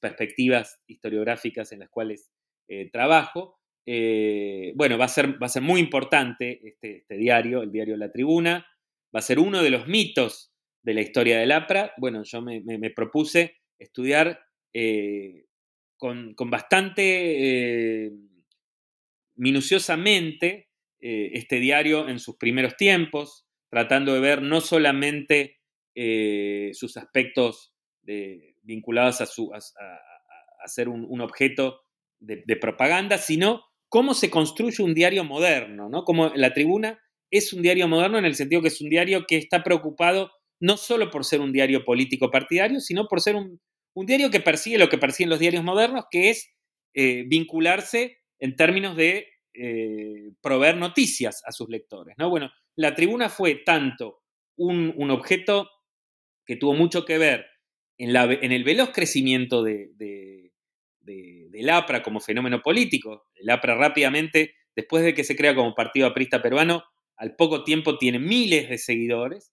perspectivas 0.00 0.80
historiográficas 0.86 1.72
en 1.72 1.80
las 1.80 1.90
cuales 1.90 2.30
eh, 2.68 2.90
trabajo. 2.90 3.58
Eh, 3.86 4.72
bueno, 4.74 4.98
va 4.98 5.06
a, 5.06 5.08
ser, 5.08 5.40
va 5.42 5.46
a 5.46 5.50
ser 5.50 5.62
muy 5.62 5.80
importante 5.80 6.60
este, 6.66 6.98
este, 6.98 7.16
diario, 7.16 7.62
el 7.62 7.72
diario 7.72 7.96
La 7.96 8.12
Tribuna, 8.12 8.66
va 9.14 9.20
a 9.20 9.22
ser 9.22 9.38
uno 9.38 9.62
de 9.62 9.70
los 9.70 9.86
mitos 9.86 10.52
de 10.82 10.94
la 10.94 11.00
historia 11.00 11.38
del 11.38 11.52
APRA. 11.52 11.92
Bueno, 11.96 12.22
yo 12.24 12.42
me, 12.42 12.90
propuse 12.90 13.56
estudiar 13.78 14.40
con, 15.96 16.34
con, 16.34 16.50
bastante 16.50 18.10
minuciosamente 19.40 20.68
eh, 21.00 21.30
este 21.32 21.58
diario 21.60 22.08
en 22.08 22.18
sus 22.18 22.36
primeros 22.36 22.76
tiempos, 22.76 23.46
tratando 23.70 24.12
de 24.12 24.20
ver 24.20 24.42
no 24.42 24.60
solamente 24.60 25.59
eh, 25.94 26.70
sus 26.72 26.96
aspectos 26.96 27.72
vinculados 28.62 29.20
a, 29.20 29.26
su, 29.26 29.52
ser 30.66 30.88
un, 30.88 31.20
objeto 31.20 31.80
de, 32.18 32.56
propaganda, 32.56 33.18
sino 33.18 33.62
cómo 33.88 34.14
se 34.14 34.30
construye 34.30 34.82
un 34.82 34.94
diario 34.94 35.22
moderno, 35.22 35.88
¿no? 35.88 36.04
Como 36.04 36.30
la 36.34 36.52
tribuna 36.52 36.98
es 37.30 37.52
un 37.52 37.62
diario 37.62 37.86
moderno 37.86 38.18
en 38.18 38.24
el 38.24 38.34
sentido 38.34 38.62
que 38.62 38.68
es 38.68 38.80
un 38.80 38.88
diario 38.88 39.24
que 39.26 39.36
está 39.36 39.62
preocupado 39.62 40.32
no 40.60 40.76
solo 40.76 41.10
por 41.10 41.24
ser 41.24 41.40
un 41.40 41.52
diario 41.52 41.84
político 41.84 42.30
partidario, 42.30 42.80
sino 42.80 43.06
por 43.06 43.20
ser 43.20 43.36
un, 43.36 43.60
diario 43.94 44.30
que 44.30 44.40
persigue 44.40 44.78
lo 44.78 44.88
que 44.88 44.98
persiguen 44.98 45.30
los 45.30 45.38
diarios 45.38 45.64
modernos, 45.64 46.04
que 46.10 46.30
es 46.30 46.50
eh, 46.94 47.24
vincularse 47.26 48.18
en 48.38 48.56
términos 48.56 48.96
de 48.96 49.26
eh, 49.54 50.32
proveer 50.40 50.76
noticias 50.76 51.42
a 51.46 51.52
sus 51.52 51.68
lectores. 51.68 52.14
¿no? 52.18 52.28
Bueno, 52.28 52.50
la 52.76 52.94
tribuna 52.94 53.28
fue 53.28 53.56
tanto 53.56 54.20
un, 54.56 55.10
objeto 55.10 55.68
que 56.50 56.56
tuvo 56.56 56.74
mucho 56.74 57.04
que 57.04 57.16
ver 57.16 57.46
en, 57.96 58.10
el 58.50 58.64
veloz 58.64 58.90
crecimiento 58.90 59.62
de, 59.62 59.92
del 60.98 61.70
APRA 61.70 62.02
como 62.02 62.18
fenómeno 62.18 62.60
político. 62.60 63.28
El 63.36 63.50
APRA 63.50 63.76
rápidamente, 63.76 64.56
después 64.74 65.04
de 65.04 65.14
que 65.14 65.22
se 65.22 65.36
crea 65.36 65.54
como 65.54 65.76
partido 65.76 66.08
aprista 66.08 66.42
peruano, 66.42 66.82
al 67.16 67.36
poco 67.36 67.62
tiempo 67.62 67.98
tiene 67.98 68.18
miles 68.18 68.68
de 68.68 68.78
seguidores. 68.78 69.52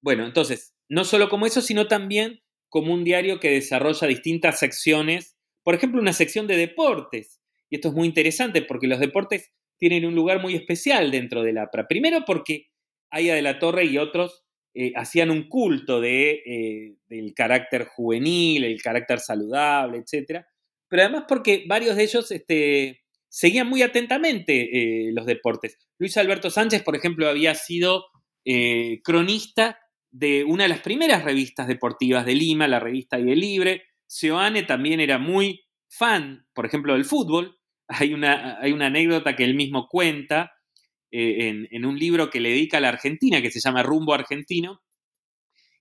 Bueno, 0.00 0.26
entonces, 0.26 0.74
no 0.88 1.04
solo 1.04 1.28
como 1.28 1.46
eso, 1.46 1.62
sino 1.62 1.86
también 1.86 2.42
como 2.68 2.92
un 2.92 3.04
diario 3.04 3.38
que 3.38 3.52
desarrolla 3.52 4.08
distintas 4.08 4.58
secciones, 4.58 5.36
por 5.62 5.76
ejemplo, 5.76 6.00
una 6.00 6.12
sección 6.12 6.48
de 6.48 6.56
deportes, 6.56 7.40
y 7.70 7.76
esto 7.76 7.90
es 7.90 7.94
muy 7.94 8.08
interesante 8.08 8.60
porque 8.60 8.88
los 8.88 8.98
deportes 8.98 9.52
tienen 9.78 10.04
un 10.04 10.16
lugar 10.16 10.42
muy 10.42 10.56
especial 10.56 11.12
dentro 11.12 11.44
del 11.44 11.58
APRA. 11.58 11.86
Primero 11.86 12.24
porque 12.26 12.72
Aya 13.08 13.36
de 13.36 13.42
la 13.42 13.60
Torre 13.60 13.84
y 13.84 13.98
otros 13.98 14.43
eh, 14.74 14.92
hacían 14.96 15.30
un 15.30 15.48
culto 15.48 16.00
de, 16.00 16.42
eh, 16.44 16.96
del 17.06 17.32
carácter 17.32 17.84
juvenil, 17.86 18.64
el 18.64 18.82
carácter 18.82 19.20
saludable, 19.20 19.98
etc. 19.98 20.44
Pero 20.88 21.02
además 21.02 21.24
porque 21.28 21.64
varios 21.68 21.94
de 21.94 22.02
ellos 22.02 22.30
este, 22.32 23.04
seguían 23.28 23.68
muy 23.68 23.82
atentamente 23.82 25.06
eh, 25.06 25.12
los 25.12 25.26
deportes. 25.26 25.78
Luis 25.98 26.16
Alberto 26.16 26.50
Sánchez, 26.50 26.82
por 26.82 26.96
ejemplo, 26.96 27.28
había 27.28 27.54
sido 27.54 28.06
cronista 29.02 29.78
de 30.10 30.44
una 30.44 30.64
de 30.64 30.68
las 30.68 30.80
primeras 30.80 31.24
revistas 31.24 31.66
deportivas 31.66 32.26
de 32.26 32.34
Lima, 32.34 32.68
la 32.68 32.78
revista 32.78 33.16
Aire 33.16 33.34
Libre. 33.34 33.84
Seoane 34.06 34.64
también 34.64 35.00
era 35.00 35.16
muy 35.16 35.64
fan, 35.88 36.46
por 36.52 36.66
ejemplo, 36.66 36.92
del 36.92 37.06
fútbol, 37.06 37.58
hay 37.88 38.12
una, 38.12 38.58
hay 38.60 38.72
una 38.72 38.86
anécdota 38.86 39.34
que 39.34 39.44
él 39.44 39.54
mismo 39.54 39.88
cuenta 39.88 40.52
eh, 41.16 41.68
en, 41.70 41.86
un 41.86 41.96
libro 41.96 42.28
que 42.28 42.40
le 42.40 42.48
dedica 42.48 42.78
a 42.78 42.80
la 42.80 42.88
Argentina, 42.88 43.40
que 43.40 43.52
se 43.52 43.60
llama 43.60 43.84
Rumbo 43.84 44.14
Argentino, 44.14 44.82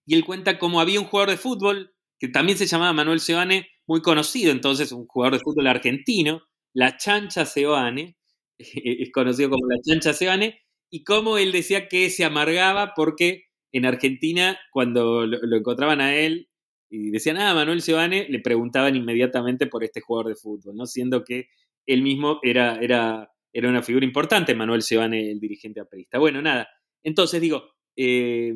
y 0.05 0.13
él 0.13 0.23
cuenta 0.23 0.59
cómo 0.59 0.79
había 0.79 0.99
un 0.99 1.07
jugador 1.07 1.31
de 1.31 1.38
fútbol 1.38 1.95
que 2.19 2.27
también 2.27 2.55
se 2.55 2.67
llamaba 2.67 2.93
Manuel 2.93 3.19
Seoane, 3.19 3.67
muy 3.88 4.03
conocido 4.03 4.51
entonces, 4.51 4.91
un 4.91 5.07
jugador 5.07 5.39
de 5.39 5.43
fútbol 5.43 5.65
argentino, 5.65 6.43
la 6.71 6.97
Chancha 6.97 7.47
Seoane, 7.47 8.15
es 8.59 9.11
conocido 9.11 9.49
como 9.49 9.65
la 9.67 9.81
Chancha 9.81 10.13
Seoane, 10.13 10.61
y 10.91 11.03
cómo 11.03 11.39
él 11.39 11.51
decía 11.51 11.88
que 11.88 12.11
se 12.11 12.25
amargaba 12.25 12.93
porque 12.95 13.45
en 13.71 13.88
Argentina, 13.88 14.59
cuando 14.71 15.25
lo, 15.25 15.57
encontraban 15.57 15.99
a 15.99 16.15
él 16.15 16.47
y 16.91 17.09
decían, 17.09 17.38
ah, 17.38 17.55
Manuel 17.55 17.81
Seoane, 17.81 18.27
le 18.29 18.39
preguntaban 18.39 18.95
inmediatamente 18.95 19.65
por 19.65 19.84
este 19.84 19.99
jugador 20.01 20.27
de 20.27 20.36
fútbol, 20.36 20.75
¿no? 20.75 20.86
Siendo 20.86 21.23
que 21.23 21.47
él 21.88 22.03
mismo 22.03 22.39
era, 22.43 22.79
era, 22.79 23.32
era 23.54 23.70
una 23.70 23.84
figura 23.84 24.06
importante, 24.06 24.56
Manuel 24.56 24.82
Seoane, 24.82 25.32
el 25.32 25.39
dirigente 25.39 25.80
aprista. 25.80 26.18
Bueno, 26.18 26.41
nada, 26.41 26.68
entonces 27.04 27.39
digo, 27.39 27.64
eh, 27.95 28.54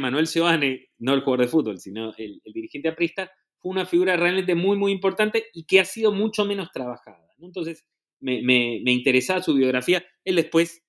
Manuel 0.00 0.26
Seoane, 0.26 0.88
no 0.98 1.14
el 1.14 1.20
jugador 1.20 1.46
de 1.46 1.50
fútbol, 1.50 1.78
sino 1.78 2.12
el, 2.16 2.40
dirigente 2.44 2.88
aprista, 2.88 3.30
fue 3.58 3.70
una 3.70 3.86
figura 3.86 4.16
realmente 4.16 4.54
muy, 4.54 4.76
muy 4.76 4.92
importante 4.92 5.46
y 5.52 5.64
que 5.64 5.80
ha 5.80 5.84
sido 5.84 6.12
mucho 6.12 6.44
menos 6.44 6.70
trabajada. 6.72 7.24
Entonces, 7.38 7.84
me, 8.20 8.42
me, 8.42 8.92
interesaba 8.92 9.42
su 9.42 9.54
biografía. 9.54 10.04
Él 10.24 10.36
después 10.36 10.82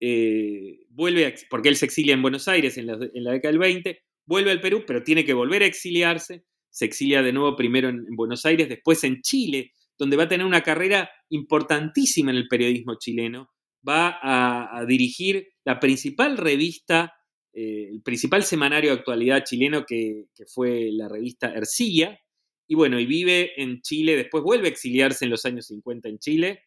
eh, 0.00 0.80
vuelve, 0.90 1.34
porque 1.50 1.68
él 1.68 1.76
se 1.76 1.86
exilia 1.86 2.14
en 2.14 2.22
Buenos 2.22 2.46
Aires 2.46 2.76
en 2.78 2.86
la, 2.86 2.94
en 2.94 3.24
la, 3.24 3.32
década 3.32 3.52
del 3.52 3.58
20, 3.58 4.02
vuelve 4.26 4.50
al 4.50 4.60
Perú, 4.60 4.84
pero 4.86 5.02
tiene 5.02 5.24
que 5.24 5.34
volver 5.34 5.62
a 5.62 5.66
exiliarse. 5.66 6.44
Se 6.70 6.84
exilia 6.84 7.22
de 7.22 7.32
nuevo 7.32 7.56
primero 7.56 7.88
en 7.88 8.04
Buenos 8.16 8.44
Aires, 8.46 8.68
después 8.68 9.02
en 9.04 9.22
Chile, 9.22 9.72
donde 9.98 10.16
va 10.16 10.24
a 10.24 10.28
tener 10.28 10.46
una 10.46 10.62
carrera 10.62 11.10
importantísima 11.28 12.30
en 12.30 12.36
el 12.36 12.48
periodismo 12.48 12.96
chileno. 12.98 13.50
Va 13.86 14.18
a, 14.22 14.84
dirigir 14.86 15.48
la 15.64 15.78
principal 15.78 16.38
revista, 16.38 17.12
eh, 17.52 17.88
el 17.92 18.02
principal 18.02 18.42
semanario 18.42 18.90
de 18.90 18.98
actualidad 18.98 19.44
chileno 19.44 19.84
que, 19.84 20.24
fue 20.46 20.90
la 20.92 21.08
revista 21.08 21.52
Ercilla. 21.52 22.18
Y 22.66 22.74
bueno, 22.74 22.98
y 22.98 23.06
vive 23.06 23.60
en 23.60 23.82
Chile, 23.82 24.16
después 24.16 24.42
vuelve 24.42 24.68
a 24.68 24.70
exiliarse 24.70 25.26
en 25.26 25.30
los 25.30 25.44
años 25.44 25.66
50 25.66 26.08
en 26.08 26.18
Chile. 26.18 26.62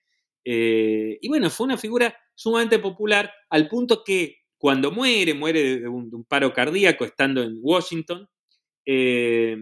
Eh, 0.45 1.17
y 1.21 1.28
bueno, 1.28 1.49
fue 1.49 1.65
una 1.65 1.78
figura 1.78 2.15
sumamente 2.36 2.80
popular 2.80 3.32
al 3.49 3.67
punto 3.67 4.03
que 4.05 4.38
cuando 4.57 4.91
muere, 4.91 5.34
muere 5.34 5.80
de 5.80 5.88
un, 5.88 6.23
paro 6.25 6.53
cardíaco 6.53 7.03
estando 7.03 7.41
en 7.43 7.57
Washington. 7.61 8.28
Eh, 8.86 9.57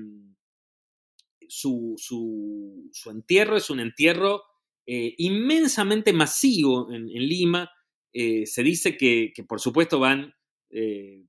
su, 1.47 2.91
entierro 3.05 3.57
es 3.57 3.69
un 3.69 3.79
entierro 3.79 4.43
eh, 4.85 5.15
inmensamente 5.17 6.13
masivo 6.13 6.91
en, 6.91 7.07
Lima. 7.07 7.69
Eh, 8.13 8.45
se 8.45 8.63
dice 8.63 8.97
que, 8.97 9.33
por 9.47 9.59
supuesto 9.59 9.99
van, 9.99 10.33
eh, 10.69 11.23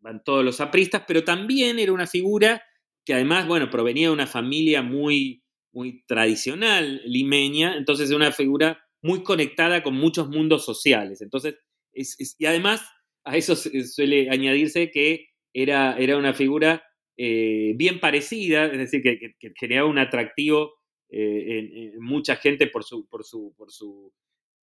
van 0.00 0.22
todos 0.24 0.44
los 0.44 0.60
apristas, 0.60 1.04
pero 1.06 1.24
también 1.24 1.78
era 1.78 1.92
una 1.92 2.06
figura 2.06 2.62
que 3.04 3.14
además, 3.14 3.46
bueno, 3.46 3.70
provenía 3.70 4.08
de 4.08 4.14
una 4.14 4.26
familia 4.26 4.82
muy, 4.82 5.42
muy 5.72 6.04
tradicional 6.06 7.02
limeña, 7.04 7.76
entonces 7.76 8.10
es 8.10 8.16
una 8.16 8.30
figura 8.30 8.84
muy 9.02 9.22
conectada 9.24 9.82
con 9.82 9.94
muchos 9.94 10.28
mundos 10.28 10.64
sociales. 10.64 11.20
Entonces, 11.20 11.56
y 11.92 12.46
además 12.46 12.82
a 13.24 13.36
eso 13.36 13.56
suele 13.56 14.30
añadirse 14.30 14.90
que 14.90 15.28
era, 15.52 15.96
era 15.98 16.16
una 16.16 16.32
figura 16.32 16.82
eh, 17.16 17.74
bien 17.76 18.00
parecida, 18.00 18.66
es 18.66 18.78
decir, 18.78 19.02
que, 19.02 19.52
creaba 19.54 19.88
un 19.88 19.98
atractivo 19.98 20.74
eh, 21.10 21.92
en, 21.94 22.00
mucha 22.00 22.36
gente 22.36 22.66
por 22.66 22.84
su, 22.84 23.06
por 23.08 23.24
su, 23.24 23.54
por 23.56 23.70
su, 23.70 24.12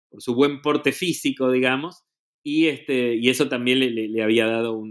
por 0.10 0.22
su 0.22 0.36
buen 0.36 0.62
porte 0.62 0.92
físico, 0.92 1.52
digamos, 1.52 2.04
y, 2.44 2.68
este, 2.68 3.16
y 3.16 3.30
eso 3.30 3.50
también 3.50 3.80
le, 3.80 4.24
había 4.24 4.48
dado 4.48 4.82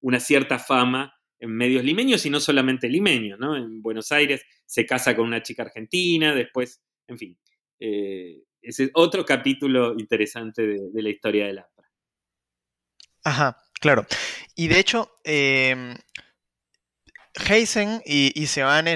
una 0.00 0.20
cierta 0.20 0.58
fama 0.58 1.14
en 1.38 1.50
medios 1.50 1.84
limeños 1.84 2.24
y 2.26 2.30
no 2.30 2.40
solamente 2.40 2.88
limeños, 2.88 3.38
¿no? 3.38 3.56
En 3.56 3.82
Buenos 3.82 4.12
Aires 4.12 4.44
se 4.64 4.86
casa 4.86 5.16
con 5.16 5.26
una 5.26 5.42
chica 5.42 5.62
argentina, 5.62 6.34
después, 6.34 6.82
en 7.08 7.18
fin, 7.18 7.38
eh, 7.80 8.42
ese 8.62 8.84
es 8.84 8.90
otro 8.94 9.24
capítulo 9.24 9.94
interesante 9.98 10.62
de, 10.62 11.02
la 11.02 11.08
historia 11.08 11.46
del 11.46 11.58
APRA. 11.58 11.90
Ajá, 13.24 13.56
claro. 13.80 14.06
Y 14.54 14.68
de 14.68 14.78
hecho, 14.78 15.16
em, 15.24 15.96
Heisen 17.34 18.02
y, 18.04 18.32
y 18.34 18.46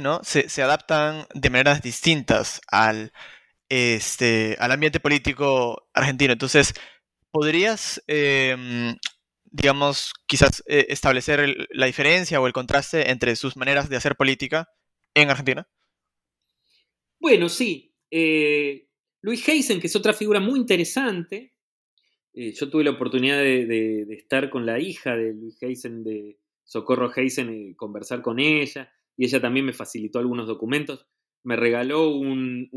¿no? 0.00 0.20
Se, 0.22 0.62
adaptan 0.62 1.26
de 1.34 1.50
maneras 1.50 1.82
distintas 1.82 2.60
al, 2.68 3.12
este, 3.68 4.56
ambiente 4.58 5.00
político 5.00 5.88
argentino. 5.94 6.32
Entonces, 6.32 6.74
¿podrías, 7.30 8.02
em, 8.06 8.96
digamos, 9.44 10.12
quizás 10.26 10.62
eh, 10.66 10.86
establecer 10.90 11.68
la 11.70 11.86
diferencia 11.86 12.40
o 12.40 12.46
el 12.46 12.52
contraste 12.52 13.10
entre 13.10 13.36
sus 13.36 13.56
maneras 13.56 13.88
de 13.88 13.96
hacer 13.96 14.16
política 14.16 14.68
en 15.14 15.30
Argentina? 15.30 15.66
Bueno, 17.18 17.48
sí. 17.48 17.94
Eh, 18.10 18.86
Luis 19.22 19.46
Heisen, 19.48 19.80
que 19.80 19.86
es 19.88 19.96
otra 19.96 20.12
figura 20.12 20.40
muy 20.40 20.60
interesante, 20.60 21.54
eh, 22.34 22.52
yo 22.52 22.68
tuve 22.68 22.84
la 22.84 22.90
oportunidad 22.90 23.38
de, 23.38 24.06
estar 24.10 24.50
con 24.50 24.66
la 24.66 24.78
hija 24.78 25.16
de 25.16 25.32
Luis 25.32 25.60
Heisen 25.62 26.04
de, 26.04 26.38
Socorro 26.66 27.10
Heisen 27.14 27.54
y 27.54 27.74
conversar 27.74 28.20
con 28.20 28.38
ella, 28.38 28.92
y 29.16 29.24
ella 29.24 29.40
también 29.40 29.64
me 29.64 29.72
facilitó 29.72 30.18
algunos 30.18 30.46
documentos. 30.46 31.06
Me 31.42 31.56
regaló 31.56 32.10
un, 32.10 32.68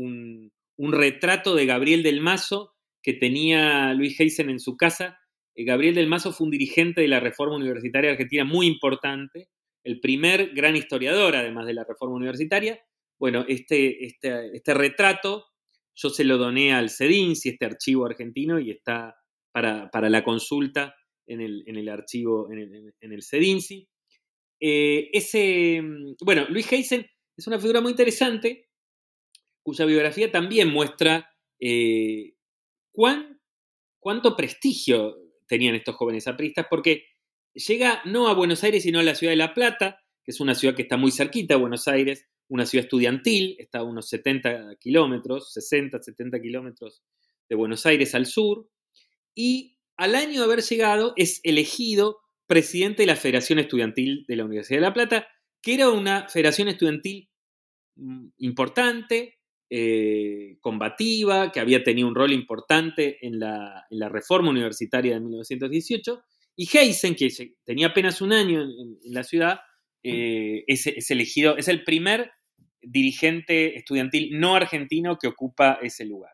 un 0.80 0.92
retrato 0.92 1.54
de 1.54 1.66
Gabriel 1.66 2.02
del 2.02 2.22
Mazo 2.22 2.74
que 3.02 3.12
tenía 3.12 3.92
Luis 3.92 4.18
Heisen 4.18 4.48
en 4.48 4.60
su 4.60 4.78
casa. 4.78 5.18
Eh, 5.54 5.64
Gabriel 5.64 5.94
del 5.94 6.08
Mazo 6.08 6.32
fue 6.32 6.46
un 6.46 6.50
dirigente 6.50 7.02
de 7.02 7.08
la 7.08 7.20
Reforma 7.20 7.56
Universitaria 7.56 8.12
Argentina 8.12 8.44
muy 8.44 8.66
importante, 8.66 9.50
el 9.84 10.00
primer 10.00 10.54
gran 10.54 10.76
historiador, 10.76 11.36
además 11.36 11.66
de 11.66 11.74
la 11.74 11.84
Reforma 11.84 12.16
Universitaria. 12.16 12.80
Bueno, 13.18 13.44
este, 13.46 14.06
este, 14.06 14.56
este 14.56 14.72
retrato 14.72 15.44
yo 15.94 16.08
se 16.08 16.24
lo 16.24 16.38
doné 16.38 16.72
al 16.72 16.88
CEDINSI, 16.88 17.50
este 17.50 17.66
archivo 17.66 18.06
argentino, 18.06 18.58
y 18.58 18.70
está 18.70 19.16
para, 19.52 19.90
la 20.08 20.24
consulta 20.24 20.94
en 21.30 21.76
el, 21.76 21.88
archivo, 21.88 22.50
en 22.50 22.58
el, 22.58 22.94
en 23.00 23.12
el 23.12 23.22
CEDINSI. 23.22 23.88
Eh, 24.60 25.10
ese, 25.12 25.82
bueno, 26.20 26.46
Luis 26.48 26.70
Heisen 26.70 27.06
es 27.36 27.46
una 27.46 27.58
figura 27.58 27.80
muy 27.80 27.92
interesante, 27.92 28.68
cuya 29.62 29.84
biografía 29.84 30.30
también 30.30 30.68
muestra 30.68 31.30
eh, 31.58 32.34
cuán, 32.90 33.40
cuánto 33.98 34.36
prestigio 34.36 35.16
tenían 35.46 35.74
estos 35.74 35.96
jóvenes 35.96 36.26
apristas, 36.26 36.66
porque 36.68 37.04
llega 37.54 38.02
no 38.04 38.28
a 38.28 38.34
Buenos 38.34 38.64
Aires, 38.64 38.82
sino 38.82 38.98
a 38.98 39.02
la 39.02 39.14
ciudad 39.14 39.32
de 39.32 39.36
La 39.36 39.54
Plata, 39.54 40.00
que 40.24 40.32
es 40.32 40.40
una 40.40 40.54
ciudad 40.54 40.74
que 40.74 40.82
está 40.82 40.96
muy 40.96 41.12
cerquita 41.12 41.54
a 41.54 41.58
Buenos 41.58 41.88
Aires, 41.88 42.26
una 42.48 42.66
ciudad 42.66 42.84
estudiantil, 42.84 43.56
está 43.58 43.78
a 43.78 43.84
unos 43.84 44.08
70 44.08 44.76
kilómetros, 44.80 45.52
60, 45.52 46.02
70 46.02 46.40
kilómetros 46.40 47.02
de 47.48 47.56
Buenos 47.56 47.86
Aires 47.86 48.14
al 48.14 48.26
sur, 48.26 48.68
y 49.34 49.79
al 50.00 50.14
año 50.14 50.40
de 50.40 50.44
haber 50.46 50.62
llegado 50.62 51.12
es 51.16 51.40
elegido 51.44 52.20
presidente 52.46 53.02
de 53.02 53.06
la 53.06 53.16
Federación 53.16 53.58
Estudiantil 53.58 54.24
de 54.26 54.34
la 54.34 54.46
Universidad 54.46 54.78
de 54.78 54.86
La 54.86 54.94
Plata, 54.94 55.28
que 55.60 55.74
era 55.74 55.90
una 55.90 56.26
federación 56.26 56.68
estudiantil 56.68 57.28
mm, 57.96 58.28
importante, 58.38 59.38
eh, 59.68 60.56
combativa, 60.60 61.52
que 61.52 61.60
había 61.60 61.84
tenido 61.84 62.08
un 62.08 62.14
rol 62.14 62.32
importante 62.32 63.18
en 63.20 63.38
la, 63.38 63.86
reforma 64.08 64.48
universitaria 64.48 65.12
de 65.12 65.20
1918, 65.20 66.22
y 66.56 66.66
Heisen, 66.74 67.14
que 67.14 67.28
tenía 67.64 67.88
apenas 67.88 68.22
un 68.22 68.32
año 68.32 68.62
en, 68.62 68.98
la 69.04 69.22
ciudad, 69.22 69.60
eh, 70.02 70.64
es, 70.66 71.10
elegido, 71.10 71.58
es 71.58 71.68
el 71.68 71.84
primer 71.84 72.32
dirigente 72.80 73.76
estudiantil 73.76 74.40
no 74.40 74.56
argentino 74.56 75.18
que 75.18 75.28
ocupa 75.28 75.78
ese 75.82 76.06
lugar. 76.06 76.32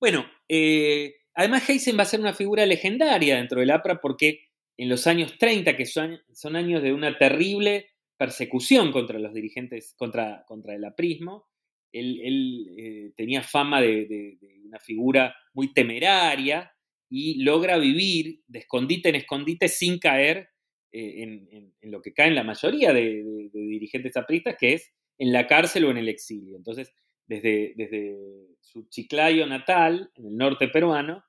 Bueno, 0.00 0.24
eh, 0.48 1.21
además 1.34 1.68
Heisen 1.68 1.98
va 1.98 2.02
a 2.02 2.06
ser 2.06 2.20
una 2.20 2.34
figura 2.34 2.66
legendaria 2.66 3.36
dentro 3.36 3.60
del 3.60 3.70
APRA 3.70 4.00
porque 4.00 4.48
en 4.76 4.88
los 4.88 5.06
años 5.06 5.36
30, 5.38 5.76
que 5.76 5.86
son, 5.86 6.20
años 6.56 6.82
de 6.82 6.92
una 6.92 7.16
terrible 7.18 7.90
persecución 8.16 8.92
contra 8.92 9.18
los 9.18 9.34
dirigentes, 9.34 9.94
contra, 9.96 10.44
contra 10.46 10.74
el 10.74 10.84
aprismo, 10.84 11.46
él, 11.92 12.68
eh, 12.78 13.12
tenía 13.16 13.42
fama 13.42 13.80
de, 13.80 14.38
una 14.64 14.78
figura 14.78 15.34
muy 15.52 15.74
temeraria 15.74 16.72
y 17.10 17.42
logra 17.42 17.76
vivir 17.76 18.40
de 18.46 18.60
escondite 18.60 19.10
en 19.10 19.16
escondite 19.16 19.68
sin 19.68 19.98
caer 19.98 20.48
eh, 20.92 21.22
en, 21.22 21.90
lo 21.90 22.00
que 22.00 22.14
caen 22.14 22.34
la 22.34 22.44
mayoría 22.44 22.92
de, 22.94 23.50
dirigentes 23.52 24.16
apristas, 24.16 24.56
que 24.58 24.74
es 24.74 24.92
en 25.18 25.32
la 25.32 25.46
cárcel 25.46 25.84
o 25.84 25.90
en 25.90 25.98
el 25.98 26.08
exilio. 26.08 26.56
Entonces, 26.56 26.92
desde, 27.26 27.74
desde 27.76 28.16
su 28.62 28.88
Chiclayo 28.88 29.46
natal, 29.46 30.10
en 30.14 30.26
el 30.26 30.36
norte 30.36 30.68
peruano, 30.68 31.24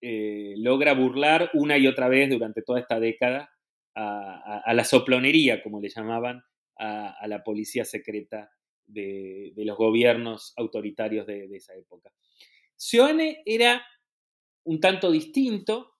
eh, 0.00 0.54
logra 0.56 0.94
burlar 0.94 1.50
una 1.54 1.76
y 1.76 1.86
otra 1.86 2.08
vez 2.08 2.30
durante 2.30 2.62
toda 2.62 2.80
esta 2.80 2.98
década 2.98 3.50
a, 3.94 4.72
la 4.74 4.84
soplonería, 4.84 5.60
como 5.60 5.80
le 5.80 5.88
llamaban, 5.88 6.42
a, 6.78 7.26
la 7.26 7.42
policía 7.42 7.84
secreta 7.84 8.48
de, 8.86 9.52
los 9.56 9.76
gobiernos 9.76 10.52
autoritarios 10.56 11.26
de, 11.26 11.48
esa 11.52 11.74
época. 11.74 12.12
Sioane 12.76 13.42
era 13.44 13.84
un 14.64 14.78
tanto 14.78 15.10
distinto, 15.10 15.96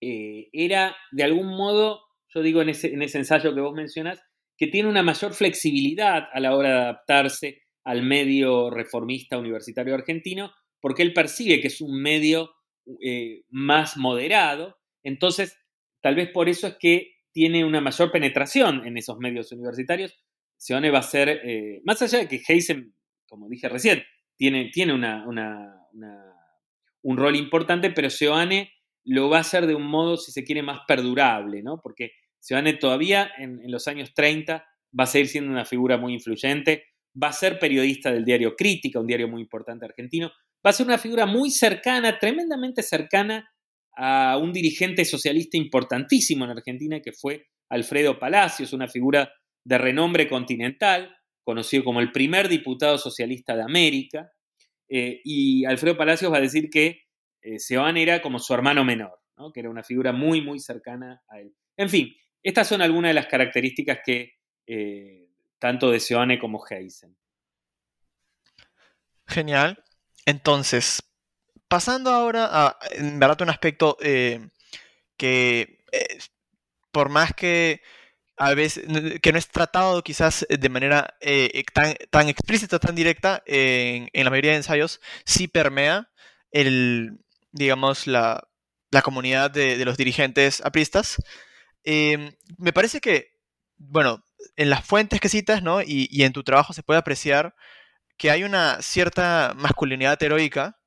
eh, 0.00 0.48
era 0.52 0.96
de 1.12 1.22
algún 1.22 1.56
modo, 1.56 2.00
yo 2.34 2.42
digo 2.42 2.60
en 2.60 2.70
ese, 2.70 2.92
en 2.92 3.02
ese 3.02 3.18
ensayo 3.18 3.54
que 3.54 3.60
vos 3.60 3.74
mencionás, 3.74 4.20
que 4.56 4.66
tiene 4.66 4.88
una 4.88 5.04
mayor 5.04 5.32
flexibilidad 5.32 6.28
a 6.32 6.40
la 6.40 6.56
hora 6.56 6.68
de 6.70 6.78
adaptarse 6.80 7.61
al 7.84 8.02
medio 8.02 8.70
reformista 8.70 9.38
universitario 9.38 9.94
argentino, 9.94 10.52
porque 10.80 11.02
él 11.02 11.12
percibe 11.12 11.60
que 11.60 11.68
es 11.68 11.80
un 11.80 12.00
medio 12.00 12.52
eh, 13.00 13.44
más 13.50 13.96
moderado, 13.96 14.76
entonces 15.02 15.58
tal 16.00 16.16
vez 16.16 16.30
por 16.30 16.48
eso 16.48 16.66
es 16.66 16.76
que 16.78 17.12
tiene 17.32 17.64
una 17.64 17.80
mayor 17.80 18.10
penetración 18.12 18.86
en 18.86 18.98
esos 18.98 19.18
medios 19.18 19.50
universitarios. 19.52 20.18
Seone 20.56 20.90
va 20.90 20.98
a 20.98 21.02
ser, 21.02 21.28
eh, 21.28 21.80
más 21.84 22.02
allá 22.02 22.18
de 22.18 22.28
que 22.28 22.42
Heisen, 22.46 22.94
como 23.26 23.48
dije 23.48 23.68
recién, 23.68 24.04
tiene, 24.36 24.70
tiene 24.72 24.92
una, 24.92 25.24
un 27.02 27.16
rol 27.16 27.36
importante, 27.36 27.90
pero 27.90 28.10
Seoane 28.10 28.72
lo 29.04 29.28
va 29.28 29.38
a 29.38 29.40
hacer 29.40 29.66
de 29.66 29.74
un 29.74 29.86
modo, 29.86 30.16
si 30.16 30.30
se 30.30 30.44
quiere, 30.44 30.62
más 30.62 30.80
perdurable, 30.86 31.62
¿no? 31.62 31.80
Porque 31.82 32.12
Seoane 32.38 32.74
todavía 32.74 33.30
en, 33.38 33.60
en, 33.62 33.70
los 33.70 33.88
años 33.88 34.14
30 34.14 34.66
va 34.98 35.04
a 35.04 35.06
seguir 35.06 35.28
siendo 35.28 35.50
una 35.50 35.64
figura 35.64 35.96
muy 35.96 36.14
influyente, 36.14 36.84
va 37.20 37.28
a 37.28 37.32
ser 37.32 37.58
periodista 37.58 38.12
del 38.12 38.24
diario 38.24 38.54
Crítica, 38.56 39.00
un 39.00 39.06
diario 39.06 39.28
muy 39.28 39.42
importante 39.42 39.84
argentino, 39.84 40.30
va 40.64 40.70
a 40.70 40.72
ser 40.72 40.86
una 40.86 40.98
figura 40.98 41.26
muy 41.26 41.50
cercana, 41.50 42.18
tremendamente 42.18 42.82
cercana 42.82 43.48
a 43.96 44.38
un 44.38 44.52
dirigente 44.52 45.04
socialista 45.04 45.56
importantísimo 45.56 46.44
en 46.44 46.52
Argentina 46.52 47.00
que 47.00 47.12
fue 47.12 47.46
Alfredo 47.68 48.18
Palacios, 48.18 48.72
una 48.72 48.88
figura 48.88 49.32
de 49.64 49.78
renombre 49.78 50.28
continental, 50.28 51.16
conocido 51.44 51.84
como 51.84 52.00
el 52.00 52.12
primer 52.12 52.48
diputado 52.48 52.98
socialista 52.98 53.56
de 53.56 53.62
América. 53.62 54.32
Eh, 54.88 55.20
y 55.24 55.64
Alfredo 55.64 55.96
Palacios 55.96 56.32
va 56.32 56.38
a 56.38 56.42
decir 56.42 56.70
que 56.70 57.02
eh, 57.42 57.56
era 57.96 58.22
como 58.22 58.38
su 58.38 58.54
hermano 58.54 58.84
menor, 58.84 59.18
que 59.52 59.60
era 59.60 59.70
una 59.70 59.82
figura 59.82 60.12
muy, 60.12 60.40
muy 60.40 60.60
cercana 60.60 61.22
a 61.28 61.40
él. 61.40 61.54
En 61.76 61.88
fin, 61.88 62.14
estas 62.42 62.68
son 62.68 62.82
algunas 62.82 63.10
de 63.10 63.14
las 63.14 63.26
características 63.26 64.00
que 64.04 64.34
eh, 64.66 65.21
tanto 65.62 65.92
de 65.92 66.00
Seoane 66.00 66.40
como 66.40 66.60
Heisen. 66.68 67.16
Genial. 69.28 69.80
Entonces, 70.26 71.04
pasando 71.68 72.10
ahora 72.10 72.48
a, 72.50 72.78
en 72.90 73.20
verdad, 73.20 73.42
un 73.42 73.50
aspecto 73.50 73.96
eh, 74.00 74.48
que, 75.16 75.84
eh, 75.92 76.18
por 76.90 77.10
más 77.10 77.32
que 77.34 77.80
a 78.36 78.54
veces, 78.54 78.86
que 79.22 79.30
no 79.30 79.38
es 79.38 79.46
tratado 79.46 80.02
quizás 80.02 80.44
de 80.48 80.68
manera 80.68 81.16
eh, 81.20 81.62
tan, 81.72 81.94
tan, 82.10 82.28
explícita, 82.28 82.80
tan 82.80 82.96
directa 82.96 83.44
en, 83.46 84.10
la 84.12 84.30
mayoría 84.30 84.50
de 84.50 84.56
ensayos, 84.56 85.00
sí 85.24 85.46
permea 85.46 86.10
el, 86.50 87.20
digamos, 87.52 88.08
la, 88.08 88.48
comunidad 89.04 89.52
de, 89.52 89.84
los 89.84 89.96
dirigentes 89.96 90.60
apristas. 90.60 91.22
me 91.84 92.72
parece 92.72 93.00
que, 93.00 93.36
bueno, 93.76 94.24
en 94.56 94.70
las 94.70 94.84
fuentes 94.84 95.20
que 95.20 95.28
citas, 95.28 95.62
¿no? 95.62 95.82
Y, 95.82 96.08
y 96.10 96.24
en 96.24 96.32
tu 96.32 96.42
trabajo 96.42 96.72
se 96.72 96.82
puede 96.82 96.98
apreciar 97.00 97.54
que 98.16 98.30
hay 98.30 98.44
una 98.44 98.80
cierta 98.82 99.54
masculinidad 99.56 100.22
heroica 100.22 100.78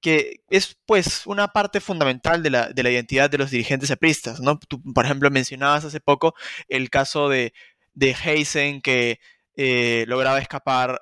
que 0.00 0.44
es 0.48 0.76
pues 0.86 1.26
una 1.26 1.48
parte 1.48 1.80
fundamental 1.80 2.42
de 2.42 2.50
la, 2.50 2.70
identidad 2.90 3.30
de 3.30 3.38
los 3.38 3.50
dirigentes 3.50 3.90
apristas, 3.90 4.40
¿no? 4.40 4.58
Tú, 4.58 4.80
por 4.92 5.04
ejemplo, 5.04 5.30
mencionabas 5.30 5.84
hace 5.84 6.00
poco 6.00 6.34
el 6.68 6.90
caso 6.90 7.28
de, 7.28 7.52
de 7.94 8.14
Heisen 8.24 8.80
que 8.80 9.20
eh, 9.56 10.04
lograba 10.06 10.38
escapar 10.38 11.00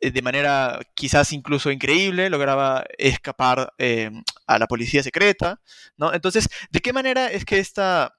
eh, 0.00 0.10
de 0.10 0.22
manera 0.22 0.80
quizás 0.94 1.32
incluso 1.32 1.70
increíble, 1.70 2.30
lograba 2.30 2.84
escapar 2.98 3.72
eh, 3.78 4.10
a 4.46 4.58
la 4.58 4.66
policía 4.66 5.02
secreta, 5.02 5.60
¿no? 5.96 6.14
Entonces, 6.14 6.48
¿de 6.70 6.80
qué 6.80 6.92
manera 6.92 7.30
es 7.30 7.44
que 7.44 7.58
esta 7.58 8.15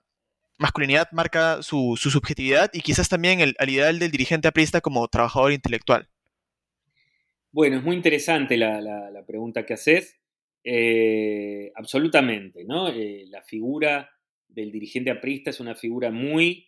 masculinidad 0.57 1.11
marca 1.11 1.61
su, 1.61 1.95
subjetividad 1.97 2.69
y 2.73 2.81
quizás 2.81 3.09
también 3.09 3.39
el, 3.39 3.55
ideal 3.67 3.99
del 3.99 4.11
dirigente 4.11 4.47
aprista 4.47 4.81
como 4.81 5.07
trabajador 5.07 5.51
intelectual? 5.51 6.07
Bueno, 7.51 7.77
es 7.77 7.83
muy 7.83 7.95
interesante 7.95 8.57
la, 8.57 9.23
pregunta 9.25 9.65
que 9.65 9.73
haces. 9.73 10.19
Eh, 10.63 11.71
absolutamente, 11.75 12.65
¿no? 12.65 12.89
Eh, 12.89 13.25
la 13.29 13.41
figura 13.41 14.09
del 14.49 14.71
dirigente 14.71 15.11
aprista 15.11 15.49
es 15.49 15.59
una 15.61 15.75
figura 15.75 16.11
muy 16.11 16.67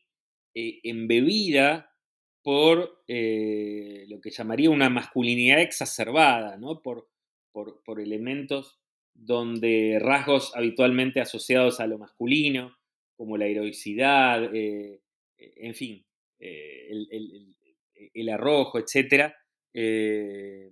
eh, 0.53 0.79
embebida 0.83 1.93
por 2.41 3.03
lo 3.07 4.21
que 4.21 4.31
llamaría 4.31 4.69
una 4.69 4.89
masculinidad 4.89 5.59
exacerbada, 5.59 6.57
¿no? 6.57 6.81
Por, 6.81 7.09
por, 7.51 7.99
elementos 7.99 8.79
donde 9.13 9.99
rasgos 9.99 10.55
habitualmente 10.55 11.19
asociados 11.19 11.79
a 11.79 11.87
lo 11.87 11.97
masculino, 11.97 12.78
como 13.19 13.35
la 13.35 13.47
heroicidad, 13.47 14.49
en 14.53 15.75
fin, 15.75 16.05
el, 16.39 18.29
arrojo, 18.29 18.79
etcétera, 18.79 19.35
desde 19.73 20.71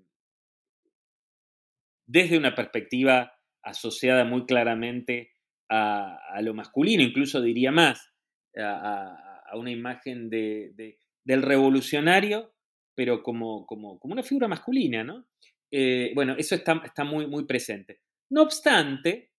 una 2.37 2.55
perspectiva 2.55 3.33
asociada 3.63 4.23
muy 4.23 4.45
claramente 4.45 5.33
a, 5.67 6.39
lo 6.41 6.53
masculino, 6.53 7.03
incluso 7.03 7.41
diría 7.41 7.73
más, 7.73 8.13
a, 8.57 9.51
una 9.55 9.71
imagen 9.71 10.29
del 10.29 11.41
revolucionario 11.41 12.53
pero 12.97 13.21
como, 13.21 13.67
como, 13.67 13.99
como 13.99 14.13
una 14.13 14.23
figura 14.23 14.47
masculina, 14.47 15.03
¿no? 15.03 15.27
Eh, 15.69 16.13
bueno, 16.15 16.33
eso 16.35 16.55
está, 16.55 16.81
está, 16.83 17.03
muy, 17.03 17.27
muy 17.27 17.45
presente. 17.45 18.01
No 18.31 18.41
obstante, 18.41 19.33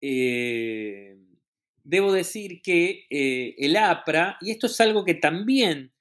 eh, 0.00 1.18
debo 1.88 2.12
decir 2.12 2.60
que 2.62 3.06
eh, 3.08 3.54
el 3.56 3.74
APRA, 3.76 4.36
y 4.42 4.50
esto 4.50 4.66
es 4.66 4.78
algo 4.80 5.04
que 5.04 5.14
también 5.14 5.92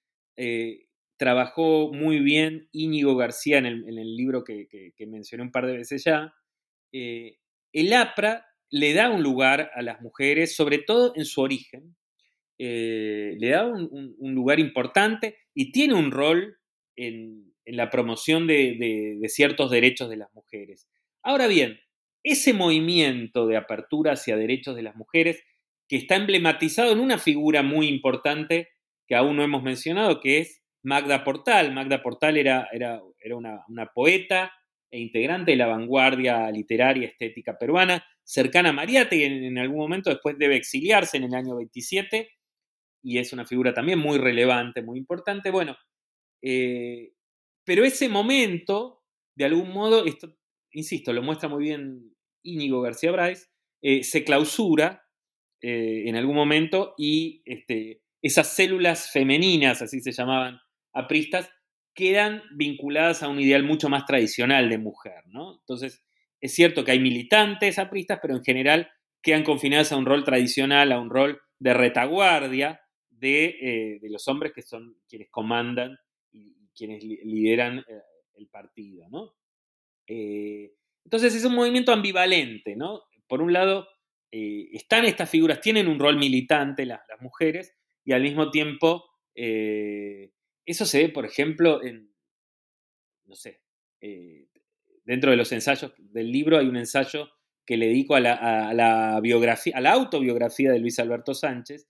trabajó 1.18 1.92
muy 1.92 2.20
bien 2.20 2.70
Íñigo 2.72 3.16
García 3.16 3.58
en 3.58 3.66
el, 3.66 4.16
libro 4.16 4.44
que, 4.44 4.94
mencioné 5.08 5.42
un 5.42 5.52
par 5.52 5.66
de 5.66 5.78
veces 5.78 6.04
ya, 6.04 6.32
el 6.92 7.94
APRA 7.94 8.46
le 8.70 8.94
da 8.94 9.10
un 9.10 9.24
lugar 9.24 9.72
a 9.74 9.82
las 9.82 10.00
mujeres, 10.02 10.56
sobre 10.56 10.78
todo 10.78 11.14
en 11.16 11.26
su 11.26 11.42
origen, 11.42 11.96
le 12.60 13.50
da 13.50 13.66
un, 13.66 14.16
lugar 14.36 14.60
importante 14.60 15.38
y 15.56 15.72
tiene 15.72 15.96
un 15.96 16.12
rol 16.12 16.60
en, 16.96 17.54
la 17.66 17.90
promoción 17.90 18.46
de, 18.46 19.20
ciertos 19.28 19.72
derechos 19.72 20.10
de 20.10 20.18
las 20.18 20.34
mujeres. 20.34 20.88
Ahora 21.24 21.48
bien, 21.48 21.80
ese 22.24 22.54
movimiento 22.54 23.48
de 23.48 23.58
apertura 23.58 24.14
hacia 24.14 24.38
derechos 24.38 24.76
de 24.76 24.84
las 24.84 24.96
mujeres, 24.96 25.44
que 25.88 25.96
está 25.96 26.16
emblematizado 26.16 26.92
en 26.92 27.00
una 27.00 27.18
figura 27.18 27.64
muy 27.64 27.88
importante 27.88 28.70
que 29.08 29.16
aún 29.16 29.38
no 29.38 29.44
hemos 29.44 29.64
mencionado, 29.64 30.20
que 30.20 30.40
es 30.40 30.62
Magda 30.84 31.24
Portal. 31.24 31.74
Magda 31.74 32.02
Portal 32.02 32.38
era, 32.38 32.68
era, 32.72 33.02
era 33.20 33.36
una, 33.36 33.92
poeta 33.94 34.52
e 34.92 35.00
integrante 35.00 35.52
de 35.52 35.58
la 35.58 35.68
vanguardia 35.68 36.50
literaria 36.52 37.08
estética 37.08 37.58
peruana, 37.58 38.06
cercana 38.24 38.70
a 38.70 38.74
Mariate, 38.74 39.16
y 39.16 39.24
en, 39.24 39.58
algún 39.58 39.80
momento 39.80 40.10
después 40.10 40.38
debe 40.38 40.58
exiliarse 40.58 41.18
en 41.18 41.24
el 41.24 41.34
año 41.34 41.56
27, 41.56 42.30
y 43.04 43.18
es 43.18 43.32
una 43.32 43.46
figura 43.46 43.74
también 43.74 44.00
muy 44.00 44.18
relevante, 44.18 44.82
muy 44.82 44.98
importante. 44.98 45.52
Bueno, 45.52 45.78
eh, 46.42 47.14
pero 47.64 47.86
ese 47.86 48.10
momento, 48.10 49.04
de 49.36 49.46
algún 49.46 49.72
modo, 49.72 50.06
esto, 50.06 50.36
insisto, 50.72 51.14
lo 51.14 51.22
muestra 51.22 51.48
muy 51.48 51.64
bien 51.64 52.16
Íñigo 52.44 52.82
García 52.82 53.12
Bryce, 53.12 53.48
eh, 53.82 54.04
se 54.04 54.24
clausura 54.24 55.07
eh, 55.62 56.04
en 56.08 56.16
algún 56.16 56.36
momento 56.36 56.94
y 56.98 57.42
este, 57.46 58.02
esas 58.22 58.54
células 58.54 59.12
femeninas, 59.12 59.82
así 59.82 60.02
se 60.02 60.12
llamaban 60.12 60.60
apristas, 60.94 61.50
quedan 61.94 62.44
vinculadas 62.56 63.24
a 63.24 63.28
un 63.28 63.40
ideal 63.40 63.64
mucho 63.64 63.90
más 63.90 64.06
tradicional 64.06 64.70
de 64.70 64.78
mujer, 64.78 65.24
¿no? 65.28 65.60
Entonces, 65.60 66.04
es 66.40 66.54
cierto 66.54 66.84
que 66.84 66.92
hay 66.92 67.00
militantes 67.00 67.80
apristas, 67.80 68.20
pero 68.22 68.36
en 68.36 68.44
general 68.44 68.90
quedan 69.24 69.44
confinadas 69.44 69.92
a 69.92 69.98
un 69.98 70.06
rol 70.06 70.24
tradicional, 70.24 70.92
a 70.92 71.00
un 71.00 71.10
rol 71.10 71.42
de 71.60 71.74
retaguardia 71.74 72.82
de, 73.10 73.98
de 74.00 74.10
los 74.12 74.28
hombres 74.28 74.54
que 74.54 74.62
son 74.62 74.96
quienes 75.10 75.30
comandan 75.32 75.98
quienes 76.78 77.04
lideran 77.04 77.80
eh, 77.80 78.02
el 78.36 78.48
partido, 78.48 79.10
¿no? 79.10 79.34
Eh, 80.08 80.72
entonces 81.04 81.36
es 81.36 81.44
un 81.44 81.56
movimiento 81.56 81.92
ambivalente, 81.92 82.76
¿no? 82.76 83.02
Por 83.28 83.42
un 83.42 83.52
lado, 83.52 83.88
eh, 84.32 84.70
están 84.74 85.06
estas 85.06 85.30
figuras, 85.30 85.62
tienen 85.62 85.88
un 85.88 86.00
rol 86.00 86.18
militante 86.18 86.86
las, 86.86 87.02
mujeres, 87.20 87.76
y 88.04 88.14
al 88.14 88.22
mismo 88.22 88.52
tiempo, 88.52 89.06
eso 89.34 90.86
se 90.86 91.04
ve, 91.04 91.10
por 91.10 91.26
ejemplo, 91.26 91.84
en, 91.84 92.12
no 93.26 93.36
sé, 93.36 93.62
dentro 95.04 95.32
de 95.32 95.38
los 95.38 95.52
ensayos 95.52 95.94
del 95.98 96.32
libro 96.32 96.58
hay 96.58 96.68
un 96.68 96.78
ensayo 96.78 97.30
que 97.66 97.78
le 97.78 97.88
dedico 97.88 98.16
a 98.16 98.20
la, 98.22 99.20
biografía, 99.22 99.76
a 99.76 99.82
la 99.82 99.92
autobiografía 99.92 100.72
de 100.72 100.80
Luis 100.80 101.00
Alberto 101.00 101.34
Sánchez, 101.34 101.88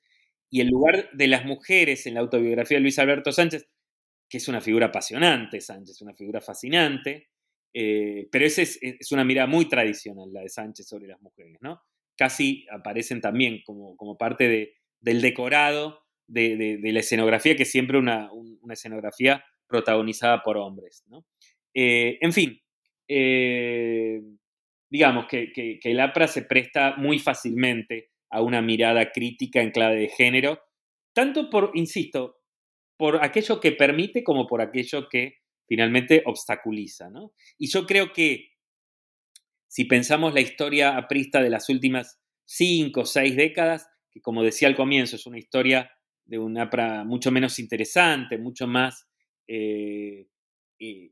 y 0.50 0.62
el 0.62 0.68
lugar 0.68 1.10
de 1.14 1.28
las 1.28 1.46
mujeres 1.46 2.08
en 2.08 2.16
la 2.16 2.22
autobiografía 2.22 2.78
de 2.78 2.82
Luis 2.82 2.98
Alberto 3.00 3.32
Sánchez 3.32 3.68
que 4.30 4.38
es 4.38 4.48
una 4.48 4.62
figura 4.62 4.88
apasionante, 4.88 5.62
Sánchez, 5.62 6.02
una 6.02 6.14
figura 6.14 6.42
fascinante, 6.42 7.30
eh, 7.74 8.28
pero 8.32 8.46
esa 8.46 8.62
es, 8.62 9.12
una 9.12 9.24
mirada 9.24 9.48
muy 9.48 9.68
tradicional, 9.70 10.32
la 10.34 10.42
de 10.42 10.50
Sánchez 10.50 10.88
sobre 10.88 11.08
las 11.08 11.22
mujeres, 11.22 11.58
¿no? 11.62 11.82
Casi 12.18 12.66
aparecen 12.72 13.22
también 13.22 13.62
como, 13.66 13.96
como 13.96 14.18
parte 14.18 14.48
de, 14.48 14.76
del 15.00 15.22
decorado 15.22 16.04
de, 16.28 16.80
la 16.82 17.00
escenografía, 17.00 17.56
que 17.56 17.64
es 17.64 17.72
siempre 17.72 17.98
una, 17.98 18.32
una 18.34 18.74
escenografía 18.74 19.46
protagonizada 19.68 20.44
por 20.44 20.58
hombres, 20.58 21.04
¿no? 21.08 21.26
Eh, 21.74 22.18
en 22.22 22.34
fin, 22.34 22.60
eh, 23.08 24.22
digamos 24.90 25.28
que, 25.28 25.52
que, 25.52 25.80
que 25.80 25.92
el 25.92 26.00
APRA 26.00 26.28
se 26.28 26.42
presta 26.42 26.96
muy 26.98 27.20
fácilmente 27.20 28.10
a 28.30 28.42
una 28.42 28.62
mirada 28.62 29.12
crítica 29.12 29.62
en 29.62 29.72
clave 29.72 29.96
de 29.98 30.10
género, 30.10 30.60
tanto 31.14 31.50
por, 31.50 31.72
insisto, 31.76 32.38
por 32.98 33.24
aquello 33.24 33.60
que 33.60 33.72
permite 33.72 34.24
como 34.24 34.48
por 34.48 34.62
aquello 34.62 35.08
que 35.08 35.38
finalmente 35.68 36.24
obstaculiza. 36.26 37.10
¿no? 37.10 37.34
Y 37.58 37.68
yo 37.70 37.86
creo 37.86 38.12
que 38.12 38.50
si 39.68 39.86
pensamos 39.86 40.34
la 40.34 40.42
historia 40.42 40.98
aprista 40.98 41.42
de 41.42 41.50
las 41.50 41.70
últimas 41.70 42.20
cinco 42.46 43.02
o 43.02 43.06
seis 43.06 43.36
décadas, 43.36 43.88
que 44.12 44.22
como 44.22 44.44
decía 44.44 44.68
al 44.68 44.76
comienzo 44.76 45.16
es 45.16 45.26
una 45.26 45.38
historia 45.38 45.92
de 46.26 46.40
una 46.40 46.64
APRA 46.64 47.04
mucho 47.04 47.32
menos 47.32 47.60
interesante, 47.60 48.38
mucho 48.38 48.68
más 48.68 49.08
eh, 49.48 50.28
eh, 50.80 51.12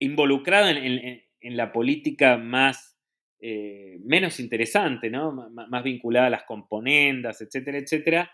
involucrada 0.00 0.70
en, 0.70 1.22
la 1.56 1.72
política 1.72 2.36
más 2.36 2.96
eh, 3.40 3.98
menos 4.04 4.40
interesante, 4.40 5.10
¿no? 5.10 5.32
más 5.50 5.84
vinculada 5.84 6.26
a 6.26 6.30
las 6.30 6.44
componendas, 6.44 7.40
etcétera, 7.40 7.78
etcétera, 7.78 8.30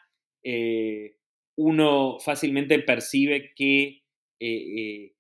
uno 1.57 2.19
fácilmente 2.21 2.79
percibe 2.81 3.53
que 3.55 4.03
eh, 4.41 4.81
eh, 4.81 5.15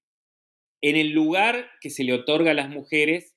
en 0.82 0.97
el 0.97 1.11
lugar 1.11 1.70
que 1.80 1.90
se 1.90 2.05
le 2.05 2.12
otorga 2.12 2.51
a 2.51 2.55
las 2.55 2.68
mujeres 2.68 3.34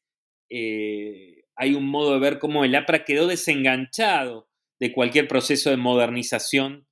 eh, 0.49 1.43
hay 1.55 1.73
un 1.73 1.85
modo 1.85 2.13
de 2.13 2.19
ver 2.19 2.39
cómo 2.39 2.63
el 2.63 2.75
APRA 2.75 3.05
quedó 3.05 3.27
desenganchado 3.27 4.49
de 4.79 4.91
cualquier 4.93 5.27
proceso 5.27 5.69
de 5.69 5.77
modernización 5.77 6.87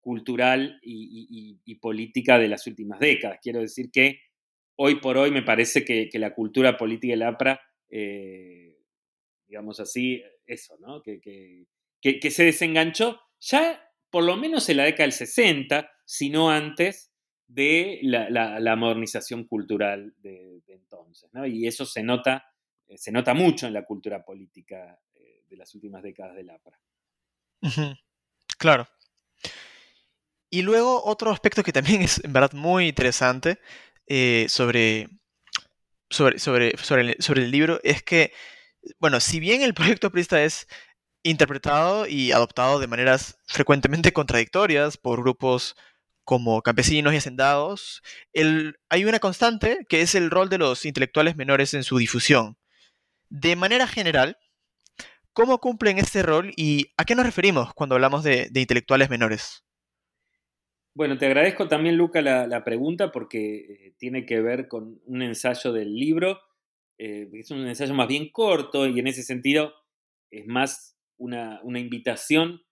cultural 0.00 0.78
y, 0.82 1.74
política 1.80 2.38
de 2.38 2.48
las 2.48 2.66
últimas 2.66 3.00
décadas. 3.00 3.38
Quiero 3.42 3.60
decir 3.60 3.90
que 3.90 4.20
hoy 4.76 4.96
por 4.96 5.16
hoy 5.16 5.30
me 5.30 5.42
parece 5.42 5.84
que, 5.84 6.10
la 6.14 6.34
cultura 6.34 6.76
política 6.76 7.12
del 7.12 7.22
APRA, 7.22 7.60
digamos 9.46 9.80
así, 9.80 10.22
eso, 10.46 10.76
¿no? 10.80 11.02
Que, 11.02 11.20
que 12.02 12.30
se 12.30 12.44
desenganchó 12.44 13.20
ya 13.40 13.82
por 14.10 14.24
lo 14.24 14.36
menos 14.36 14.68
en 14.68 14.76
la 14.78 14.84
década 14.84 15.04
del 15.04 15.12
60, 15.12 15.90
sino 16.04 16.50
antes 16.50 17.12
de 17.46 18.00
la, 18.02 18.76
modernización 18.76 19.44
cultural 19.44 20.14
de, 20.18 20.62
entonces. 20.68 21.30
Y 21.46 21.66
eso 21.66 21.86
se 21.86 22.02
nota, 22.02 22.44
eh, 22.90 22.98
se 22.98 23.12
nota 23.12 23.34
mucho 23.34 23.66
en 23.66 23.72
la 23.72 23.84
cultura 23.84 24.24
política 24.24 24.98
eh, 25.14 25.44
de 25.48 25.56
las 25.56 25.72
últimas 25.74 26.02
décadas 26.02 26.34
del 26.34 26.50
APRA. 26.50 26.78
Claro. 28.58 28.88
Y 30.50 30.62
luego 30.62 31.04
otro 31.04 31.30
aspecto 31.30 31.62
que 31.62 31.72
también 31.72 32.02
es 32.02 32.22
en 32.24 32.32
verdad 32.32 32.52
muy 32.52 32.88
interesante 32.88 33.60
eh, 34.06 34.46
sobre, 34.48 35.08
sobre, 36.10 36.38
sobre, 36.40 36.74
sobre, 36.76 37.42
el, 37.42 37.50
libro 37.50 37.80
es 37.84 38.02
que, 38.02 38.32
bueno, 38.98 39.20
si 39.20 39.38
bien 39.38 39.62
el 39.62 39.74
proyecto 39.74 40.10
Prista 40.10 40.42
es 40.42 40.66
interpretado 41.22 42.06
y 42.08 42.32
adoptado 42.32 42.80
de 42.80 42.88
maneras 42.88 43.38
frecuentemente 43.46 44.12
contradictorias 44.12 44.96
por 44.96 45.20
grupos 45.20 45.76
como 46.24 46.62
campesinos 46.62 47.12
y 47.12 47.18
hacendados, 47.18 48.02
hay 48.88 49.04
una 49.04 49.18
constante 49.20 49.86
que 49.88 50.00
es 50.00 50.14
el 50.14 50.30
rol 50.30 50.48
de 50.48 50.58
los 50.58 50.86
intelectuales 50.86 51.36
menores 51.36 51.74
en 51.74 51.84
su 51.84 51.98
difusión. 51.98 52.56
De 53.30 53.54
manera 53.54 53.86
general, 53.86 54.36
¿cómo 55.32 55.58
cumplen 55.58 55.98
este 55.98 56.22
rol 56.22 56.52
y 56.56 56.92
a 56.96 57.04
qué 57.04 57.14
nos 57.14 57.24
referimos 57.24 57.72
cuando 57.74 57.94
hablamos 57.94 58.24
de, 58.24 58.50
intelectuales 58.54 59.08
menores? 59.08 59.64
Bueno, 60.94 61.16
te 61.16 61.26
agradezco 61.26 61.68
también, 61.68 61.96
Luca, 61.96 62.20
la, 62.20 62.64
pregunta 62.64 63.12
porque 63.12 63.56
eh, 63.58 63.94
tiene 63.98 64.26
que 64.26 64.40
ver 64.40 64.66
con 64.66 65.00
un 65.06 65.22
ensayo 65.22 65.72
del 65.72 65.94
libro. 65.94 66.40
Eh, 66.98 67.30
es 67.32 67.52
un 67.52 67.66
ensayo 67.66 67.94
más 67.94 68.08
bien 68.08 68.30
corto 68.30 68.86
y 68.86 68.98
en 68.98 69.06
ese 69.06 69.22
sentido 69.22 69.72
es 70.30 70.46
más 70.46 70.98
una, 71.16 71.60
invitación 71.64 72.62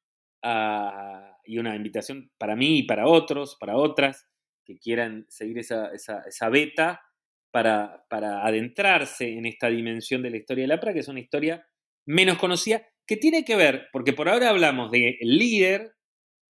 y 1.44 1.59
una 1.59 1.76
invitación 1.76 2.32
para 2.36 2.56
mí 2.56 2.80
y 2.80 2.82
para 2.82 3.06
otros, 3.06 3.56
para 3.61 3.76
otras, 3.76 4.28
que 4.64 4.78
quieran 4.78 5.24
seguir 5.28 5.59
esa, 5.59 5.92
esa, 5.92 6.48
beta 6.48 7.00
para, 7.51 8.05
para, 8.09 8.46
adentrarse 8.46 9.32
en 9.32 9.46
esta 9.46 9.68
dimensión 9.68 10.22
de 10.22 10.30
la 10.30 10.36
historia 10.36 10.64
de 10.64 10.68
la 10.68 10.74
APRA, 10.74 10.92
que 10.92 11.01
es 11.01 11.09
una 11.09 11.20
historia 11.20 11.66
menos 12.07 12.38
conocida, 12.38 12.86
que 13.07 13.16
tiene 13.16 13.44
que 13.44 13.57
ver, 13.57 13.88
porque 13.92 14.12
por 14.12 14.28
ahora 14.28 14.51
hablamos 14.51 14.90
del 14.90 15.16
líder, 15.20 15.94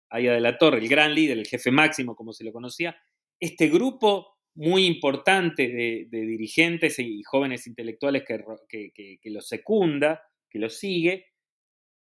Aya 0.10 0.34
de 0.34 0.42
la 0.42 0.58
Torre, 0.58 0.80
el 0.80 0.88
gran 0.88 1.14
líder, 1.14 1.38
el 1.38 1.48
jefe 1.48 1.70
máximo, 1.70 2.16
como 2.16 2.34
se 2.34 2.44
lo 2.44 2.52
conocía, 2.52 2.98
este 3.40 3.68
grupo 3.68 4.38
muy 4.56 4.86
importante 4.86 5.68
de, 5.68 6.08
dirigentes 6.10 6.98
y 6.98 7.22
jóvenes 7.24 7.68
intelectuales 7.68 8.24
que, 8.26 8.92
que, 8.94 9.30
lo 9.30 9.42
secunda, 9.42 10.24
que 10.50 10.58
lo 10.58 10.70
sigue, 10.70 11.28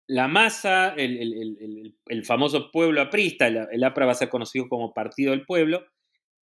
la 0.08 0.28
masa, 0.28 0.96
el, 0.98 1.94
famoso 2.26 2.72
pueblo 2.72 3.02
aprista, 3.02 3.48
el, 3.48 3.84
APRA 3.84 4.08
va 4.08 4.12
a 4.14 4.16
ser 4.16 4.30
conocido 4.30 4.68
como 4.70 4.94
Partido 4.94 5.32
del 5.32 5.46
Pueblo, 5.46 5.86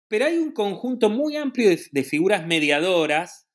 pero 0.08 0.26
hay 0.26 0.38
un 0.38 0.52
conjunto 0.52 1.10
muy 1.10 1.36
amplio 1.36 1.70
de, 1.70 2.04
figuras 2.04 2.46
mediadoras, 2.46 3.48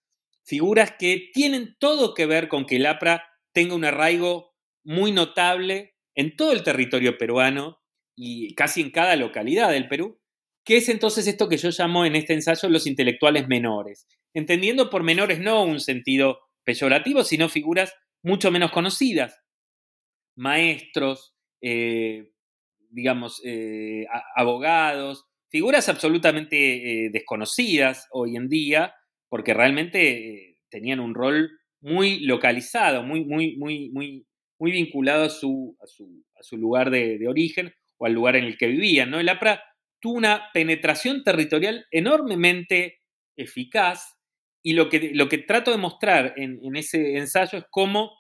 figuras 0.45 0.95
que 0.99 1.31
tienen 1.33 1.77
todo 1.79 2.15
que 2.15 2.27
ver 2.27 2.49
con 2.49 2.67
que 2.67 2.77
el 2.77 2.87
APRA 2.87 3.25
tenga 3.53 3.75
un 3.75 3.85
arraigo 3.85 4.55
muy 4.85 5.13
notable 5.13 5.95
en 6.15 6.37
todo 6.37 6.53
el 6.53 6.63
territorio 6.63 7.19
peruano 7.19 7.79
y 8.17 8.55
casi 8.55 8.81
en 8.81 8.91
cada 8.91 9.17
localidad 9.17 9.71
del 9.71 9.89
Perú, 9.89 10.21
que 10.65 10.77
es 10.77 10.89
entonces 10.89 11.27
esto 11.27 11.49
que 11.49 11.57
yo 11.57 11.71
llamo 11.71 12.05
en 12.05 12.17
este 12.17 12.35
ensayo 12.35 12.69
los 12.69 12.87
intelectuales 12.87 13.49
menores, 13.49 14.07
entendiendo 14.35 14.91
por 14.91 15.03
menores 15.03 15.41
no 15.41 15.63
un 15.63 15.81
sentido 15.81 16.41
peyorativo, 16.65 17.25
sino 17.25 17.49
figuras 17.49 17.95
mucho 18.23 18.51
menos 18.51 18.71
conocidas, 18.71 19.41
maestros, 20.37 21.35
eh, 21.63 22.33
digamos, 22.91 23.41
eh, 23.45 24.07
abogados, 24.37 25.30
figuras 25.51 25.89
absolutamente 25.89 27.07
eh, 27.07 27.11
desconocidas 27.11 28.07
hoy 28.13 28.37
en 28.37 28.49
día, 28.49 28.95
porque 29.29 29.53
realmente 29.53 30.59
tenían 30.71 31.01
un 31.01 31.15
rol 31.15 31.51
muy 31.81 32.21
localizado, 32.21 33.03
muy, 33.03 33.25
muy, 33.25 33.57
muy, 33.57 33.91
muy, 33.91 34.27
muy 34.59 34.73
vinculado 34.73 35.25
a 35.25 35.31
su, 35.31 35.77
a 35.81 36.43
su, 36.43 36.57
lugar 36.57 36.91
de, 36.91 37.27
origen 37.29 37.75
o 37.99 38.07
al 38.07 38.13
lugar 38.13 38.37
en 38.37 38.45
el 38.45 38.57
que 38.57 38.69
vivían. 38.69 39.11
¿no? 39.11 39.19
El 39.19 39.29
APRA 39.29 39.63
tuvo 40.01 40.15
una 40.15 40.51
penetración 40.55 41.25
territorial 41.25 41.87
enormemente 41.91 43.01
eficaz 43.37 44.17
y 44.63 44.75
lo 44.75 44.89
que, 44.89 45.11
lo 45.15 45.29
que 45.29 45.39
trato 45.39 45.71
de 45.71 45.79
mostrar 45.79 46.35
en, 46.37 46.61
en 46.63 46.77
ese 46.77 47.17
ensayo 47.17 47.59
es 47.59 47.65
cómo 47.71 48.13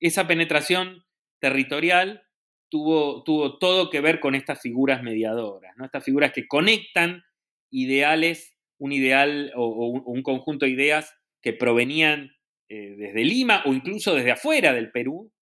esa 0.00 0.26
penetración 0.26 1.04
territorial 1.40 2.22
tuvo, 2.68 3.22
todo 3.58 3.90
que 3.90 4.00
ver 4.00 4.20
con 4.20 4.34
estas 4.34 4.60
figuras 4.60 5.02
mediadoras, 5.02 5.74
estas 5.82 6.04
figuras 6.04 6.32
que 6.32 6.46
conectan 6.46 7.22
ideales, 7.70 8.56
un 8.78 8.92
ideal 8.92 9.52
o, 9.56 9.88
un, 9.88 10.22
conjunto 10.22 10.66
de 10.66 10.72
ideas 10.72 11.14
que 11.42 11.52
provenían 11.52 12.32
eh, 12.68 12.94
desde 12.96 13.24
Lima 13.24 13.62
o 13.66 13.72
incluso 13.72 14.14
desde 14.14 14.32
afuera 14.32 14.72
del 14.72 14.90
Perú, 14.90 15.32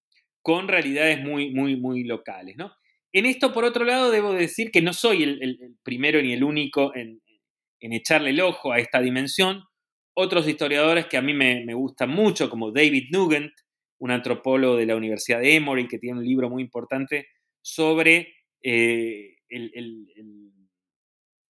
con 0.43 0.69
realidades 0.69 1.21
muy, 1.23 1.51
muy, 1.51 1.77
muy 1.77 2.05
locales. 2.05 2.57
En 3.13 3.27
esto, 3.27 3.53
por 3.53 3.65
otro 3.65 3.85
lado, 3.85 4.11
debo 4.11 4.33
decir 4.33 4.71
que 4.71 4.83
no 4.83 4.93
soy 4.93 5.23
el, 5.25 5.77
primero 5.83 6.23
ni 6.23 6.33
el 6.33 6.45
único 6.45 6.95
en, 6.95 7.21
echarle 7.81 8.31
el 8.31 8.41
ojo 8.41 8.73
a 8.73 8.79
esta 8.79 9.01
dimensión. 9.01 9.65
Otros 10.15 10.49
historiadores 10.49 11.07
que 11.07 11.17
a 11.17 11.23
mí 11.23 11.35
me, 11.35 11.65
me 11.65 11.75
gustan 11.75 12.11
mucho, 12.11 12.49
como 12.49 12.73
David 12.73 13.09
Nugent, 13.11 13.53
un 13.99 14.11
antropólogo 14.11 14.77
de 14.77 14.87
la 14.87 14.97
Universidad 14.97 15.41
de 15.41 15.55
Emory, 15.55 15.89
que 15.89 15.99
tiene 15.99 16.19
un 16.19 16.25
libro 16.25 16.51
muy 16.51 16.63
importante 16.63 17.29
sobre 17.63 18.35
eh, 18.63 19.37
el, 19.49 20.07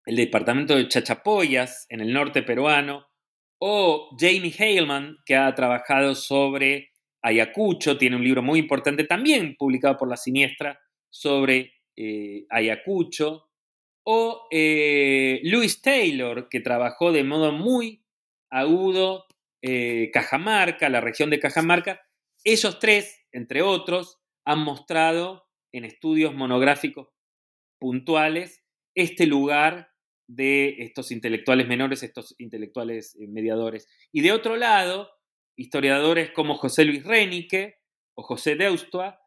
departamento 0.07 0.76
de 0.76 0.88
Chachapoyas 0.88 1.86
en 1.88 2.01
el 2.01 2.12
norte 2.12 2.42
peruano, 2.42 3.07
o 3.59 4.14
Jamie 4.18 4.55
Haleman, 4.59 5.16
que 5.24 5.34
ha 5.34 5.55
trabajado 5.55 6.14
sobre 6.14 6.90
Ayacucho, 7.22 7.99
tiene 7.99 8.16
un 8.16 8.24
libro 8.24 8.42
muy 8.42 8.61
importante 8.61 9.05
también 9.05 9.57
publicado 9.57 9.97
por 9.97 10.09
La 10.09 10.16
Siniestra 10.16 10.78
sobre 11.11 11.72
eh, 11.97 12.44
Ayacucho, 12.51 13.51
o 14.05 14.47
eh, 14.53 15.40
Louis 15.42 15.82
Taylor, 15.82 16.49
que 16.49 16.61
trabajó 16.61 17.11
de 17.11 17.24
modo 17.24 17.53
muy 17.53 18.05
agudo 18.51 19.24
Cajamarca, 20.12 20.88
la 20.88 21.01
región 21.01 21.28
de 21.28 21.40
Cajamarca, 21.40 22.05
ellos 22.53 22.78
tres, 22.78 23.26
entre 23.32 23.62
otros, 23.62 24.18
han 24.44 24.61
mostrado 24.61 25.44
en 25.72 25.84
estudios 25.84 26.34
monográficos 26.34 27.09
puntuales 27.78 28.64
este 28.94 29.26
lugar 29.26 29.90
de 30.28 30.76
estos 30.78 31.11
intelectuales 31.11 31.68
menores, 31.68 32.03
estos 32.03 32.34
intelectuales 32.38 33.14
eh, 33.16 33.26
mediadores. 33.28 33.88
Y 34.12 34.22
de 34.22 34.32
otro 34.32 34.57
lado, 34.57 35.11
historiadores 35.57 36.30
como 36.30 36.57
José 36.57 36.84
Luis 36.84 37.05
Renique 37.05 37.76
o 38.16 38.22
José 38.22 38.57
Deustua 38.57 39.18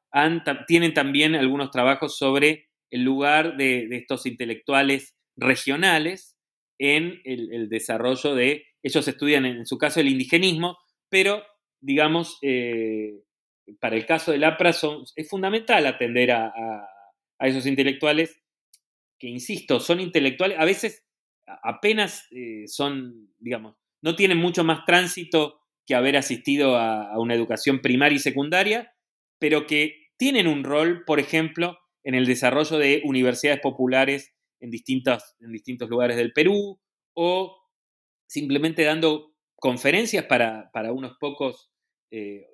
tienen 0.68 0.94
también 0.94 1.36
algunos 1.36 1.72
trabajos 1.72 2.18
sobre 2.18 2.70
el 2.90 3.04
lugar 3.04 3.58
de, 3.58 3.88
estos 3.92 4.26
intelectuales 4.26 5.16
regionales 5.38 6.36
en 6.80 7.22
el, 7.24 7.70
desarrollo 7.70 8.34
de, 8.34 8.66
ellos 8.82 9.08
estudian 9.08 9.46
en, 9.46 9.66
su 9.66 9.78
caso 9.78 10.00
el 10.00 10.08
indigenismo, 10.08 10.78
pero 11.10 11.44
digamos, 11.82 12.38
eh, 12.42 13.22
para 13.80 13.96
el 13.96 14.06
caso 14.06 14.32
del 14.32 14.44
APRA 14.44 14.72
es 14.72 15.30
fundamental 15.30 15.86
atender 15.86 16.32
a, 16.32 16.54
esos 17.40 17.66
intelectuales 17.66 18.42
que, 19.18 19.28
insisto, 19.28 19.80
son 19.80 20.02
intelectuales, 20.02 20.60
a 20.60 20.66
veces 20.66 21.06
apenas 21.64 22.28
eh, 22.32 22.68
son, 22.68 23.32
digamos, 23.40 23.76
no 24.02 24.16
tienen 24.16 24.38
mucho 24.38 24.64
más 24.64 24.86
tránsito 24.86 25.62
que 25.86 25.96
haber 25.96 26.18
asistido 26.18 26.78
a, 26.78 27.18
una 27.20 27.34
educación 27.34 27.82
primaria 27.82 28.18
y 28.18 28.20
secundaria, 28.20 28.94
pero 29.40 29.66
que 29.66 30.10
tienen 30.18 30.48
un 30.48 30.64
rol, 30.64 31.04
por 31.06 31.20
ejemplo, 31.20 31.80
en 32.04 32.14
el 32.14 32.26
desarrollo 32.26 32.78
de 32.78 33.02
universidades 33.06 33.62
populares 33.62 34.34
en, 34.60 34.70
distintos, 34.70 35.36
en 35.40 35.52
distintos 35.52 35.90
lugares 35.90 36.18
del 36.18 36.34
Perú 36.34 36.80
o 37.14 37.58
simplemente 38.28 38.84
dando 38.84 39.34
conferencias 39.60 40.26
para, 40.26 40.70
unos 40.92 41.18
pocos 41.20 41.72
eh, 42.12 42.48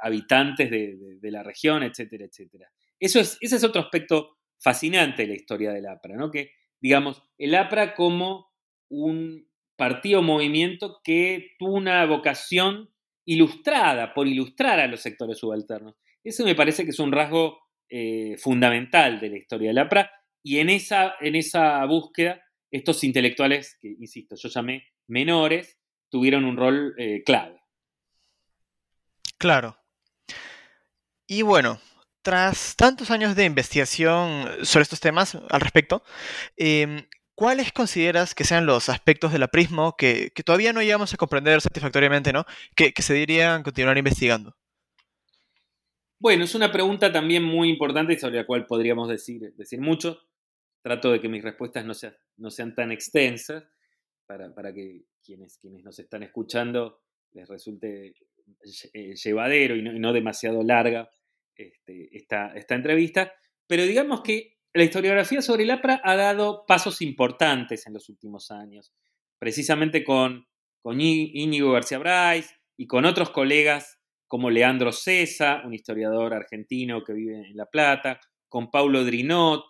habitantes 0.00 0.70
de, 0.70 1.30
la 1.30 1.42
región, 1.42 1.82
etcétera, 1.82 2.24
etcétera. 2.24 2.70
Eso 2.98 3.20
es, 3.20 3.38
ese 3.40 3.56
es 3.56 3.64
otro 3.64 3.82
aspecto 3.82 4.38
fascinante 4.58 5.22
de 5.22 5.28
la 5.28 5.34
historia 5.34 5.72
del 5.72 5.86
APRA, 5.86 6.16
¿no? 6.16 6.30
Que, 6.30 6.52
digamos, 6.80 7.22
el 7.38 7.54
APRA 7.54 7.94
como 7.94 8.50
un 8.88 9.48
partido 9.76 10.22
movimiento 10.22 11.00
que 11.02 11.52
tuvo 11.58 11.74
una 11.74 12.04
vocación 12.04 12.90
ilustrada, 13.24 14.12
por 14.12 14.26
ilustrar 14.26 14.80
a 14.80 14.86
los 14.86 15.00
sectores 15.00 15.38
subalternos. 15.38 15.94
Eso 16.22 16.44
me 16.44 16.54
parece 16.54 16.84
que 16.84 16.90
es 16.90 16.98
un 16.98 17.12
rasgo 17.12 17.60
eh, 17.88 18.36
fundamental 18.38 19.20
de 19.20 19.30
la 19.30 19.38
historia 19.38 19.68
del 19.68 19.78
APRA 19.78 20.10
y 20.42 20.58
en 20.58 20.70
esa, 20.70 21.14
en 21.20 21.34
esa 21.34 21.84
búsqueda 21.86 22.42
estos 22.70 23.02
intelectuales, 23.04 23.78
que 23.80 23.88
insisto, 23.88 24.36
yo 24.36 24.48
llamé 24.48 24.84
menores, 25.08 25.79
tuvieron 26.10 26.44
un 26.44 26.56
rol 26.56 26.94
eh, 26.98 27.22
clave. 27.24 27.60
Claro. 29.38 29.78
Y 31.26 31.42
bueno, 31.42 31.80
tras 32.22 32.76
tantos 32.76 33.10
años 33.10 33.34
de 33.34 33.44
investigación 33.44 34.46
sobre 34.62 34.82
estos 34.82 35.00
temas 35.00 35.34
al 35.34 35.60
respecto, 35.60 36.02
em, 36.56 37.06
¿cuáles 37.34 37.72
consideras 37.72 38.34
que 38.34 38.44
sean 38.44 38.66
los 38.66 38.88
aspectos 38.88 39.32
del 39.32 39.44
aprismo 39.44 39.96
que, 39.96 40.30
todavía 40.44 40.72
no 40.72 40.82
llegamos 40.82 41.14
a 41.14 41.16
comprender 41.16 41.60
satisfactoriamente, 41.60 42.32
¿no? 42.32 42.44
Que, 42.74 42.92
se 43.00 43.14
deberían 43.14 43.62
continuar 43.62 43.96
investigando. 43.96 44.54
Bueno, 46.18 46.44
es 46.44 46.54
una 46.54 46.70
pregunta 46.70 47.10
también 47.10 47.42
muy 47.42 47.70
importante 47.70 48.12
y 48.12 48.18
sobre 48.18 48.36
la 48.36 48.46
cual 48.46 48.66
podríamos 48.66 49.08
decir, 49.08 49.54
decir 49.56 49.80
mucho. 49.80 50.20
Trato 50.82 51.12
de 51.12 51.20
que 51.20 51.28
mis 51.28 51.42
respuestas 51.42 51.84
no, 51.84 51.94
no 52.36 52.50
sean 52.50 52.74
tan 52.74 52.92
extensas 52.92 53.64
para, 54.26 54.54
para 54.54 54.72
que 54.74 55.04
quienes, 55.30 55.58
quienes 55.58 55.84
nos 55.84 55.96
están 56.00 56.24
escuchando 56.24 57.02
les 57.30 57.48
resulte 57.48 58.14
eh, 58.92 59.14
llevadero 59.14 59.76
y 59.76 59.82
no, 59.82 60.12
demasiado 60.12 60.64
larga 60.64 61.08
este, 61.54 62.16
esta, 62.16 62.52
esta, 62.56 62.74
entrevista. 62.74 63.32
Pero 63.68 63.84
digamos 63.84 64.22
que 64.22 64.56
la 64.74 64.82
historiografía 64.82 65.40
sobre 65.40 65.62
el 65.62 65.70
APRA 65.70 66.00
ha 66.02 66.16
dado 66.16 66.64
pasos 66.66 67.00
importantes 67.00 67.86
en 67.86 67.92
los 67.92 68.08
últimos 68.08 68.50
años, 68.50 68.92
precisamente 69.38 70.02
con, 70.02 70.48
con 70.82 71.00
Íñigo 71.00 71.70
García 71.70 71.98
Brais 71.98 72.52
y 72.76 72.88
con 72.88 73.04
otros 73.04 73.30
colegas 73.30 74.00
como 74.26 74.50
Leandro 74.50 74.90
Cesa, 74.90 75.62
un 75.64 75.74
historiador 75.74 76.34
argentino 76.34 77.04
que 77.04 77.12
vive 77.12 77.36
en 77.36 77.56
La 77.56 77.66
Plata, 77.66 78.20
con 78.48 78.68
Paulo 78.70 79.04
Drinot, 79.04 79.64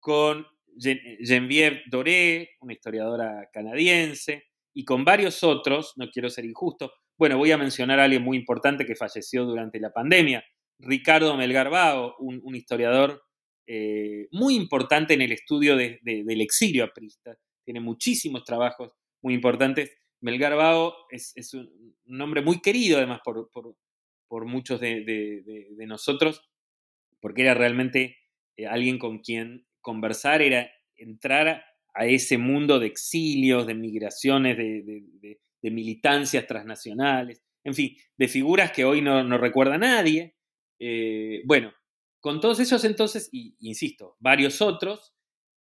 con 0.00 0.44
Geneviève 0.76 1.82
Doré, 1.88 2.56
una 2.60 2.72
historiadora 2.72 3.48
canadiense, 3.52 4.51
y 4.74 4.84
con 4.84 5.04
varios 5.04 5.42
otros, 5.44 5.92
no 5.96 6.08
quiero 6.10 6.30
ser 6.30 6.44
injusto, 6.44 6.92
bueno, 7.18 7.38
voy 7.38 7.52
a 7.52 7.58
mencionar 7.58 8.00
a 8.00 8.04
alguien 8.04 8.22
muy 8.22 8.36
importante 8.36 8.86
que 8.86 8.96
falleció 8.96 9.44
durante 9.44 9.78
la 9.78 9.92
pandemia, 9.92 10.44
Ricardo 10.78 11.36
Melgarbao, 11.36 12.16
un, 12.18 12.54
historiador 12.56 13.22
eh, 13.66 14.26
muy 14.32 14.56
importante 14.56 15.14
en 15.14 15.22
el 15.22 15.32
estudio 15.32 15.76
del 15.76 16.40
exilio 16.40 16.84
aprista, 16.84 17.36
tiene 17.64 17.80
muchísimos 17.80 18.44
trabajos 18.44 18.90
muy 19.22 19.34
importantes. 19.34 19.92
Melgarbao 20.20 20.94
es, 21.10 21.32
es 21.36 21.54
un 21.54 21.96
nombre 22.04 22.42
muy 22.42 22.60
querido 22.60 22.98
además 22.98 23.20
por, 23.24 23.50
por, 23.50 24.46
muchos 24.46 24.80
de, 24.80 25.84
nosotros, 25.86 26.42
porque 27.20 27.42
era 27.42 27.54
realmente 27.54 28.16
eh, 28.56 28.66
alguien 28.66 28.98
con 28.98 29.18
quien 29.18 29.66
conversar, 29.80 30.42
era 30.42 30.70
entrar 30.96 31.48
a 31.48 31.64
ese 31.94 32.38
mundo 32.38 32.78
de 32.78 32.86
exilios, 32.86 33.66
de 33.66 33.74
migraciones, 33.74 34.56
de, 34.56 35.38
militancias 35.70 36.46
transnacionales, 36.46 37.42
en 37.64 37.74
fin, 37.74 37.96
de 38.16 38.28
figuras 38.28 38.72
que 38.72 38.84
hoy 38.84 39.00
no, 39.00 39.38
recuerda 39.38 39.78
nadie. 39.78 40.34
Eh, 40.80 41.42
bueno, 41.44 41.72
con 42.20 42.40
todos 42.40 42.58
esos 42.58 42.84
entonces, 42.84 43.28
y 43.32 43.54
insisto, 43.60 44.16
varios 44.18 44.60
otros 44.60 45.14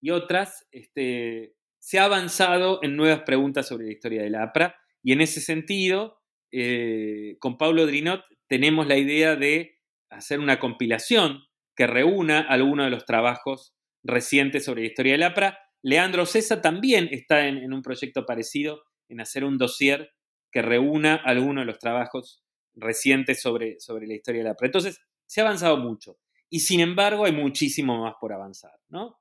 y 0.02 0.12
otras, 0.12 0.68
este, 0.72 1.56
se 1.80 2.00
ha 2.00 2.06
avanzado 2.06 2.80
en 2.84 2.96
nuevas 2.96 3.22
preguntas 3.24 3.68
sobre 3.68 3.88
la 3.88 3.92
historia 3.92 4.22
de 4.22 4.30
la 4.30 4.44
APRA 4.44 4.76
y 5.04 5.14
en 5.14 5.22
ese 5.22 5.42
sentido, 5.42 6.20
eh, 6.52 7.38
con 7.40 7.58
Pablo 7.58 7.86
Drinot 7.86 8.24
tenemos 8.48 8.88
la 8.88 8.98
idea 8.98 9.36
de 9.36 9.78
hacer 10.10 10.40
una 10.40 10.60
compilación 10.60 11.44
que 11.76 11.88
reúna 11.88 12.40
algunos 12.40 12.86
de 12.86 12.92
los 12.92 13.06
trabajos 13.06 13.74
recientes 14.04 14.66
sobre 14.66 14.82
la 14.82 14.88
historia 14.88 15.14
del 15.14 15.24
APRA. 15.24 15.60
Leandro 15.82 16.26
César 16.26 16.62
también 16.62 17.10
está 17.12 17.48
en, 17.48 17.72
un 17.74 17.82
proyecto 17.82 18.26
parecido, 18.26 18.84
en 19.08 19.22
hacer 19.22 19.44
un 19.44 19.58
dossier 19.58 20.12
que 20.52 20.62
reúna 20.62 21.16
algunos 21.16 21.62
de 21.62 21.66
los 21.66 21.80
trabajos 21.80 22.44
recientes 22.76 23.42
sobre, 23.42 23.80
sobre 23.80 24.08
la 24.08 24.16
historia 24.16 24.44
del 24.44 24.52
APRA. 24.52 24.68
Entonces, 24.68 25.02
se 25.26 25.42
ha 25.42 25.44
avanzado 25.46 25.78
mucho. 25.78 26.18
Y 26.50 26.62
sin 26.62 26.80
embargo, 26.80 27.26
hay 27.26 27.32
muchísimo 27.32 28.02
más 28.02 28.16
por 28.20 28.34
avanzar. 28.34 28.74
¿no? 28.90 29.20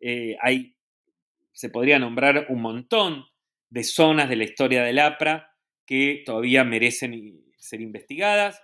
Eh, 0.00 0.36
hay, 0.40 0.74
se 1.52 1.68
podría 1.68 1.98
nombrar 1.98 2.46
un 2.48 2.62
montón 2.62 3.26
de 3.68 3.84
zonas 3.84 4.28
de 4.28 4.36
la 4.36 4.44
historia 4.44 4.82
del 4.82 4.98
APRA 4.98 5.54
que 5.86 6.22
todavía 6.24 6.64
merecen 6.64 7.44
ser 7.58 7.80
investigadas. 7.80 8.62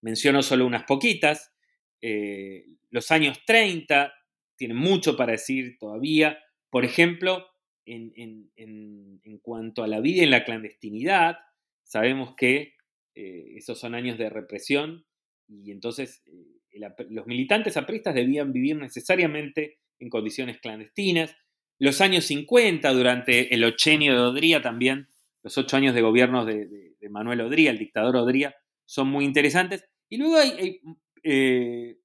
Menciono 0.00 0.42
solo 0.42 0.66
unas 0.66 0.84
poquitas. 0.84 1.54
Eh, 2.00 2.66
los 2.90 3.10
años 3.10 3.38
30 3.46 4.12
tienen 4.56 4.76
mucho 4.76 5.16
para 5.16 5.32
decir 5.32 5.76
todavía. 5.78 6.38
Por 6.70 6.84
ejemplo, 6.84 7.46
en, 7.86 8.50
cuanto 9.42 9.82
a 9.82 9.88
la 9.88 10.00
vida 10.00 10.22
en 10.22 10.30
la 10.30 10.44
clandestinidad, 10.44 11.38
sabemos 11.84 12.34
que 12.36 12.74
eh, 13.14 13.54
esos 13.56 13.78
son 13.78 13.94
años 13.94 14.18
de 14.18 14.28
represión 14.28 15.06
y 15.48 15.70
entonces 15.70 16.22
eh, 16.26 16.80
los 17.10 17.26
militantes 17.26 17.76
apristas 17.76 18.14
debían 18.14 18.52
vivir 18.52 18.76
necesariamente 18.76 19.78
en 19.98 20.10
condiciones 20.10 20.58
clandestinas. 20.58 21.34
Los 21.78 22.00
años 22.00 22.24
50, 22.24 22.92
durante 22.92 23.54
el 23.54 23.64
ochenio 23.64 24.14
de 24.14 24.20
Odría 24.20 24.62
también, 24.62 25.08
los 25.42 25.56
ocho 25.58 25.76
años 25.76 25.94
de 25.94 26.02
gobierno 26.02 26.44
de, 26.44 26.96
Manuel 27.08 27.42
Odría, 27.42 27.70
el 27.70 27.78
dictador 27.78 28.16
Odría, 28.16 28.56
son 28.84 29.08
muy 29.08 29.24
interesantes. 29.24 29.84
Y 30.08 30.16
luego 30.16 30.36
hay, 30.36 30.80
eh, 31.22 31.98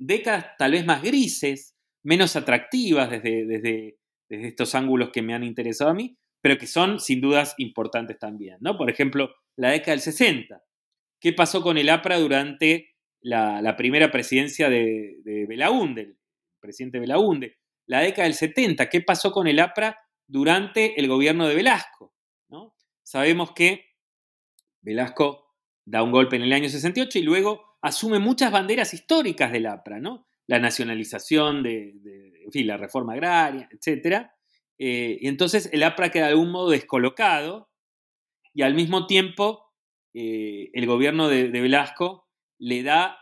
décadas 0.00 0.56
tal 0.58 0.72
vez 0.72 0.84
más 0.84 1.02
grises, 1.02 1.76
menos 2.02 2.34
atractivas 2.34 3.10
desde, 3.10 3.46
desde, 3.46 3.98
desde, 4.28 4.48
estos 4.48 4.74
ángulos 4.74 5.10
que 5.10 5.22
me 5.22 5.34
han 5.34 5.44
interesado 5.44 5.90
a 5.90 5.94
mí, 5.94 6.16
pero 6.40 6.58
que 6.58 6.66
son 6.66 6.98
sin 6.98 7.20
dudas 7.20 7.54
importantes 7.58 8.18
también. 8.18 8.56
¿no? 8.60 8.76
Por 8.76 8.90
ejemplo, 8.90 9.32
la 9.56 9.70
década 9.70 9.92
del 9.92 10.00
60. 10.00 10.62
¿Qué 11.20 11.32
pasó 11.32 11.62
con 11.62 11.78
el 11.78 11.88
APRA 11.90 12.18
durante 12.18 12.96
la, 13.20 13.76
primera 13.76 14.10
presidencia 14.10 14.70
de, 14.70 15.18
de 15.22 15.46
Belaúnde, 15.46 16.02
el 16.02 16.16
presidente 16.60 16.98
Belaúnde? 16.98 17.60
la 17.90 18.00
década 18.02 18.24
del 18.24 18.34
70. 18.34 18.88
¿Qué 18.88 19.00
pasó 19.00 19.32
con 19.32 19.48
el 19.48 19.58
APRA 19.58 19.98
durante 20.28 21.00
el 21.00 21.08
gobierno 21.08 21.48
de 21.48 21.56
Velasco? 21.56 22.14
¿no? 22.48 22.76
Sabemos 23.02 23.50
que 23.50 23.84
Velasco 24.80 25.56
da 25.84 26.04
un 26.04 26.12
golpe 26.12 26.36
en 26.36 26.42
el 26.42 26.52
año 26.52 26.68
68 26.68 27.18
y 27.18 27.22
luego 27.22 27.69
asume 27.82 28.18
muchas 28.18 28.52
banderas 28.52 28.94
históricas 28.94 29.52
del 29.52 29.66
APRA, 29.66 30.00
¿no? 30.00 30.26
La 30.46 30.58
nacionalización 30.58 31.62
de, 31.62 31.94
la 32.52 32.76
reforma 32.76 33.12
agraria, 33.14 33.68
etc. 33.70 34.26
Eh, 34.78 35.18
y 35.20 35.28
entonces 35.28 35.70
el 35.72 35.82
APRA 35.82 36.10
queda 36.10 36.26
de 36.26 36.32
algún 36.32 36.50
modo 36.50 36.70
descolocado 36.70 37.70
y 38.52 38.62
al 38.62 38.74
mismo 38.74 39.06
tiempo 39.06 39.70
eh, 40.14 40.70
el 40.72 40.86
gobierno 40.86 41.28
de, 41.28 41.48
Velasco 41.48 42.28
le 42.58 42.82
da 42.82 43.18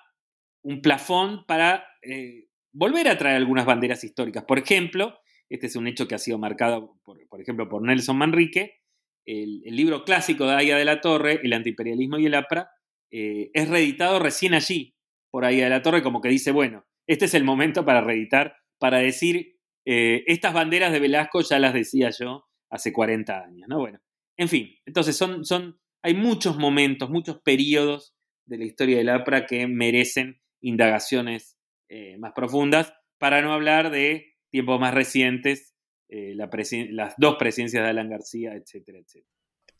un 0.63 0.81
plafón 0.81 1.45
para 1.47 1.87
eh, 2.03 2.49
volver 2.73 3.09
a 3.09 3.19
traer 3.19 3.37
algunas 3.37 3.67
banderas 3.67 4.03
históricas. 4.05 4.45
Por 4.45 4.59
ejemplo, 4.59 5.19
este 5.49 5.67
es 5.67 5.77
un 5.77 5.87
hecho 5.87 6.09
que 6.09 6.15
ha 6.15 6.19
sido 6.19 6.39
marcado, 6.39 6.99
por, 7.05 7.41
ejemplo, 7.41 7.69
por 7.69 7.83
Nelson 7.83 8.17
Manrique, 8.17 8.81
el, 9.25 9.61
libro 9.65 10.05
clásico 10.05 10.47
de 10.47 10.55
Aya 10.55 10.77
de 10.77 10.85
la 10.85 11.01
Torre, 11.01 11.41
El 11.43 11.53
antiimperialismo 11.53 12.19
y 12.19 12.27
el 12.27 12.35
APRA, 12.35 12.71
eh, 13.11 13.51
es 13.55 13.69
reeditado 13.69 14.19
recién 14.19 14.55
allí, 14.55 14.95
por 15.31 15.45
Aya 15.45 15.65
de 15.65 15.71
la 15.71 15.83
Torre, 15.83 16.03
como 16.03 16.21
que 16.21 16.29
dice, 16.29 16.53
bueno, 16.53 16.87
este 17.07 17.27
es 17.27 17.35
el 17.35 17.45
momento 17.45 17.85
para 17.85 18.01
reeditar, 18.01 18.57
para 18.79 18.99
decir, 18.99 19.59
eh, 19.85 20.25
estas 20.27 20.53
banderas 20.53 20.93
de 20.93 21.01
Velasco 21.01 21.41
ya 21.41 21.59
las 21.59 21.75
decía 21.75 22.11
yo 22.11 22.47
hace 22.71 22.93
40 22.93 23.45
años, 23.45 23.69
¿no? 23.69 23.79
Bueno, 23.79 24.01
en 24.37 24.49
fin, 24.49 24.75
entonces 24.87 25.17
son, 25.17 25.45
son, 25.45 25.81
hay 26.03 26.15
muchos 26.15 26.59
momentos, 26.59 27.11
muchos 27.11 27.41
periodos 27.43 28.15
de 28.47 28.59
la 28.59 28.65
historia 28.65 28.99
del 28.99 29.09
APRA 29.09 29.47
que 29.47 29.67
merecen 29.67 30.41
indagaciones 30.61 31.59
eh, 31.89 32.17
más 32.19 32.33
profundas, 32.35 32.93
para 33.19 33.43
no 33.43 33.53
hablar 33.53 33.91
de 33.91 34.37
tiempos 34.51 34.81
más 34.81 34.95
recientes, 34.95 35.75
las 36.09 37.15
dos 37.19 37.37
presidencias 37.39 37.83
de 37.83 37.91
Alan 37.91 38.09
García, 38.09 38.55
etcétera, 38.55 38.99
etcétera. 38.99 39.31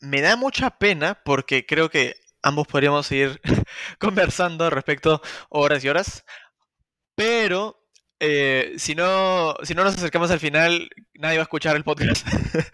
Me 0.01 0.21
da 0.21 0.35
mucha 0.35 0.77
pena 0.77 1.21
porque 1.25 1.65
creo 1.65 1.89
que 1.89 2.15
ambos 2.41 2.67
podríamos 2.67 3.07
seguir 3.07 3.41
conversando 3.99 4.69
respecto 4.69 5.21
horas 5.49 5.83
y 5.83 5.89
horas, 5.89 6.25
pero 7.15 7.79
eh, 8.19 8.73
si, 8.77 8.95
no, 8.95 9.55
si 9.63 9.73
no 9.73 9.83
nos 9.83 9.95
acercamos 9.95 10.31
al 10.31 10.39
final, 10.39 10.89
nadie 11.13 11.37
va 11.37 11.43
a 11.43 11.43
escuchar 11.43 11.75
el 11.75 11.83
podcast. 11.83 12.27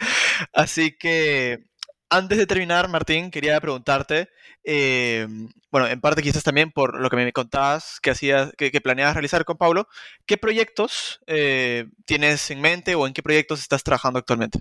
Así 0.53 0.97
que 0.97 1.66
antes 2.09 2.38
de 2.38 2.47
terminar, 2.47 2.88
Martín, 2.88 3.32
quería 3.32 3.59
preguntarte, 3.59 4.30
eh, 4.63 5.28
bueno, 5.72 5.88
en 5.88 6.01
parte 6.01 6.22
quizás 6.22 6.43
también 6.43 6.72
por 6.72 6.99
lo 6.99 7.09
que 7.09 7.16
me 7.16 7.34
contabas 7.34 7.99
que, 7.99 8.11
hacías, 8.11 8.53
que, 8.57 8.72
planeabas 8.82 9.16
realizar 9.16 9.45
con 9.45 9.57
Pablo, 9.57 9.88
¿qué 10.26 10.38
proyectos 10.38 11.20
eh, 11.28 11.86
tienes 12.05 12.49
en 12.51 12.61
mente 12.61 12.95
o 12.95 13.07
en 13.07 13.13
qué 13.13 13.24
proyectos 13.24 13.61
estás 13.61 13.84
trabajando 13.84 14.20
actualmente? 14.20 14.59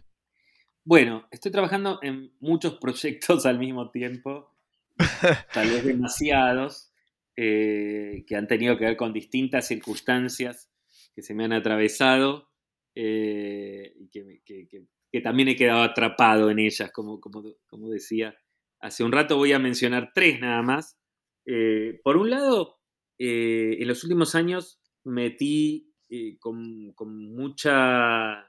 Bueno, 0.85 1.27
estoy 1.31 1.53
trabajando 1.53 1.99
en 2.03 2.33
muchos 2.41 2.75
proyectos 2.81 3.47
al 3.47 3.59
mismo 3.59 3.91
tiempo, 3.91 4.54
tal 5.53 5.69
vez 5.71 5.85
demasiados, 5.85 6.93
eh, 7.37 8.25
que 8.27 8.37
han 8.37 8.47
tenido 8.47 8.77
que 8.79 8.85
ver 8.85 8.97
con 8.97 9.13
distintas 9.13 9.67
circunstancias 9.67 10.71
que 11.15 11.23
se 11.23 11.35
me 11.35 11.45
han 11.45 11.53
atravesado 11.53 12.51
y 12.95 14.09
que, 14.11 14.43
que, 14.45 15.21
también 15.21 15.49
he 15.49 15.57
quedado 15.57 15.83
atrapado 15.83 16.51
en 16.51 16.59
ellas, 16.59 16.91
como, 16.93 17.21
como, 17.21 17.91
decía 17.91 18.37
hace 18.81 19.05
un 19.05 19.13
rato. 19.13 19.37
Voy 19.37 19.53
a 19.53 19.59
mencionar 19.59 20.13
tres 20.15 20.41
nada 20.41 20.63
más. 20.63 20.99
Eh, 21.47 22.01
por 22.03 22.17
un 22.17 22.31
lado, 22.31 22.79
eh, 23.19 23.77
en 23.81 23.89
los 23.89 24.03
últimos 24.05 24.35
años 24.35 24.81
me 25.05 25.25
metí 25.25 25.93
eh, 26.09 26.39
con, 26.39 26.95
mucha. 27.35 28.47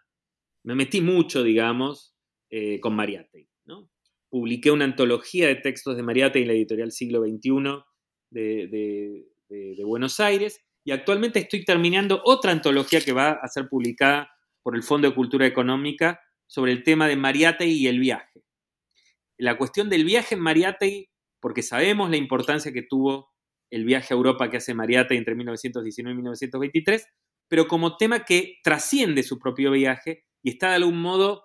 Me 0.64 0.76
metí 0.76 1.02
mucho, 1.02 1.44
digamos, 1.44 2.16
con 2.82 2.96
Mariate. 2.96 3.50
¿no? 3.66 3.90
Publiqué 4.36 4.70
una 4.70 4.84
antología 4.84 5.48
de 5.48 5.56
textos 5.56 5.96
de 5.96 6.04
Mariate 6.04 6.42
en 6.42 6.48
la 6.48 6.54
editorial 6.56 6.92
Siglo 6.92 7.24
XXI 7.24 7.86
de, 8.32 9.86
Buenos 9.86 10.20
Aires 10.20 10.60
y 10.84 10.92
actualmente 10.92 11.40
estoy 11.40 11.64
terminando 11.64 12.22
otra 12.26 12.52
antología 12.52 13.00
que 13.00 13.14
va 13.14 13.40
a 13.42 13.48
ser 13.48 13.70
publicada 13.70 14.30
por 14.62 14.76
el 14.76 14.84
Fondo 14.84 15.08
de 15.08 15.16
Cultura 15.16 15.48
Económica 15.48 16.20
sobre 16.48 16.74
el 16.74 16.84
tema 16.84 17.08
de 17.08 17.16
Mariátegui 17.16 17.84
y 17.84 17.88
el 17.88 18.02
viaje. 18.02 18.44
La 19.38 19.58
cuestión 19.58 19.90
del 19.90 20.04
viaje 20.04 20.36
en 20.36 20.42
Mariátegui, 20.42 21.10
porque 21.40 21.64
sabemos 21.64 22.10
la 22.10 22.18
importancia 22.18 22.74
que 22.74 22.82
tuvo 22.82 23.32
el 23.72 23.86
viaje 23.86 24.14
a 24.14 24.18
Europa 24.18 24.50
que 24.50 24.58
hace 24.58 24.74
Mariátegui 24.74 25.18
entre 25.18 25.36
1919 25.36 26.12
y 26.12 26.16
1923, 26.18 27.08
pero 27.48 27.70
como 27.70 27.96
tema 27.96 28.26
que 28.26 28.58
trasciende 28.66 29.24
su 29.24 29.40
propio 29.40 29.72
viaje 29.72 30.26
y 30.44 30.50
está 30.50 30.72
de 30.72 30.76
algún 30.76 31.02
modo 31.02 31.45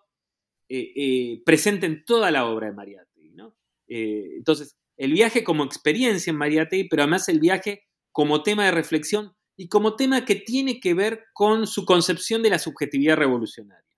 eh, 0.72 0.92
eh, 0.94 1.42
presente 1.44 1.86
en 1.86 2.04
toda 2.04 2.30
la 2.30 2.46
obra 2.46 2.68
de 2.68 2.72
Mariátegui. 2.72 3.32
¿no? 3.32 3.56
Eh, 3.88 4.34
entonces, 4.36 4.76
el 4.96 5.12
viaje 5.12 5.42
como 5.42 5.64
experiencia 5.64 6.30
en 6.30 6.36
Mariátegui, 6.36 6.88
pero 6.88 7.02
además 7.02 7.28
el 7.28 7.40
viaje 7.40 7.88
como 8.12 8.44
tema 8.44 8.66
de 8.66 8.70
reflexión 8.70 9.34
y 9.56 9.68
como 9.68 9.96
tema 9.96 10.24
que 10.24 10.36
tiene 10.36 10.78
que 10.78 10.94
ver 10.94 11.24
con 11.32 11.66
su 11.66 11.84
concepción 11.84 12.40
de 12.44 12.50
la 12.50 12.60
subjetividad 12.60 13.16
revolucionaria. 13.16 13.96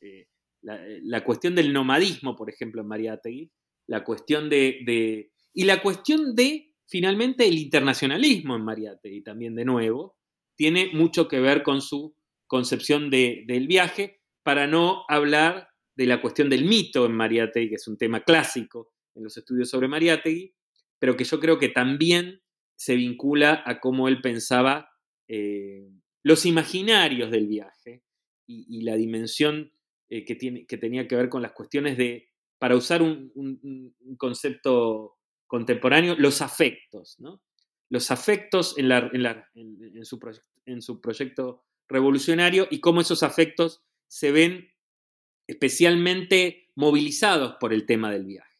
Eh, 0.00 0.28
la, 0.62 1.24
cuestión 1.24 1.56
del 1.56 1.72
nomadismo, 1.72 2.36
por 2.36 2.48
ejemplo, 2.48 2.80
en 2.80 2.86
Mariátegui, 2.86 3.50
la 3.88 4.04
cuestión 4.04 4.48
de, 4.48 5.32
y 5.52 5.64
la 5.64 5.82
cuestión 5.82 6.36
de, 6.36 6.74
finalmente, 6.86 7.48
el 7.48 7.58
internacionalismo 7.58 8.54
en 8.54 8.64
Mariátegui, 8.64 9.22
también 9.22 9.56
de 9.56 9.64
nuevo, 9.64 10.16
tiene 10.54 10.90
mucho 10.92 11.26
que 11.26 11.40
ver 11.40 11.64
con 11.64 11.82
su 11.82 12.14
concepción 12.46 13.10
del 13.10 13.66
viaje, 13.66 14.18
para 14.48 14.66
no 14.66 15.04
hablar 15.08 15.67
de 15.98 16.06
la 16.06 16.22
cuestión 16.22 16.48
del 16.48 16.64
mito 16.64 17.04
en 17.06 17.12
Mariátegui, 17.12 17.70
que 17.70 17.74
es 17.74 17.88
un 17.88 17.98
tema 17.98 18.22
clásico 18.22 18.92
en 19.16 19.24
los 19.24 19.36
estudios 19.36 19.68
sobre 19.68 19.88
Mariátegui, 19.88 20.54
pero 21.00 21.16
que 21.16 21.24
yo 21.24 21.40
creo 21.40 21.58
que 21.58 21.70
también 21.70 22.40
se 22.76 22.94
vincula 22.94 23.64
a 23.66 23.80
cómo 23.80 24.06
él 24.06 24.20
pensaba 24.20 24.90
eh, 25.26 25.90
los 26.22 26.46
imaginarios 26.46 27.32
del 27.32 27.48
viaje 27.48 28.04
y 28.46 28.80
la 28.82 28.94
dimensión 28.94 29.72
eh, 30.08 30.24
que, 30.24 30.36
tiene, 30.36 30.66
que 30.66 30.78
tenía 30.78 31.08
que 31.08 31.16
ver 31.16 31.28
con 31.28 31.42
las 31.42 31.52
cuestiones 31.52 31.98
de, 31.98 32.30
para 32.58 32.76
usar 32.76 33.02
un, 33.02 33.92
concepto 34.16 35.18
contemporáneo, 35.48 36.14
los 36.16 36.40
afectos, 36.40 37.16
¿no? 37.18 37.42
Los 37.90 38.12
afectos 38.12 38.78
en, 38.78 38.88
la, 38.88 39.10
en, 39.54 40.04
su, 40.04 40.20
en 40.64 40.80
su 40.80 41.00
proyecto 41.00 41.64
revolucionario 41.88 42.68
y 42.70 42.80
cómo 42.80 43.00
esos 43.00 43.22
afectos 43.22 43.82
se 44.06 44.30
ven 44.30 44.68
especialmente 45.48 46.70
movilizados 46.76 47.56
por 47.58 47.72
el 47.72 47.86
tema 47.86 48.12
del 48.12 48.24
viaje. 48.24 48.54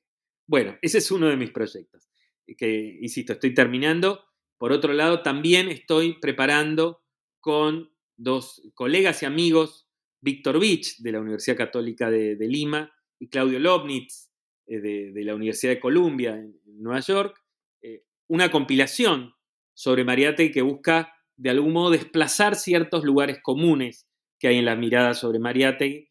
Bueno, 0.46 0.76
ese 0.82 0.98
es 0.98 1.10
uno 1.10 1.28
de 1.28 1.36
mis 1.36 1.50
proyectos, 1.50 2.08
que, 2.56 2.98
insisto, 3.00 3.34
estoy 3.34 3.54
terminando. 3.54 4.24
Por 4.56 4.72
otro 4.72 4.94
lado, 4.94 5.22
también 5.22 5.68
estoy 5.68 6.18
preparando 6.18 7.02
con 7.38 7.92
dos 8.16 8.62
colegas 8.74 9.22
y 9.22 9.26
amigos, 9.26 9.86
Víctor 10.20 10.58
Beach, 10.58 10.96
de 10.98 11.12
la 11.12 11.20
Universidad 11.20 11.56
Católica 11.56 12.10
de, 12.10 12.36
Lima, 12.40 12.90
y 13.20 13.28
Claudio 13.28 13.60
Lobnitz, 13.60 14.30
eh, 14.66 14.80
de, 14.80 15.24
la 15.24 15.34
Universidad 15.34 15.74
de 15.74 15.80
Columbia, 15.80 16.34
en, 16.34 16.58
Nueva 16.64 17.00
York, 17.00 17.38
eh, 17.82 18.04
una 18.28 18.50
compilación 18.50 19.34
sobre 19.74 20.04
Mariátegui 20.04 20.52
que 20.52 20.62
busca, 20.62 21.12
de 21.36 21.50
algún 21.50 21.72
modo, 21.72 21.90
desplazar 21.90 22.56
ciertos 22.56 23.04
lugares 23.04 23.40
comunes 23.42 24.08
que 24.38 24.48
hay 24.48 24.56
en 24.56 24.64
la 24.64 24.76
mirada 24.76 25.14
sobre 25.14 25.38
Mariátegui, 25.38 26.07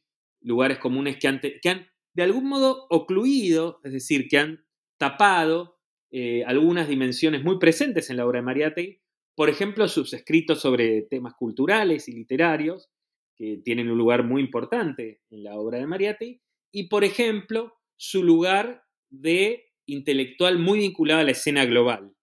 lugares 0.48 0.80
comunes 0.80 1.18
que 1.18 1.28
han, 1.28 1.42
de 1.42 2.24
algún 2.24 2.48
modo 2.48 2.88
ocluido, 2.90 3.80
es 3.84 3.92
decir, 3.92 4.28
que 4.30 4.38
han 4.38 4.66
tapado 4.98 5.78
eh, 6.10 6.44
algunas 6.46 6.88
dimensiones 6.88 7.44
muy 7.44 7.60
presentes 7.60 8.10
en 8.10 8.18
la 8.18 8.26
obra 8.26 8.40
de 8.40 8.46
Mariátegui, 8.46 9.02
por 9.36 9.50
ejemplo, 9.50 9.88
sus 9.88 10.14
escritos 10.14 10.62
sobre 10.62 11.04
temas 11.04 11.36
culturales 11.36 12.08
y 12.08 12.14
literarios, 12.14 12.90
que 13.36 13.58
tienen 13.64 13.92
un 13.92 13.98
lugar 13.98 14.24
muy 14.24 14.42
importante 14.42 15.22
en 15.30 15.44
la 15.44 15.56
obra 15.56 15.78
de 15.78 15.86
Mariátegui, 15.86 16.42
y 16.72 16.88
por 16.88 17.04
ejemplo, 17.04 17.74
su 17.98 18.24
lugar 18.24 18.84
de 19.10 19.66
intelectual 19.86 20.58
muy 20.58 20.80
vinculado 20.80 21.20
a 21.20 21.24
la 21.24 21.32
escena 21.32 21.66
global. 21.66 22.16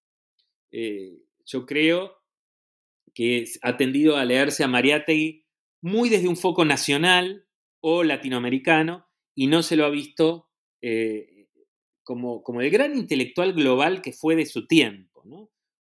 Eh, 0.73 1.19
yo 1.47 1.67
creo 1.67 2.17
que 3.15 3.45
ha 3.63 3.77
tendido 3.77 4.17
a 4.17 4.25
leerse 4.25 4.65
a 4.65 4.69
Mariátegui 4.69 5.45
muy 5.81 6.09
desde 6.09 6.29
un 6.29 6.37
foco 6.37 6.65
nacional 6.65 7.44
o 7.87 8.03
latinoamericano 8.03 9.07
y 9.35 9.47
no 9.47 9.63
se 9.63 9.77
lo 9.77 9.85
ha 9.85 9.91
visto 9.91 10.49
eh, 10.81 11.49
como, 12.03 12.43
como, 12.43 12.63
el 12.63 12.71
gran 12.71 12.97
intelectual 12.97 13.53
global 13.53 14.01
que 14.01 14.15
fue 14.15 14.37
de 14.37 14.47
su 14.47 14.67
tiempo. 14.67 15.23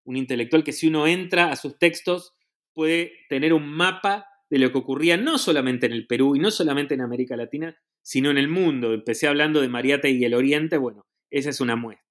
Un 0.05 0.17
intelectual 0.17 0.65
que 0.65 0.75
si 0.75 0.89
uno 0.89 1.07
entra 1.07 1.51
a 1.51 1.57
sus 1.57 1.79
textos 1.79 2.35
puede 2.75 3.13
tener 3.31 3.55
un 3.55 3.67
mapa 3.67 4.27
de 4.51 4.59
lo 4.59 4.71
que 4.71 4.77
ocurría 4.77 5.17
no 5.17 5.39
solamente 5.39 5.87
en 5.87 5.93
el 5.93 6.07
Perú 6.07 6.37
y 6.37 6.41
no 6.41 6.51
solamente 6.51 6.93
en 6.93 7.01
América 7.01 7.39
Latina, 7.39 7.75
sino 8.03 8.31
en 8.31 8.37
el 8.37 8.49
mundo. 8.49 8.93
Empecé 8.93 9.27
hablando 9.27 9.63
de 9.63 9.69
Mariátegui 9.69 10.19
y 10.19 10.25
el 10.27 10.35
Oriente, 10.35 10.77
bueno, 10.77 11.07
esa 11.31 11.49
es 11.49 11.61
una 11.63 11.75
muestra. 11.75 12.05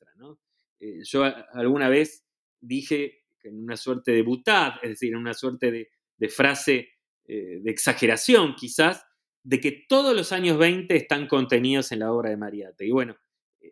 Eh, 0.79 1.01
yo 1.03 1.23
alguna 1.53 1.87
vez 1.87 2.25
dije 2.59 3.25
en 3.43 3.63
una 3.63 3.77
suerte 3.77 4.11
de 4.11 4.23
butad, 4.23 4.73
es 4.81 4.89
decir, 4.89 5.13
en 5.13 5.19
una 5.19 5.35
suerte 5.35 5.71
de, 6.17 6.29
frase 6.29 6.89
eh, 7.25 7.59
de 7.61 7.71
exageración 7.71 8.55
quizás, 8.55 9.05
de 9.43 9.59
que 9.59 9.85
todos 9.87 10.15
los 10.15 10.31
años 10.31 10.57
20 10.57 10.95
están 10.95 11.27
contenidos 11.27 11.91
en 11.91 11.99
la 11.99 12.11
obra 12.11 12.29
de 12.29 12.37
Mariátegui. 12.37 12.89
Y 12.89 12.93
bueno, 12.93 13.15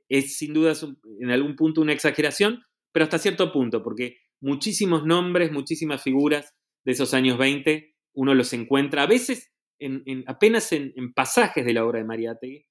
es 0.09 0.37
sin 0.37 0.53
duda 0.53 0.73
en 1.19 1.31
algún 1.31 1.55
punto 1.55 1.81
una 1.81 1.93
exageración, 1.93 2.63
pero 2.91 3.05
hasta 3.05 3.17
cierto 3.17 3.51
punto, 3.51 3.81
porque 3.81 4.17
muchísimos 4.41 5.05
nombres, 5.05 5.51
muchísimas 5.51 6.03
figuras 6.03 6.53
de 6.83 6.91
esos 6.91 7.13
años 7.13 7.37
20, 7.37 7.95
uno 8.13 8.33
los 8.33 8.51
encuentra 8.53 9.03
a 9.03 9.07
veces 9.07 9.51
en, 9.79 10.23
apenas 10.27 10.71
en, 10.73 11.13
pasajes 11.13 11.65
de 11.65 11.73
la 11.73 11.85
obra 11.85 11.99
de 11.99 12.05
Mariátegui, 12.05 12.65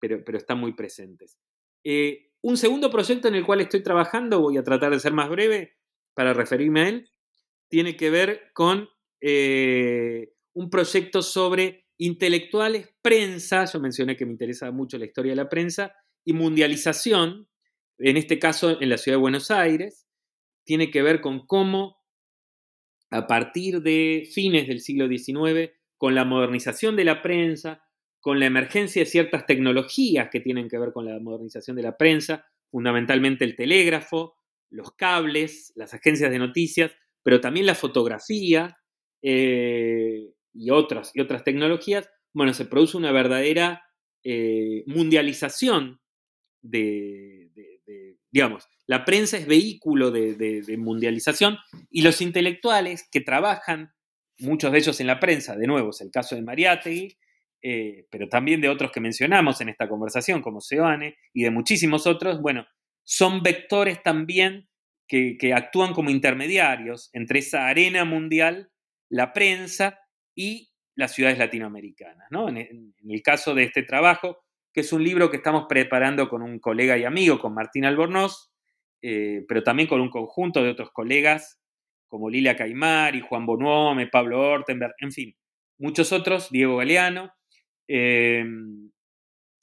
pero, 0.00 0.24
pero 0.24 0.38
están 0.38 0.58
muy 0.58 0.74
presentes. 0.74 1.36
Eh, 1.84 2.30
un 2.42 2.56
segundo 2.56 2.90
proyecto 2.90 3.28
en 3.28 3.34
el 3.34 3.44
cual 3.44 3.60
estoy 3.60 3.82
trabajando, 3.82 4.40
voy 4.40 4.56
a 4.58 4.62
tratar 4.62 4.92
de 4.92 5.00
ser 5.00 5.12
más 5.12 5.28
breve 5.28 5.76
para 6.14 6.32
referirme 6.32 6.80
a 6.82 6.88
él, 6.88 7.10
tiene 7.68 7.96
que 7.96 8.10
ver 8.10 8.50
con 8.52 8.88
eh, 9.20 10.34
un 10.54 10.70
proyecto 10.70 11.22
sobre 11.22 11.83
intelectuales, 11.98 12.88
prensa, 13.02 13.64
yo 13.66 13.80
mencioné 13.80 14.16
que 14.16 14.26
me 14.26 14.32
interesa 14.32 14.70
mucho 14.70 14.98
la 14.98 15.04
historia 15.04 15.32
de 15.32 15.36
la 15.36 15.48
prensa, 15.48 15.94
y 16.24 16.32
mundialización, 16.32 17.48
en 17.98 18.16
este 18.16 18.38
caso 18.38 18.80
en 18.80 18.88
la 18.88 18.98
ciudad 18.98 19.18
de 19.18 19.22
Buenos 19.22 19.50
Aires, 19.50 20.06
tiene 20.64 20.90
que 20.90 21.02
ver 21.02 21.20
con 21.20 21.46
cómo 21.46 21.98
a 23.10 23.26
partir 23.26 23.82
de 23.82 24.28
fines 24.32 24.66
del 24.66 24.80
siglo 24.80 25.06
XIX, 25.06 25.70
con 25.96 26.14
la 26.14 26.24
modernización 26.24 26.96
de 26.96 27.04
la 27.04 27.22
prensa, 27.22 27.84
con 28.20 28.40
la 28.40 28.46
emergencia 28.46 29.02
de 29.02 29.06
ciertas 29.06 29.46
tecnologías 29.46 30.30
que 30.30 30.40
tienen 30.40 30.68
que 30.68 30.78
ver 30.78 30.92
con 30.92 31.04
la 31.04 31.20
modernización 31.20 31.76
de 31.76 31.82
la 31.82 31.96
prensa, 31.96 32.46
fundamentalmente 32.70 33.44
el 33.44 33.54
telégrafo, 33.54 34.34
los 34.70 34.92
cables, 34.92 35.72
las 35.76 35.94
agencias 35.94 36.30
de 36.30 36.38
noticias, 36.38 36.90
pero 37.22 37.40
también 37.40 37.66
la 37.66 37.76
fotografía, 37.76 38.76
eh, 39.22 40.33
y 40.54 40.70
otras, 40.70 41.10
y 41.14 41.20
otras 41.20 41.44
tecnologías, 41.44 42.08
bueno, 42.32 42.54
se 42.54 42.64
produce 42.64 42.96
una 42.96 43.12
verdadera 43.12 43.84
eh, 44.22 44.84
mundialización 44.86 46.00
de, 46.62 47.50
digamos, 48.34 48.68
la 48.86 49.04
prensa 49.04 49.36
es 49.36 49.46
vehículo 49.46 50.10
de, 50.10 50.64
mundialización 50.76 51.56
y 51.88 52.02
los 52.02 52.20
intelectuales 52.20 53.08
que 53.10 53.20
trabajan, 53.20 53.94
muchos 54.38 54.72
de 54.72 54.78
ellos 54.78 54.98
en 55.00 55.06
la 55.06 55.20
prensa, 55.20 55.54
de 55.54 55.68
nuevo 55.68 55.90
es 55.90 56.00
el 56.00 56.10
caso 56.10 56.34
de 56.34 56.42
Mariátegui, 56.42 57.16
eh, 57.62 58.08
pero 58.10 58.28
también 58.28 58.60
de 58.60 58.68
otros 58.68 58.90
que 58.90 59.00
mencionamos 59.00 59.60
en 59.60 59.68
esta 59.68 59.88
conversación, 59.88 60.42
como 60.42 60.60
Seoane, 60.60 61.16
y 61.32 61.44
de 61.44 61.52
muchísimos 61.52 62.08
otros, 62.08 62.42
bueno, 62.42 62.66
son 63.04 63.40
vectores 63.40 64.02
también 64.02 64.68
que, 65.06 65.36
que 65.38 65.54
actúan 65.54 65.94
como 65.94 66.10
intermediarios 66.10 67.10
entre 67.12 67.38
esa 67.38 67.68
arena 67.68 68.04
mundial, 68.04 68.72
la 69.08 69.32
prensa, 69.32 70.00
y 70.34 70.70
las 70.96 71.12
ciudades 71.12 71.38
latinoamericanas. 71.38 72.26
¿no? 72.30 72.48
En, 72.48 72.94
el 73.08 73.22
caso 73.22 73.54
de 73.54 73.64
este 73.64 73.82
trabajo, 73.82 74.44
que 74.72 74.80
es 74.80 74.92
un 74.92 75.02
libro 75.04 75.30
que 75.30 75.36
estamos 75.38 75.66
preparando 75.68 76.28
con 76.28 76.42
un 76.42 76.58
colega 76.58 76.96
y 76.98 77.04
amigo, 77.04 77.38
con 77.38 77.54
Martín 77.54 77.84
Albornoz, 77.84 78.52
eh, 79.02 79.44
pero 79.46 79.62
también 79.62 79.88
con 79.88 80.00
un 80.00 80.10
conjunto 80.10 80.62
de 80.62 80.70
otros 80.70 80.90
colegas, 80.90 81.60
como 82.08 82.30
Lilia 82.30 82.56
Caimar 82.56 83.14
y 83.16 83.20
Juan 83.20 83.46
Bonuome, 83.46 84.06
Pablo 84.06 84.40
Ortenberg, 84.40 84.94
en 85.00 85.12
fin, 85.12 85.36
muchos 85.78 86.12
otros, 86.12 86.50
Diego 86.50 86.76
Galeano, 86.76 87.32
em, 87.88 88.90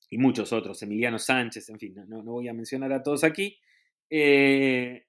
y 0.10 0.18
muchos 0.18 0.52
otros, 0.52 0.82
Emiliano 0.84 1.18
Sánchez, 1.18 1.70
en 1.70 1.80
fin, 1.80 1.96
no, 2.08 2.22
voy 2.24 2.50
a 2.50 2.54
mencionar 2.54 2.92
a 2.92 3.02
todos 3.02 3.24
aquí. 3.24 3.58
Eh, 4.10 5.06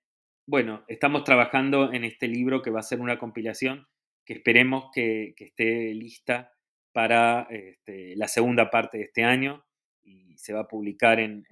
bueno, 0.47 0.85
estamos 0.87 1.25
trabajando 1.25 1.93
en 1.93 2.05
este 2.05 2.29
libro 2.29 2.63
que 2.63 2.71
va 2.71 2.81
a 2.81 2.85
ser 2.85 3.01
una 3.01 3.19
compilación 3.19 3.87
que 4.25 4.35
esperemos 4.35 4.87
que, 4.95 5.35
esté 5.37 5.95
lista 5.95 6.53
para 6.93 7.47
este, 7.51 8.16
la 8.16 8.29
segunda 8.29 8.70
parte 8.70 8.99
de 8.99 9.05
este 9.05 9.25
año 9.25 9.64
y 10.03 10.37
se 10.37 10.53
va 10.53 10.61
a 10.61 10.68
publicar 10.68 11.20
en, 11.20 11.45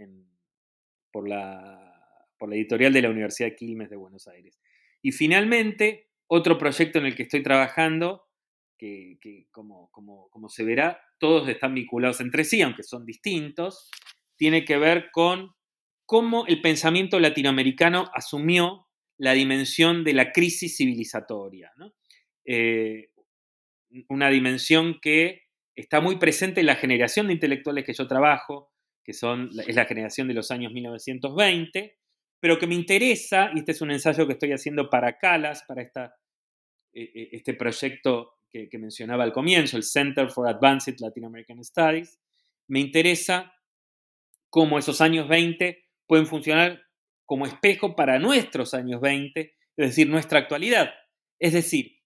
por, 1.12 1.28
la, 1.28 2.28
por 2.38 2.48
la 2.48 2.56
editorial 2.56 2.92
de 2.92 3.02
la 3.02 3.10
Universidad 3.10 3.54
Quilmes 3.56 3.90
de 3.90 3.96
Buenos 3.96 4.28
Aires. 4.28 4.60
Y 5.02 5.12
finalmente, 5.12 6.10
otro 6.26 6.58
proyecto 6.58 6.98
en 6.98 7.06
el 7.06 7.16
que 7.16 7.24
estoy 7.24 7.42
trabajando, 7.42 8.26
que, 8.78 9.46
como, 9.50 9.90
como, 9.90 10.28
como, 10.30 10.48
se 10.48 10.64
verá, 10.64 11.00
todos 11.18 11.48
están 11.48 11.74
vinculados 11.74 12.20
entre 12.20 12.44
sí, 12.44 12.62
aunque 12.62 12.82
son 12.82 13.04
distintos, 13.04 13.90
tiene 14.36 14.64
que 14.64 14.78
ver 14.78 15.10
con 15.10 15.54
cómo 16.06 16.46
el 16.46 16.62
pensamiento 16.62 17.20
latinoamericano 17.20 18.10
asumió 18.14 18.86
la 19.18 19.32
dimensión 19.32 20.02
de 20.02 20.14
la 20.14 20.32
crisis 20.32 20.78
civilizatoria. 20.78 21.70
Eh, 22.44 23.10
una 24.08 24.30
dimensión 24.30 24.98
que 25.00 25.42
está 25.74 26.00
muy 26.00 26.16
presente 26.16 26.60
en 26.60 26.66
la 26.66 26.76
generación 26.76 27.26
de 27.26 27.34
intelectuales 27.34 27.84
que 27.84 27.94
yo 27.94 28.06
trabajo, 28.06 28.72
que 29.04 29.12
son, 29.12 29.50
es 29.66 29.74
la 29.74 29.86
generación 29.86 30.28
de 30.28 30.34
los 30.34 30.50
años 30.50 30.72
1920, 30.72 31.96
pero 32.40 32.58
que 32.58 32.66
me 32.66 32.74
interesa, 32.74 33.50
y 33.54 33.60
este 33.60 33.72
es 33.72 33.80
un 33.80 33.90
ensayo 33.90 34.26
que 34.26 34.34
estoy 34.34 34.52
haciendo 34.52 34.88
para 34.88 35.18
Calas, 35.18 35.64
para 35.66 35.82
esta, 35.82 36.14
e, 36.92 37.02
e, 37.02 37.28
este 37.32 37.54
proyecto 37.54 38.38
que, 38.48 38.68
que, 38.68 38.78
mencionaba 38.78 39.24
al 39.24 39.32
comienzo, 39.32 39.76
el 39.76 39.84
Center 39.84 40.30
for 40.30 40.48
Advanced 40.48 40.96
Latin 41.00 41.24
American 41.24 41.62
Studies, 41.64 42.18
me 42.68 42.80
interesa 42.80 43.52
cómo 44.48 44.78
esos 44.78 45.00
años 45.00 45.28
20 45.28 45.84
pueden 46.06 46.26
funcionar 46.26 46.82
como 47.24 47.46
espejo 47.46 47.94
para 47.94 48.18
nuestros 48.18 48.74
años 48.74 49.00
20, 49.00 49.40
es 49.40 49.54
decir, 49.76 50.08
nuestra 50.08 50.40
actualidad. 50.40 50.92
Es 51.38 51.52
decir, 51.52 51.99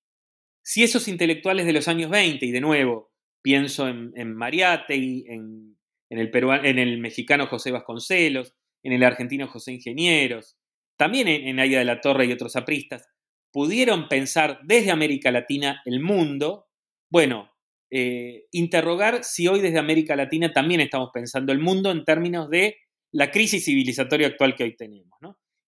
si 0.65 0.83
esos 0.83 1.09
intelectuales 1.09 1.67
de 1.67 1.75
los 1.75 1.89
años 1.89 2.11
20, 2.11 2.47
y 2.47 2.51
de 2.51 2.61
nuevo 2.61 3.13
pienso 3.43 3.87
en, 3.87 4.13
en 4.17 4.35
Mariátegui, 4.35 5.27
en, 5.29 5.77
el 6.09 6.31
en 6.65 6.79
el 6.79 6.99
mexicano 6.99 7.47
José 7.47 7.71
Vasconcelos, 7.71 8.55
en 8.83 8.93
el 8.93 9.05
argentino 9.05 9.47
José 9.47 9.73
Ingenieros, 9.73 10.57
también 10.97 11.29
en, 11.29 11.61
Aya 11.61 11.79
de 11.81 11.85
la 11.85 12.01
Torre 12.01 12.25
y 12.25 12.33
otros 12.33 12.57
apristas, 12.57 13.07
pudieron 13.53 14.09
pensar 14.09 14.61
desde 14.65 14.91
América 14.91 15.31
Latina 15.31 15.83
el 15.85 16.01
mundo, 16.01 16.67
bueno, 17.11 17.51
eh, 17.91 18.47
interrogar 18.51 19.23
si 19.23 19.47
hoy 19.47 19.61
desde 19.61 19.79
América 19.79 20.17
Latina 20.17 20.53
también 20.53 20.81
estamos 20.81 21.11
pensando 21.13 21.53
el 21.53 21.59
mundo 21.59 21.91
en 21.91 22.05
términos 22.05 22.49
de 22.49 22.79
la 23.13 23.31
crisis 23.31 23.65
civilizatoria 23.67 24.29
actual 24.29 24.55
que 24.55 24.65
hoy 24.65 24.77
tenemos. 24.77 25.19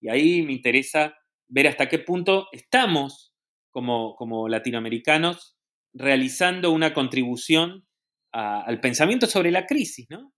Y 0.00 0.08
ahí 0.08 0.42
me 0.42 0.52
interesa 0.52 1.16
ver 1.48 1.68
hasta 1.68 1.88
qué 1.88 1.98
punto 1.98 2.48
estamos 2.52 3.35
como, 3.76 4.48
latinoamericanos 4.48 5.58
realizando 5.92 6.72
una 6.72 6.94
contribución 6.94 7.86
al 8.32 8.80
pensamiento 8.80 9.26
sobre 9.26 9.50
la 9.50 9.66
crisis, 9.66 10.06
¿no? 10.10 10.32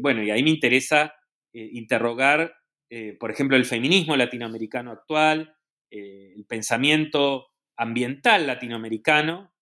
bueno, 0.00 0.22
y 0.22 0.30
ahí 0.30 0.42
me 0.42 0.50
interesa 0.50 1.14
interrogar, 1.52 2.54
por 3.18 3.30
ejemplo, 3.30 3.56
el 3.56 3.64
feminismo 3.64 4.16
latinoamericano 4.16 4.92
actual, 4.92 5.54
el 5.90 6.44
pensamiento 6.46 7.48
ambiental 7.76 8.46
latinoamericano, 8.46 9.52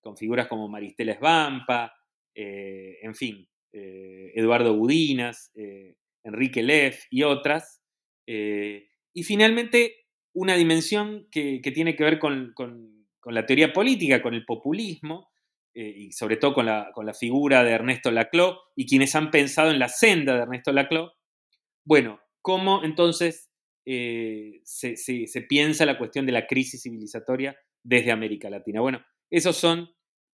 con 0.00 0.16
figuras 0.16 0.46
como 0.46 0.68
Maristela 0.68 1.12
Esbampa, 1.12 1.94
en 2.34 3.14
fin, 3.14 3.48
Eduardo 3.72 4.76
Budinas, 4.76 5.52
Enrique 6.24 6.62
Leff 6.62 7.04
y 7.10 7.22
otras. 7.22 7.82
y 8.26 9.22
finalmente, 9.24 10.07
una 10.34 10.56
dimensión 10.56 11.26
que, 11.30 11.60
tiene 11.74 11.96
que 11.96 12.04
ver 12.04 12.18
con, 12.18 12.54
la 13.24 13.46
teoría 13.46 13.72
política, 13.72 14.22
con 14.22 14.34
el 14.34 14.44
populismo, 14.44 15.30
eh, 15.74 15.94
y 15.96 16.12
sobre 16.12 16.36
todo 16.36 16.54
con 16.54 16.66
la, 16.66 17.14
figura 17.18 17.62
de 17.62 17.72
Ernesto 17.72 18.10
Laclau 18.10 18.56
y 18.74 18.86
quienes 18.86 19.14
han 19.14 19.30
pensado 19.30 19.70
en 19.70 19.78
la 19.78 19.88
senda 19.88 20.34
de 20.34 20.42
Ernesto 20.42 20.72
Laclau. 20.72 21.10
Bueno, 21.84 22.20
¿cómo 22.42 22.84
entonces 22.84 23.50
eh, 23.84 24.60
se, 24.64 25.46
piensa 25.48 25.86
la 25.86 25.98
cuestión 25.98 26.26
de 26.26 26.32
la 26.32 26.46
crisis 26.46 26.82
civilizatoria 26.82 27.56
desde 27.82 28.12
América 28.12 28.50
Latina? 28.50 28.80
Bueno, 28.80 29.04
esos 29.30 29.56
son 29.56 29.90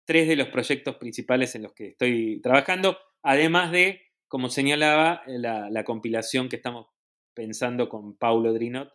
tres 0.04 0.28
de 0.28 0.36
los 0.36 0.48
proyectos 0.48 0.96
principales 0.96 1.54
en 1.54 1.62
los 1.62 1.72
que 1.72 1.88
estoy 1.88 2.40
trabajando, 2.42 2.98
además 3.22 3.72
de, 3.72 4.02
como 4.28 4.48
señalaba, 4.48 5.22
la, 5.26 5.70
la 5.70 5.84
compilación 5.84 6.48
que 6.48 6.56
estamos 6.56 6.86
pensando 7.34 7.88
con 7.88 8.16
Paulo 8.16 8.52
Drinot 8.52 8.92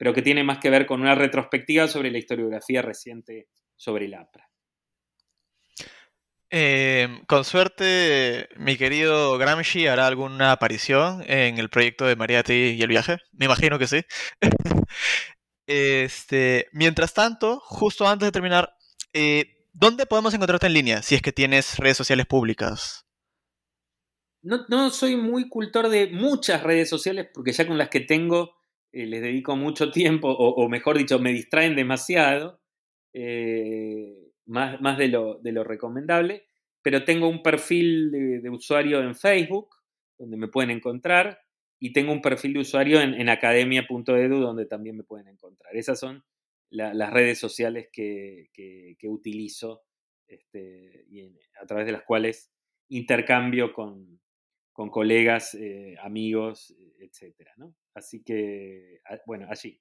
pero 0.00 0.14
que 0.14 0.22
tiene 0.22 0.42
más 0.42 0.56
que 0.60 0.70
ver 0.70 0.86
con 0.86 1.02
una 1.02 1.14
retrospectiva 1.14 1.86
sobre 1.86 2.10
la 2.10 2.16
historiografía 2.16 2.80
reciente 2.80 3.48
sobre 3.76 4.06
el 4.06 4.14
APRA. 4.14 4.48
Eh, 6.48 7.20
con 7.28 7.44
suerte, 7.44 8.48
mi 8.56 8.78
querido 8.78 9.36
Gramsci 9.36 9.86
hará 9.88 10.06
alguna 10.06 10.52
aparición 10.52 11.22
en 11.26 11.58
el 11.58 11.68
proyecto 11.68 12.06
de 12.06 12.16
Mariati 12.16 12.54
y 12.78 12.80
el 12.80 12.88
viaje. 12.88 13.18
Me 13.32 13.44
imagino 13.44 13.78
que 13.78 13.86
sí. 13.86 14.00
este, 15.66 16.68
mientras 16.72 17.12
tanto, 17.12 17.60
justo 17.60 18.08
antes 18.08 18.28
de 18.28 18.32
terminar, 18.32 18.74
eh, 19.12 19.66
¿dónde 19.74 20.06
podemos 20.06 20.32
encontrarte 20.32 20.66
en 20.66 20.72
línea 20.72 21.02
si 21.02 21.14
es 21.14 21.20
que 21.20 21.32
tienes 21.32 21.76
redes 21.76 21.98
sociales 21.98 22.24
públicas? 22.24 23.04
No, 24.40 24.64
no 24.70 24.88
soy 24.88 25.16
muy 25.16 25.50
cultor 25.50 25.90
de 25.90 26.06
muchas 26.06 26.62
redes 26.62 26.88
sociales 26.88 27.28
porque 27.34 27.52
ya 27.52 27.66
con 27.66 27.76
las 27.76 27.90
que 27.90 28.00
tengo 28.00 28.59
eh, 28.92 29.06
les 29.06 29.22
dedico 29.22 29.56
mucho 29.56 29.90
tiempo, 29.90 30.28
o, 30.28 30.68
mejor 30.68 30.98
dicho, 30.98 31.18
me 31.18 31.32
distraen 31.32 31.76
demasiado, 31.76 32.60
eh, 33.12 34.32
más, 34.46 34.80
más 34.80 34.98
de, 34.98 35.08
lo, 35.08 35.38
de, 35.38 35.52
lo, 35.52 35.64
recomendable, 35.64 36.46
pero 36.82 37.04
tengo 37.04 37.28
un 37.28 37.42
perfil 37.42 38.10
de, 38.10 38.50
usuario 38.50 39.00
en 39.02 39.14
Facebook, 39.14 39.68
donde 40.18 40.36
me 40.36 40.48
pueden 40.48 40.70
encontrar, 40.70 41.40
y 41.78 41.92
tengo 41.92 42.12
un 42.12 42.20
perfil 42.20 42.54
de 42.54 42.60
usuario 42.60 43.00
en, 43.00 43.28
academia.edu, 43.28 44.40
donde 44.40 44.66
también 44.66 44.96
me 44.96 45.04
pueden 45.04 45.28
encontrar. 45.28 45.74
Esas 45.76 45.98
son 45.98 46.24
las 46.68 47.10
redes 47.12 47.38
sociales 47.38 47.88
que, 47.92 48.50
que, 48.52 49.08
utilizo 49.08 49.82
este, 50.26 51.06
a 51.60 51.66
través 51.66 51.86
de 51.86 51.92
las 51.92 52.02
cuales 52.02 52.52
intercambio 52.88 53.72
con, 53.72 54.20
con 54.80 54.88
colegas, 54.88 55.54
eh, 55.56 55.94
amigos, 56.00 56.74
etcétera, 56.98 57.52
¿no? 57.58 57.74
Así 57.92 58.22
que, 58.22 59.02
ah, 59.10 59.18
bueno, 59.26 59.46
allí. 59.50 59.78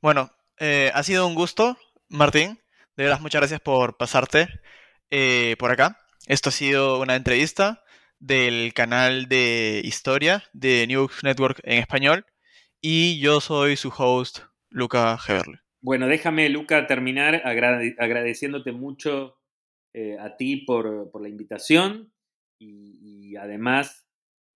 Bueno, 0.00 0.30
eh, 0.58 0.90
ha 0.94 1.02
sido 1.02 1.26
un 1.26 1.34
gusto, 1.34 1.76
Martín. 2.08 2.60
De 2.96 3.04
verdad, 3.04 3.20
muchas 3.20 3.42
gracias 3.42 3.60
por 3.60 3.98
pasarte 3.98 4.48
eh, 5.10 5.56
por 5.58 5.70
acá. 5.70 5.98
Esto 6.28 6.48
ha 6.48 6.52
sido 6.52 7.02
una 7.02 7.16
entrevista 7.16 7.84
del 8.20 8.72
canal 8.72 9.28
de 9.28 9.82
historia 9.84 10.44
de 10.54 10.86
New 10.86 11.10
Network 11.22 11.60
en 11.64 11.80
español. 11.80 12.24
Y 12.80 13.18
yo 13.20 13.42
soy 13.42 13.76
su 13.76 13.92
host, 13.94 14.38
Luca 14.70 15.18
Heberle. 15.28 15.58
Bueno, 15.82 16.06
déjame, 16.06 16.48
Luca, 16.48 16.86
terminar 16.86 17.42
agradeciéndote 17.44 18.72
mucho 18.72 19.36
eh, 19.92 20.16
a 20.18 20.36
ti 20.38 20.58
por, 20.64 21.20
la 21.20 21.28
invitación 21.28 22.12
y, 22.58 23.36
además 23.36 24.06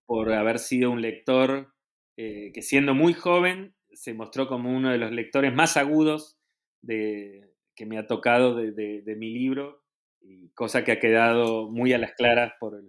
por 0.05 0.33
haber 0.33 0.59
sido 0.59 0.91
un 0.91 1.01
lector 1.01 1.73
eh, 2.17 2.51
que 2.53 2.61
siendo 2.61 2.93
muy 2.93 3.13
joven 3.13 3.73
se 3.93 4.13
mostró 4.13 4.47
como 4.47 4.75
uno 4.75 4.91
de 4.91 4.97
los 4.97 5.11
lectores 5.11 5.53
más 5.53 5.77
agudos 5.77 6.37
de, 6.81 7.53
que 7.75 7.85
me 7.85 7.97
ha 7.97 8.07
tocado 8.07 8.55
de, 8.55 9.15
mi 9.17 9.33
libro, 9.33 9.83
y 10.21 10.49
cosa 10.49 10.83
que 10.83 10.91
ha 10.91 10.99
quedado 10.99 11.69
muy 11.69 11.93
a 11.93 11.97
las 11.97 12.13
claras 12.13 12.53
por, 12.59 12.83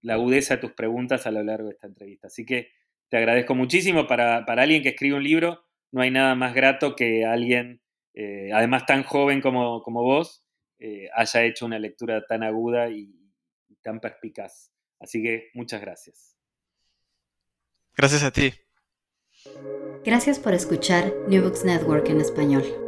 la 0.00 0.14
agudeza 0.14 0.56
de 0.56 0.60
tus 0.60 0.72
preguntas 0.72 1.26
a 1.26 1.30
lo 1.30 1.42
largo 1.42 1.68
de 1.68 1.74
esta 1.74 1.86
entrevista. 1.86 2.28
Así 2.28 2.46
que 2.46 2.70
te 3.10 3.18
agradezco 3.18 3.54
muchísimo. 3.54 4.06
Para, 4.06 4.38
alguien 4.38 4.82
que 4.82 4.90
escribe 4.90 5.16
un 5.16 5.24
libro, 5.24 5.64
no 5.92 6.00
hay 6.00 6.10
nada 6.10 6.34
más 6.34 6.54
grato 6.54 6.96
que 6.96 7.24
alguien, 7.26 7.82
eh, 8.14 8.50
además 8.54 8.86
tan 8.86 9.02
joven 9.02 9.40
como, 9.40 9.82
como 9.82 10.02
vos, 10.02 10.44
eh, 10.78 11.08
haya 11.14 11.44
hecho 11.44 11.66
una 11.66 11.78
lectura 11.78 12.24
tan 12.26 12.42
aguda 12.42 12.88
y 12.88 13.17
tan 13.82 14.00
perspicaz. 14.00 14.72
Así 15.00 15.22
que 15.22 15.50
muchas 15.54 15.80
gracias. 15.80 16.36
Gracias 17.96 18.22
a 18.22 18.30
ti. 18.30 18.52
Gracias 20.04 20.38
por 20.38 20.54
escuchar 20.54 21.12
New 21.28 21.42
Books 21.42 21.64
Network 21.64 22.08
en 22.08 22.20
español. 22.20 22.87